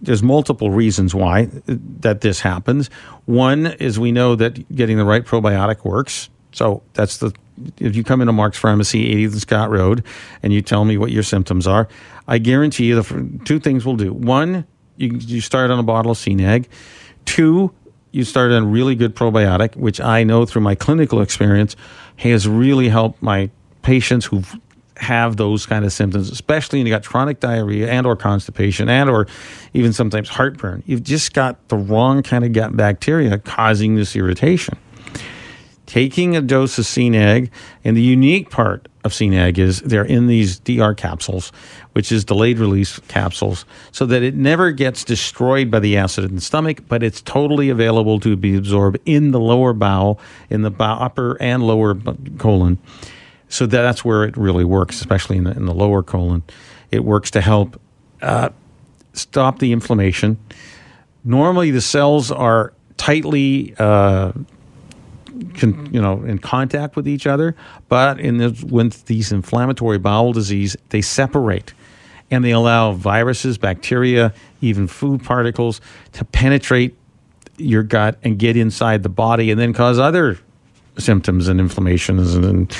there's 0.01 0.23
multiple 0.23 0.69
reasons 0.69 1.15
why 1.15 1.49
that 1.65 2.21
this 2.21 2.39
happens. 2.39 2.89
One 3.25 3.67
is 3.67 3.99
we 3.99 4.11
know 4.11 4.35
that 4.35 4.75
getting 4.75 4.97
the 4.97 5.05
right 5.05 5.25
probiotic 5.25 5.83
works. 5.83 6.29
So 6.51 6.83
that's 6.93 7.17
the 7.17 7.33
if 7.79 7.95
you 7.95 8.03
come 8.03 8.21
into 8.21 8.33
Mark's 8.33 8.57
Pharmacy, 8.57 9.27
80th 9.27 9.39
Scott 9.39 9.69
Road, 9.69 10.03
and 10.43 10.53
you 10.53 10.61
tell 10.61 10.85
me 10.85 10.97
what 10.97 11.11
your 11.11 11.23
symptoms 11.23 11.65
are, 11.65 11.87
I 12.27 12.37
guarantee 12.37 12.85
you 12.85 13.01
the 13.01 13.39
two 13.45 13.59
things 13.59 13.85
will 13.85 13.95
do. 13.95 14.13
One, 14.13 14.65
you, 14.95 15.15
you 15.17 15.41
start 15.41 15.71
on 15.71 15.79
a 15.79 15.83
bottle 15.83 16.11
of 16.11 16.17
CNAG. 16.17 16.67
Two, 17.25 17.73
you 18.11 18.23
start 18.23 18.51
on 18.51 18.71
really 18.71 18.95
good 18.95 19.15
probiotic, 19.15 19.75
which 19.75 19.99
I 19.99 20.23
know 20.23 20.45
through 20.45 20.61
my 20.61 20.75
clinical 20.75 21.21
experience 21.21 21.75
has 22.17 22.47
really 22.47 22.89
helped 22.89 23.21
my 23.21 23.49
patients 23.81 24.25
who've 24.25 24.55
have 24.99 25.37
those 25.37 25.65
kind 25.65 25.85
of 25.85 25.93
symptoms, 25.93 26.29
especially 26.29 26.79
when 26.79 26.87
you 26.87 26.93
got 26.93 27.05
chronic 27.05 27.39
diarrhea 27.39 27.89
and 27.89 28.05
or 28.05 28.15
constipation 28.15 28.89
and 28.89 29.09
or 29.09 29.27
even 29.73 29.93
sometimes 29.93 30.29
heartburn. 30.29 30.83
You've 30.85 31.03
just 31.03 31.33
got 31.33 31.67
the 31.69 31.77
wrong 31.77 32.23
kind 32.23 32.43
of 32.43 32.53
gut 32.53 32.75
bacteria 32.75 33.37
causing 33.37 33.95
this 33.95 34.15
irritation. 34.15 34.77
Taking 35.85 36.35
a 36.35 36.41
dose 36.41 36.77
of 36.77 36.83
CNAG, 36.83 37.49
and 37.85 37.95
the 37.95 38.01
unique 38.01 38.49
part 38.49 38.89
of 39.05 39.13
CNAG 39.13 39.57
is 39.57 39.79
they're 39.81 40.03
in 40.03 40.27
these 40.27 40.59
DR 40.59 40.93
capsules, 40.93 41.53
which 41.93 42.11
is 42.11 42.25
delayed 42.25 42.59
release 42.59 42.99
capsules, 43.07 43.63
so 43.93 44.05
that 44.05 44.21
it 44.21 44.35
never 44.35 44.71
gets 44.71 45.05
destroyed 45.05 45.71
by 45.71 45.79
the 45.79 45.95
acid 45.95 46.25
in 46.25 46.35
the 46.35 46.41
stomach, 46.41 46.81
but 46.89 47.03
it's 47.03 47.21
totally 47.21 47.69
available 47.69 48.19
to 48.19 48.35
be 48.35 48.57
absorbed 48.57 48.97
in 49.05 49.31
the 49.31 49.39
lower 49.39 49.71
bowel, 49.71 50.19
in 50.49 50.61
the 50.61 50.71
upper 50.79 51.41
and 51.41 51.63
lower 51.65 51.95
colon 52.37 52.77
so 53.49 53.65
that's 53.65 54.03
where 54.03 54.23
it 54.23 54.35
really 54.35 54.65
works, 54.65 54.99
especially 54.99 55.37
in 55.37 55.45
the, 55.45 55.51
in 55.51 55.65
the 55.65 55.73
lower 55.73 56.03
colon. 56.03 56.43
It 56.91 57.03
works 57.03 57.31
to 57.31 57.41
help 57.41 57.79
uh, 58.21 58.49
stop 59.13 59.59
the 59.59 59.71
inflammation. 59.71 60.37
Normally, 61.23 61.71
the 61.71 61.81
cells 61.81 62.31
are 62.31 62.73
tightly, 62.97 63.73
uh, 63.77 64.31
con, 65.55 65.89
you 65.93 66.01
know, 66.01 66.23
in 66.23 66.39
contact 66.39 66.95
with 66.95 67.07
each 67.07 67.27
other, 67.27 67.55
but 67.89 68.19
in 68.19 68.37
the, 68.37 68.67
with 68.69 69.05
these 69.05 69.31
inflammatory 69.31 69.97
bowel 69.97 70.33
disease, 70.33 70.75
they 70.89 71.01
separate, 71.01 71.73
and 72.31 72.43
they 72.43 72.51
allow 72.51 72.91
viruses, 72.93 73.57
bacteria, 73.57 74.33
even 74.61 74.87
food 74.87 75.23
particles 75.23 75.79
to 76.13 76.25
penetrate 76.25 76.95
your 77.57 77.83
gut 77.83 78.17
and 78.23 78.37
get 78.39 78.57
inside 78.57 79.03
the 79.03 79.09
body, 79.09 79.51
and 79.51 79.59
then 79.59 79.73
cause 79.73 79.99
other 79.99 80.37
symptoms 80.97 81.47
and 81.47 81.59
inflammations 81.59 82.35
and 82.35 82.75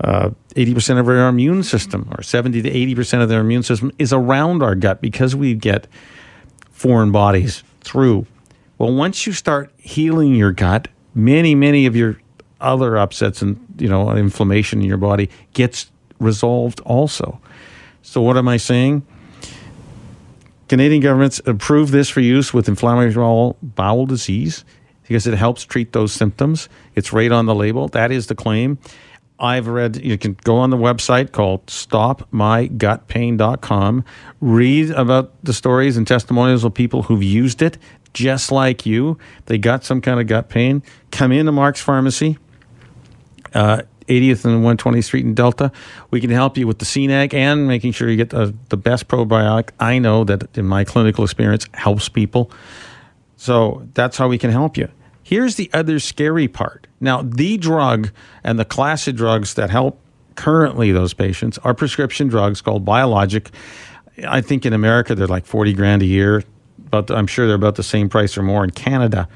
uh, 0.00 0.30
80% 0.56 0.98
of 0.98 1.08
our 1.08 1.28
immune 1.28 1.62
system 1.62 2.08
or 2.16 2.22
70 2.22 2.62
to 2.62 2.70
80% 2.70 3.22
of 3.22 3.28
their 3.28 3.40
immune 3.40 3.62
system 3.62 3.92
is 3.98 4.12
around 4.12 4.62
our 4.62 4.74
gut 4.74 5.00
because 5.00 5.36
we 5.36 5.54
get 5.54 5.86
foreign 6.70 7.12
bodies 7.12 7.62
through 7.82 8.26
well 8.78 8.92
once 8.92 9.26
you 9.26 9.32
start 9.32 9.70
healing 9.76 10.34
your 10.34 10.52
gut 10.52 10.88
many 11.14 11.54
many 11.54 11.86
of 11.86 11.94
your 11.94 12.16
other 12.60 12.96
upsets 12.98 13.42
and 13.42 13.58
you 13.78 13.88
know 13.88 14.10
inflammation 14.12 14.80
in 14.80 14.86
your 14.86 14.96
body 14.96 15.30
gets 15.52 15.90
resolved 16.18 16.80
also. 16.80 17.40
So 18.02 18.20
what 18.20 18.36
am 18.36 18.48
I 18.48 18.58
saying? 18.58 19.06
Canadian 20.68 21.02
governments 21.02 21.40
approved 21.46 21.92
this 21.92 22.08
for 22.08 22.20
use 22.20 22.54
with 22.54 22.68
inflammatory 22.68 23.54
bowel 23.62 24.06
disease 24.06 24.64
because 25.10 25.26
it 25.26 25.34
helps 25.34 25.64
treat 25.64 25.92
those 25.92 26.12
symptoms. 26.12 26.68
It's 26.94 27.12
right 27.12 27.32
on 27.32 27.46
the 27.46 27.54
label. 27.54 27.88
That 27.88 28.12
is 28.12 28.28
the 28.28 28.36
claim. 28.36 28.78
I've 29.40 29.66
read, 29.66 29.96
you 29.96 30.16
can 30.16 30.34
go 30.44 30.58
on 30.58 30.70
the 30.70 30.76
website 30.76 31.32
called 31.32 31.66
stopmygutpain.com, 31.66 34.04
read 34.40 34.90
about 34.90 35.44
the 35.44 35.52
stories 35.52 35.96
and 35.96 36.06
testimonials 36.06 36.62
of 36.62 36.74
people 36.74 37.02
who've 37.02 37.24
used 37.24 37.60
it 37.60 37.76
just 38.14 38.52
like 38.52 38.86
you. 38.86 39.18
They 39.46 39.58
got 39.58 39.82
some 39.82 40.00
kind 40.00 40.20
of 40.20 40.28
gut 40.28 40.48
pain. 40.48 40.84
Come 41.10 41.32
into 41.32 41.50
Mark's 41.50 41.80
Pharmacy, 41.80 42.38
uh, 43.52 43.82
80th 44.06 44.44
and 44.44 44.64
120th 44.64 45.02
Street 45.02 45.24
in 45.24 45.34
Delta. 45.34 45.72
We 46.12 46.20
can 46.20 46.30
help 46.30 46.56
you 46.56 46.68
with 46.68 46.78
the 46.78 46.84
CNAG 46.84 47.34
and 47.34 47.66
making 47.66 47.90
sure 47.90 48.08
you 48.08 48.16
get 48.16 48.30
the, 48.30 48.54
the 48.68 48.76
best 48.76 49.08
probiotic. 49.08 49.70
I 49.80 49.98
know 49.98 50.22
that 50.22 50.56
in 50.56 50.66
my 50.66 50.84
clinical 50.84 51.24
experience 51.24 51.66
helps 51.74 52.08
people. 52.08 52.52
So 53.36 53.88
that's 53.94 54.16
how 54.16 54.28
we 54.28 54.38
can 54.38 54.52
help 54.52 54.76
you. 54.76 54.88
Here's 55.30 55.54
the 55.54 55.70
other 55.72 56.00
scary 56.00 56.48
part. 56.48 56.88
Now, 56.98 57.22
the 57.22 57.56
drug 57.56 58.10
and 58.42 58.58
the 58.58 58.64
class 58.64 59.06
of 59.06 59.14
drugs 59.14 59.54
that 59.54 59.70
help 59.70 60.00
currently 60.34 60.90
those 60.90 61.14
patients 61.14 61.56
are 61.58 61.72
prescription 61.72 62.26
drugs 62.26 62.60
called 62.60 62.84
biologic. 62.84 63.52
I 64.26 64.40
think 64.40 64.66
in 64.66 64.72
America 64.72 65.14
they're 65.14 65.28
like 65.28 65.46
40 65.46 65.72
grand 65.74 66.02
a 66.02 66.04
year, 66.04 66.42
but 66.90 67.12
I'm 67.12 67.28
sure 67.28 67.46
they're 67.46 67.54
about 67.54 67.76
the 67.76 67.84
same 67.84 68.08
price 68.08 68.36
or 68.36 68.42
more 68.42 68.64
in 68.64 68.70
Canada. 68.70 69.28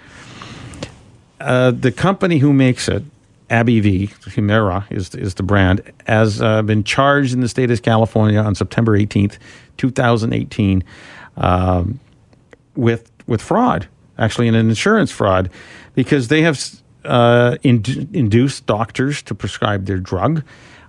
Uh, 1.41 1.71
the 1.71 1.93
company 1.93 2.39
who 2.39 2.53
makes 2.53 2.89
it, 2.89 3.05
AbbVie, 3.49 4.09
Humira 4.35 4.91
is, 4.91 5.15
is 5.15 5.35
the 5.35 5.45
brand, 5.45 5.81
has 6.09 6.43
uh, 6.43 6.63
been 6.63 6.83
charged 6.83 7.35
in 7.35 7.41
the 7.41 7.49
state 7.49 7.71
of 7.71 7.83
California 7.83 8.41
on 8.41 8.57
September 8.57 8.99
18th, 8.99 9.39
2018, 9.77 10.83
um, 11.37 12.01
with, 12.75 13.13
with 13.29 13.41
fraud, 13.41 13.87
actually, 14.19 14.49
an 14.49 14.57
insurance 14.57 15.13
fraud 15.13 15.49
because 15.95 16.29
they 16.29 16.43
have 16.43 16.59
uh, 17.05 17.57
in- 17.63 18.09
induced 18.13 18.67
doctors 18.67 19.23
to 19.23 19.35
prescribe 19.35 19.87
their 19.87 19.99
drug, 19.99 20.43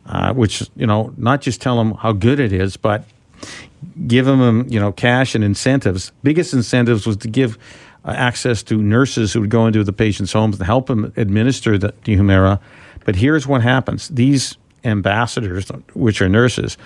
uh, 0.07 0.33
which 0.33 0.69
you 0.75 0.87
know 0.87 1.13
not 1.17 1.41
just 1.41 1.61
tell 1.61 1.77
them 1.77 1.93
how 1.93 2.11
good 2.11 2.39
it 2.39 2.51
is, 2.51 2.77
but 2.77 3.05
give 4.07 4.25
them 4.25 4.41
um, 4.41 4.65
you 4.69 4.79
know 4.79 4.91
cash 4.91 5.35
and 5.35 5.43
incentives. 5.43 6.11
Biggest 6.23 6.53
incentives 6.53 7.05
was 7.05 7.17
to 7.17 7.27
give 7.27 7.57
uh, 8.05 8.11
access 8.11 8.63
to 8.63 8.81
nurses 8.81 9.33
who 9.33 9.41
would 9.41 9.49
go 9.49 9.67
into 9.67 9.83
the 9.83 9.93
patient's 9.93 10.33
homes 10.33 10.57
and 10.57 10.65
help 10.65 10.87
them 10.87 11.11
administer 11.17 11.77
the, 11.77 11.93
the 12.03 12.15
Humira. 12.15 12.59
But 13.05 13.15
here's 13.15 13.45
what 13.45 13.61
happens: 13.61 14.07
these 14.09 14.57
ambassadors, 14.83 15.69
which 15.93 16.21
are 16.21 16.29
nurses, 16.29 16.77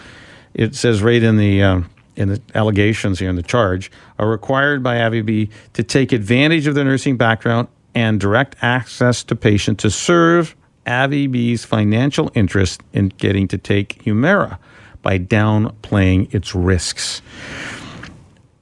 it 0.53 0.75
says 0.75 1.01
right 1.01 1.21
in 1.21 1.37
the 1.37 1.63
um, 1.63 1.89
in 2.15 2.29
the 2.29 2.41
allegations 2.55 3.19
here 3.19 3.29
in 3.29 3.35
the 3.35 3.43
charge, 3.43 3.91
are 4.17 4.27
required 4.27 4.83
by 4.83 4.95
AbbVie 4.95 5.49
to 5.73 5.83
take 5.83 6.11
advantage 6.11 6.67
of 6.67 6.75
their 6.75 6.83
nursing 6.83 7.15
background 7.15 7.69
and 7.95 8.19
direct 8.19 8.55
access 8.61 9.23
to 9.25 9.35
patient 9.35 9.79
to 9.79 9.89
serve 9.89 10.55
AbbVie's 10.85 11.65
financial 11.65 12.31
interest 12.33 12.81
in 12.93 13.09
getting 13.09 13.47
to 13.47 13.57
take 13.57 14.03
Humira 14.03 14.57
by 15.01 15.19
downplaying 15.19 16.33
its 16.33 16.55
risks. 16.55 17.21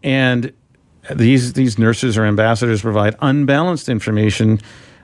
And 0.04 0.54
these 1.16 1.54
these 1.54 1.80
nurses 1.80 2.18
or 2.18 2.26
ambassadors 2.26 2.82
provide 2.82 3.16
unbalanced 3.22 3.90
information 3.90 4.60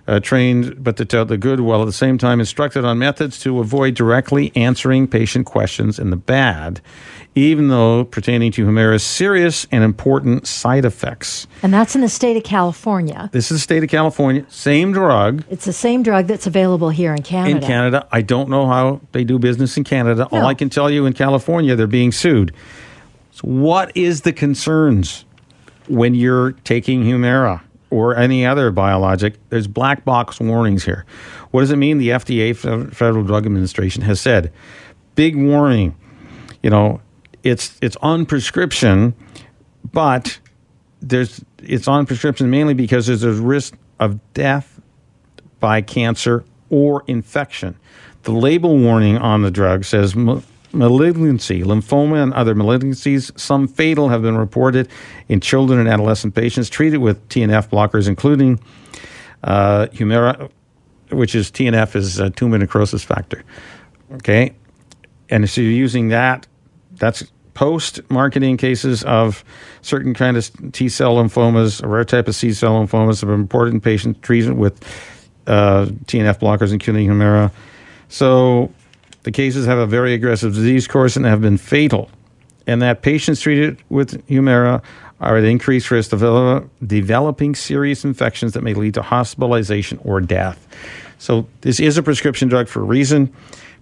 uh, 0.08 0.20
trained 0.20 0.84
but 0.84 0.98
to 0.98 1.06
tell 1.06 1.26
the 1.26 1.38
good 1.38 1.62
while 1.62 1.82
at 1.82 1.86
the 1.86 1.94
same 1.94 2.18
time 2.18 2.40
instructed 2.40 2.84
on 2.84 2.98
methods 2.98 3.40
to 3.40 3.60
avoid 3.60 3.96
directly 3.96 4.52
answering 4.56 5.08
patient 5.08 5.46
questions 5.46 5.98
in 6.00 6.10
the 6.10 6.18
bad 6.18 6.82
even 7.36 7.68
though 7.68 8.06
pertaining 8.06 8.52
to 8.52 8.66
Humira's 8.66 9.04
serious 9.04 9.66
and 9.72 9.84
important 9.84 10.46
side 10.46 10.86
effects. 10.86 11.48
And 11.64 11.74
that's 11.74 11.96
in 11.96 12.02
the 12.02 12.10
state 12.10 12.38
of 12.38 12.44
California. 12.44 13.30
This 13.32 13.52
is 13.52 13.58
the 13.58 13.64
state 13.64 13.84
of 13.84 13.90
California. 13.90 14.46
Same 14.50 14.92
drug. 14.92 15.44
It's 15.50 15.66
the 15.66 15.74
same 15.74 16.04
drug 16.04 16.28
that's 16.28 16.48
available 16.48 16.90
here 16.90 17.14
in 17.14 17.24
Canada. 17.24 17.56
In 17.56 17.62
Canada. 17.64 18.08
I 18.12 18.22
don't 18.22 18.50
know 18.50 18.68
how 18.68 19.02
they 19.12 19.24
do 19.24 19.40
business 19.40 19.78
in 19.78 19.84
Canada. 19.84 20.28
No. 20.32 20.40
All 20.40 20.46
I 20.46 20.54
can 20.54 20.70
tell 20.70 20.90
you 20.90 21.06
in 21.06 21.14
California, 21.14 21.76
they're 21.76 21.88
being 21.88 22.12
sued. 22.12 22.54
So 23.32 23.48
what 23.48 23.96
is 23.98 24.22
the 24.22 24.34
concerns 24.34 25.26
when 25.88 26.14
you're 26.14 26.52
taking 26.52 27.04
Humira 27.04 27.62
or 27.94 28.16
any 28.16 28.46
other 28.46 28.72
biologic? 28.72 29.36
There's 29.50 29.68
black 29.68 30.04
box 30.04 30.40
warnings 30.40 30.84
here. 30.84 31.06
What 31.52 31.62
does 31.62 31.72
it 31.72 31.78
mean? 31.78 31.98
The 32.00 32.10
FDA, 32.10 32.56
Federal 32.94 33.24
Drug 33.24 33.46
Administration, 33.46 34.02
has 34.04 34.20
said 34.20 34.52
big 35.16 35.36
warning. 35.36 35.96
You 36.62 36.70
know, 36.70 37.02
it's 37.44 37.78
it's 37.82 37.98
on 37.98 38.26
prescription, 38.26 39.14
but 39.92 40.40
there's 41.02 41.44
it's 41.62 41.88
on 41.88 42.06
prescription 42.06 42.50
mainly 42.50 42.74
because 42.74 43.08
there's 43.08 43.24
a 43.24 43.32
risk 43.32 43.76
of 44.00 44.20
death 44.34 44.82
by 45.60 45.82
cancer 45.82 46.44
or 46.70 47.04
infection. 47.08 47.78
The 48.24 48.32
label 48.32 48.78
warning 48.78 49.18
on 49.18 49.42
the 49.42 49.52
drug 49.52 49.86
says 49.86 50.16
malignancy, 50.74 51.62
lymphoma, 51.62 52.22
and 52.22 52.34
other 52.34 52.56
malignancies, 52.56 53.38
some 53.40 53.68
fatal, 53.68 54.10
have 54.10 54.22
been 54.22 54.38
reported 54.38 54.90
in 55.30 55.40
children 55.40 55.80
and 55.80 55.88
adolescent 55.88 56.36
patients 56.36 56.70
treated 56.70 56.98
with 56.98 57.28
TNF 57.30 57.70
blockers, 57.70 58.08
including 58.08 58.60
uh, 59.44 59.88
Humira, 59.94 60.50
which 61.12 61.36
is 61.36 61.52
TNF 61.52 61.96
is 61.96 62.22
tumor 62.36 62.58
necrosis 62.58 63.04
factor. 63.04 63.44
Okay, 64.14 64.54
and 65.30 65.50
so 65.50 65.62
you're 65.62 65.72
using 65.72 66.10
that 66.10 66.48
that's 66.96 67.24
post 67.54 68.00
marketing 68.10 68.58
cases 68.58 69.04
of 69.04 69.44
certain 69.82 70.14
kind 70.14 70.38
of 70.38 70.72
T 70.72 70.90
cell 70.90 71.16
lymphomas, 71.16 71.84
a 71.84 71.88
rare 71.88 72.04
type 72.04 72.28
of 72.28 72.36
C 72.36 72.54
cell 72.54 72.74
lymphomas 72.74 73.22
have 73.22 73.30
been 73.30 73.42
reported 73.42 73.74
in 73.74 73.82
patient 73.82 74.22
treatment 74.22 74.58
with 74.58 74.82
uh, 75.48 75.86
TNF 76.06 76.40
blockers, 76.40 76.72
including 76.72 77.10
Humira. 77.10 77.52
So 78.10 78.72
the 79.24 79.32
cases 79.32 79.66
have 79.66 79.78
a 79.78 79.86
very 79.86 80.14
aggressive 80.14 80.54
disease 80.54 80.88
course 80.88 81.16
and 81.16 81.26
have 81.26 81.42
been 81.42 81.58
fatal. 81.58 82.10
And 82.66 82.82
that 82.82 83.02
patients 83.02 83.42
treated 83.42 83.82
with 83.90 84.26
Humira 84.28 84.82
are 85.20 85.38
at 85.38 85.44
increased 85.44 85.92
risk 85.92 86.14
of 86.14 86.70
developing 86.86 87.56
serious 87.56 88.04
infections 88.04 88.54
that 88.54 88.64
may 88.64 88.74
lead 88.74 88.94
to 88.94 89.02
hospitalization 89.02 90.00
or 90.04 90.22
death. 90.22 90.68
So 91.18 91.48
this 91.62 91.80
is 91.80 91.98
a 91.98 92.04
prescription 92.04 92.50
drug 92.50 92.68
for 92.68 92.82
a 92.82 92.86
reason. 92.86 93.34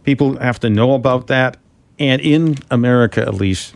People 0.04 0.38
have 0.38 0.60
to 0.62 0.70
know 0.70 0.94
about 0.94 1.28
that 1.28 1.58
and 2.02 2.20
in 2.22 2.58
America, 2.72 3.22
at 3.22 3.36
least, 3.36 3.76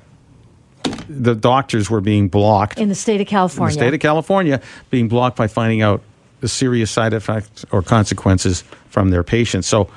the 1.07 1.35
doctors 1.35 1.91
were 1.91 2.01
being 2.01 2.27
blocked. 2.27 2.79
In 2.79 2.89
the 2.89 2.95
state 2.95 3.21
of 3.21 3.27
California. 3.27 3.71
In 3.71 3.77
the 3.77 3.85
state 3.85 3.93
of 3.93 3.99
California, 3.99 4.61
being 4.89 5.07
blocked 5.07 5.37
by 5.37 5.45
finding 5.45 5.83
out 5.83 6.01
the 6.41 6.47
serious 6.47 6.89
side 6.89 7.13
effects 7.13 7.65
or 7.71 7.83
consequences 7.83 8.63
from 8.89 9.11
their 9.11 9.23
patients. 9.23 9.67
So, 9.67 9.89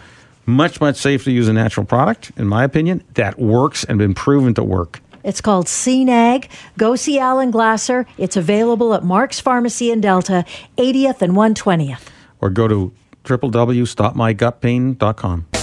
much, 0.48 0.80
much 0.80 0.96
safer 0.96 1.24
to 1.24 1.30
use 1.30 1.46
a 1.46 1.52
natural 1.52 1.86
product, 1.86 2.32
in 2.36 2.48
my 2.48 2.64
opinion, 2.64 3.04
that 3.14 3.38
works 3.38 3.84
and 3.84 3.98
been 3.98 4.14
proven 4.14 4.54
to 4.54 4.64
work. 4.64 5.00
It's 5.22 5.40
called 5.40 5.66
CNAG. 5.66 6.48
Go 6.78 6.96
see 6.96 7.18
Alan 7.18 7.50
Glasser. 7.50 8.06
It's 8.16 8.36
available 8.36 8.94
at 8.94 9.04
Mark's 9.04 9.40
Pharmacy 9.40 9.90
in 9.90 10.00
Delta, 10.00 10.44
80th 10.78 11.20
and 11.22 11.32
120th. 11.34 12.02
Or 12.40 12.50
go 12.50 12.68
to 12.68 12.92
www.stopmygutpain.com. 13.24 15.57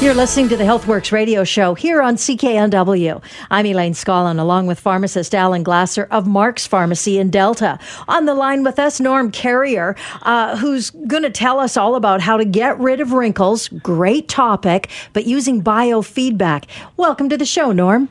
You're 0.00 0.14
listening 0.14 0.48
to 0.50 0.56
the 0.56 0.62
HealthWorks 0.62 1.10
radio 1.10 1.42
show 1.42 1.74
here 1.74 2.00
on 2.00 2.14
CKNW. 2.14 3.20
I'm 3.50 3.66
Elaine 3.66 3.94
Scollin, 3.94 4.38
along 4.38 4.68
with 4.68 4.78
pharmacist 4.78 5.34
Alan 5.34 5.64
Glasser 5.64 6.06
of 6.12 6.24
Mark's 6.24 6.68
Pharmacy 6.68 7.18
in 7.18 7.30
Delta. 7.30 7.80
On 8.06 8.24
the 8.24 8.34
line 8.36 8.62
with 8.62 8.78
us, 8.78 9.00
Norm 9.00 9.32
Carrier, 9.32 9.96
uh, 10.22 10.56
who's 10.56 10.90
going 10.90 11.24
to 11.24 11.30
tell 11.30 11.58
us 11.58 11.76
all 11.76 11.96
about 11.96 12.20
how 12.20 12.36
to 12.36 12.44
get 12.44 12.78
rid 12.78 13.00
of 13.00 13.12
wrinkles. 13.12 13.66
Great 13.66 14.28
topic, 14.28 14.88
but 15.14 15.26
using 15.26 15.64
biofeedback. 15.64 16.66
Welcome 16.96 17.28
to 17.30 17.36
the 17.36 17.44
show, 17.44 17.72
Norm. 17.72 18.08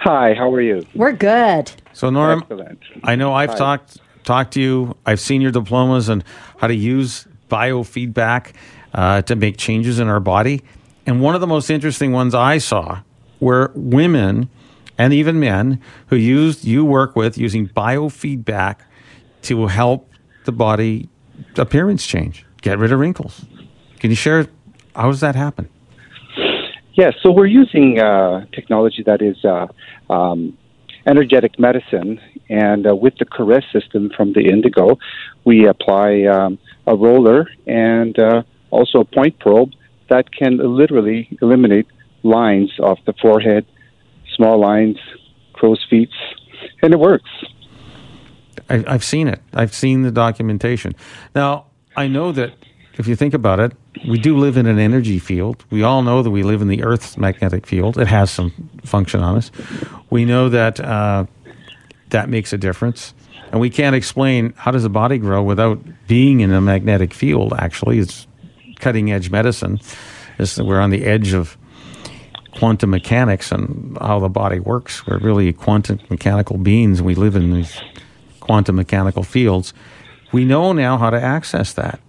Hi, 0.00 0.34
how 0.34 0.52
are 0.52 0.60
you? 0.60 0.84
We're 0.96 1.12
good. 1.12 1.70
So, 1.92 2.10
Norm, 2.10 2.40
Excellent. 2.40 2.80
I 3.04 3.14
know 3.14 3.32
I've 3.32 3.50
Hi. 3.50 3.56
talked 3.56 3.98
talked 4.24 4.54
to 4.54 4.60
you. 4.60 4.96
I've 5.06 5.20
seen 5.20 5.40
your 5.40 5.52
diplomas 5.52 6.08
and 6.08 6.24
how 6.58 6.66
to 6.66 6.74
use 6.74 7.28
biofeedback 7.48 8.54
uh, 8.92 9.22
to 9.22 9.36
make 9.36 9.56
changes 9.56 10.00
in 10.00 10.08
our 10.08 10.20
body. 10.20 10.62
And 11.06 11.20
one 11.20 11.34
of 11.34 11.40
the 11.40 11.46
most 11.46 11.70
interesting 11.70 12.12
ones 12.12 12.34
I 12.34 12.58
saw 12.58 13.00
were 13.40 13.72
women 13.74 14.48
and 14.98 15.12
even 15.12 15.40
men 15.40 15.80
who 16.08 16.16
used 16.16 16.64
you 16.64 16.84
work 16.84 17.16
with 17.16 17.38
using 17.38 17.68
biofeedback 17.68 18.76
to 19.42 19.66
help 19.66 20.10
the 20.44 20.52
body 20.52 21.08
appearance 21.56 22.06
change, 22.06 22.44
get 22.60 22.78
rid 22.78 22.92
of 22.92 23.00
wrinkles. 23.00 23.46
Can 23.98 24.10
you 24.10 24.16
share 24.16 24.46
how 24.94 25.08
does 25.10 25.20
that 25.20 25.34
happen? 25.34 25.68
Yes, 26.94 27.14
so 27.22 27.30
we're 27.30 27.46
using 27.46 27.98
uh, 27.98 28.44
technology 28.52 29.02
that 29.04 29.22
is 29.22 29.42
uh, 29.44 29.68
um, 30.12 30.58
energetic 31.06 31.58
medicine 31.58 32.20
And 32.50 32.86
uh, 32.86 32.96
with 32.96 33.14
the 33.18 33.24
caress 33.24 33.64
system 33.72 34.10
from 34.14 34.32
the 34.32 34.40
Indigo, 34.40 34.98
we 35.44 35.66
apply 35.66 36.24
um, 36.24 36.58
a 36.86 36.96
roller 36.96 37.48
and 37.66 38.18
uh, 38.18 38.42
also 38.70 39.00
a 39.00 39.04
point 39.04 39.38
probe 39.38 39.70
that 40.10 40.32
can 40.32 40.58
literally 40.58 41.38
eliminate 41.40 41.86
lines 42.22 42.78
off 42.80 42.98
the 43.06 43.14
forehead, 43.14 43.64
small 44.36 44.60
lines, 44.60 44.98
crow's 45.54 45.84
feet, 45.88 46.10
and 46.82 46.92
it 46.92 47.00
works. 47.00 47.30
I, 48.68 48.84
I've 48.86 49.04
seen 49.04 49.28
it. 49.28 49.40
I've 49.54 49.72
seen 49.72 50.02
the 50.02 50.10
documentation. 50.10 50.94
Now, 51.34 51.66
I 51.96 52.06
know 52.06 52.32
that 52.32 52.52
if 52.98 53.08
you 53.08 53.16
think 53.16 53.34
about 53.34 53.60
it, 53.60 53.72
we 54.06 54.18
do 54.18 54.36
live 54.36 54.56
in 54.56 54.66
an 54.66 54.78
energy 54.78 55.18
field. 55.18 55.64
We 55.70 55.82
all 55.82 56.02
know 56.02 56.22
that 56.22 56.30
we 56.30 56.42
live 56.42 56.60
in 56.60 56.68
the 56.68 56.82
Earth's 56.82 57.16
magnetic 57.16 57.66
field. 57.66 57.98
It 57.98 58.08
has 58.08 58.30
some 58.30 58.52
function 58.84 59.20
on 59.20 59.36
us. 59.36 59.50
We 60.10 60.24
know 60.24 60.48
that 60.48 60.80
uh, 60.80 61.26
that 62.10 62.28
makes 62.28 62.52
a 62.52 62.58
difference, 62.58 63.14
and 63.52 63.60
we 63.60 63.70
can't 63.70 63.96
explain 63.96 64.52
how 64.56 64.70
does 64.70 64.84
a 64.84 64.88
body 64.90 65.18
grow 65.18 65.42
without 65.42 65.80
being 66.06 66.40
in 66.40 66.52
a 66.52 66.60
magnetic 66.60 67.14
field. 67.14 67.54
Actually, 67.58 68.00
it's 68.00 68.26
cutting 68.80 69.12
edge 69.12 69.30
medicine. 69.30 69.80
Is 70.38 70.54
that 70.54 70.64
we're 70.64 70.80
on 70.80 70.90
the 70.90 71.04
edge 71.04 71.32
of 71.34 71.56
quantum 72.56 72.90
mechanics 72.90 73.52
and 73.52 73.96
how 74.00 74.18
the 74.18 74.28
body 74.28 74.58
works. 74.58 75.06
We're 75.06 75.18
really 75.18 75.52
quantum 75.52 76.00
mechanical 76.08 76.58
beings. 76.58 77.00
We 77.00 77.14
live 77.14 77.36
in 77.36 77.52
these 77.52 77.80
quantum 78.40 78.76
mechanical 78.76 79.22
fields. 79.22 79.72
We 80.32 80.44
know 80.44 80.72
now 80.72 80.96
how 80.96 81.10
to 81.10 81.20
access 81.20 81.74
that. 81.74 82.00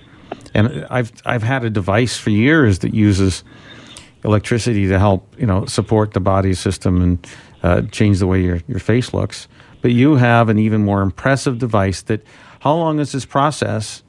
And 0.54 0.86
I've 0.90 1.12
I've 1.26 1.44
had 1.44 1.64
a 1.64 1.70
device 1.70 2.18
for 2.18 2.30
years 2.30 2.80
that 2.80 2.94
uses 2.94 3.44
electricity 4.24 4.88
to 4.88 5.00
help 5.00 5.34
you 5.38 5.46
know 5.46 5.66
support 5.66 6.14
the 6.14 6.20
body 6.20 6.54
system 6.54 7.02
and 7.02 7.28
uh, 7.64 7.82
change 7.92 8.20
the 8.20 8.28
way 8.28 8.42
your, 8.42 8.60
your 8.68 8.80
face 8.80 9.14
looks. 9.14 9.48
But 9.82 9.92
you 9.92 10.16
have 10.16 10.50
an 10.50 10.60
even 10.60 10.84
more 10.84 11.02
impressive 11.02 11.58
device 11.58 12.02
that. 12.04 12.24
How 12.60 12.76
long 12.76 13.00
is 13.00 13.12
this 13.12 13.26
process 13.26 14.04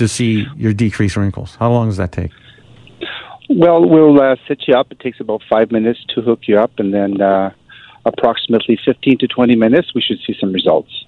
to 0.00 0.08
see 0.08 0.46
your 0.56 0.72
decreased 0.72 1.16
wrinkles? 1.16 1.56
How 1.56 1.70
long 1.70 1.88
does 1.88 1.98
that 1.98 2.10
take? 2.10 2.30
Well, 3.50 3.86
we'll 3.86 4.18
uh, 4.18 4.36
set 4.48 4.66
you 4.66 4.74
up. 4.74 4.90
It 4.90 4.98
takes 4.98 5.20
about 5.20 5.42
five 5.48 5.70
minutes 5.70 6.00
to 6.14 6.22
hook 6.22 6.40
you 6.46 6.58
up, 6.58 6.72
and 6.78 6.94
then 6.94 7.20
uh, 7.20 7.52
approximately 8.06 8.78
15 8.82 9.18
to 9.18 9.28
20 9.28 9.56
minutes, 9.56 9.94
we 9.94 10.00
should 10.00 10.18
see 10.26 10.34
some 10.40 10.52
results. 10.52 11.04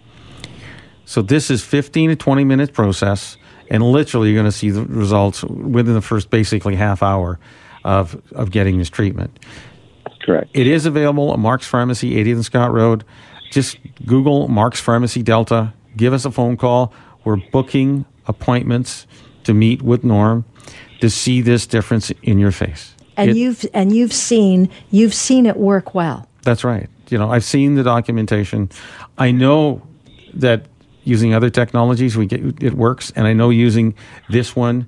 So 1.06 1.22
this 1.22 1.50
is 1.50 1.64
15 1.64 2.10
to 2.10 2.16
20 2.16 2.44
minute 2.44 2.74
process, 2.74 3.38
and 3.70 3.82
literally 3.82 4.28
you're 4.28 4.36
going 4.36 4.50
to 4.50 4.56
see 4.56 4.70
the 4.70 4.84
results 4.84 5.42
within 5.42 5.94
the 5.94 6.02
first 6.02 6.28
basically 6.28 6.76
half 6.76 7.02
hour 7.02 7.40
of, 7.84 8.20
of 8.32 8.50
getting 8.50 8.76
this 8.76 8.90
treatment. 8.90 9.38
Correct. 10.22 10.50
It 10.52 10.66
is 10.66 10.84
available 10.84 11.32
at 11.32 11.38
Mark's 11.38 11.66
Pharmacy, 11.66 12.14
80th 12.22 12.32
and 12.32 12.44
Scott 12.44 12.72
Road. 12.72 13.04
Just 13.50 13.78
Google 14.04 14.48
Mark's 14.48 14.80
Pharmacy 14.80 15.22
Delta. 15.22 15.72
Give 15.96 16.12
us 16.12 16.26
a 16.26 16.30
phone 16.30 16.56
call. 16.56 16.92
We're 17.24 17.36
booking 17.36 18.04
appointments 18.26 19.06
to 19.44 19.54
meet 19.54 19.82
with 19.82 20.04
Norm 20.04 20.44
to 21.00 21.10
see 21.10 21.40
this 21.40 21.66
difference 21.66 22.10
in 22.22 22.38
your 22.38 22.52
face. 22.52 22.94
And 23.16 23.30
It- 23.30 23.36
you've 23.36 23.66
and 23.74 23.94
you've 23.94 24.12
seen 24.12 24.68
you've 24.90 25.14
seen 25.14 25.46
it 25.46 25.56
work 25.56 25.94
well. 25.94 26.26
That's 26.42 26.64
right. 26.64 26.88
You 27.10 27.18
know, 27.18 27.30
I've 27.30 27.44
seen 27.44 27.74
the 27.74 27.82
documentation. 27.82 28.70
I 29.18 29.32
know 29.32 29.82
that 30.34 30.66
using 31.04 31.34
other 31.34 31.50
technologies, 31.50 32.16
we 32.16 32.26
get 32.26 32.62
it 32.62 32.74
works, 32.74 33.12
and 33.16 33.26
I 33.26 33.32
know 33.32 33.50
using 33.50 33.94
this 34.30 34.56
one 34.56 34.86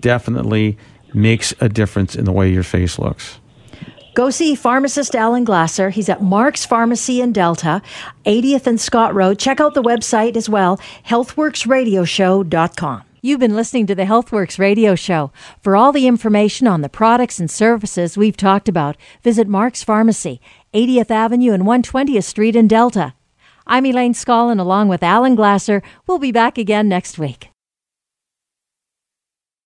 definitely 0.00 0.76
makes 1.14 1.54
a 1.60 1.68
difference 1.68 2.14
in 2.16 2.24
the 2.24 2.32
way 2.32 2.52
your 2.52 2.64
face 2.64 2.98
looks. 2.98 3.38
Go 4.14 4.30
see 4.30 4.54
pharmacist 4.54 5.14
Alan 5.16 5.42
Glasser. 5.42 5.90
He's 5.90 6.08
at 6.08 6.22
Mark's 6.22 6.64
Pharmacy 6.64 7.20
in 7.20 7.32
Delta, 7.32 7.82
80th 8.24 8.68
and 8.68 8.80
Scott 8.80 9.12
Road. 9.12 9.40
Check 9.40 9.60
out 9.60 9.74
the 9.74 9.82
website 9.82 10.36
as 10.36 10.48
well, 10.48 10.78
healthworksradioshow.com. 11.08 13.02
You've 13.22 13.40
been 13.40 13.56
listening 13.56 13.86
to 13.86 13.94
the 13.96 14.04
HealthWorks 14.04 14.58
radio 14.58 14.94
show. 14.94 15.32
For 15.62 15.74
all 15.74 15.90
the 15.90 16.06
information 16.06 16.68
on 16.68 16.82
the 16.82 16.88
products 16.88 17.40
and 17.40 17.50
services 17.50 18.16
we've 18.16 18.36
talked 18.36 18.68
about, 18.68 18.96
visit 19.22 19.48
Mark's 19.48 19.82
Pharmacy, 19.82 20.40
80th 20.72 21.10
Avenue 21.10 21.52
and 21.52 21.64
120th 21.64 22.24
Street 22.24 22.54
in 22.54 22.68
Delta. 22.68 23.14
I'm 23.66 23.86
Elaine 23.86 24.12
Scollin 24.14 24.60
along 24.60 24.88
with 24.88 25.02
Alan 25.02 25.34
Glasser. 25.34 25.82
We'll 26.06 26.18
be 26.20 26.30
back 26.32 26.56
again 26.58 26.88
next 26.88 27.18
week. 27.18 27.53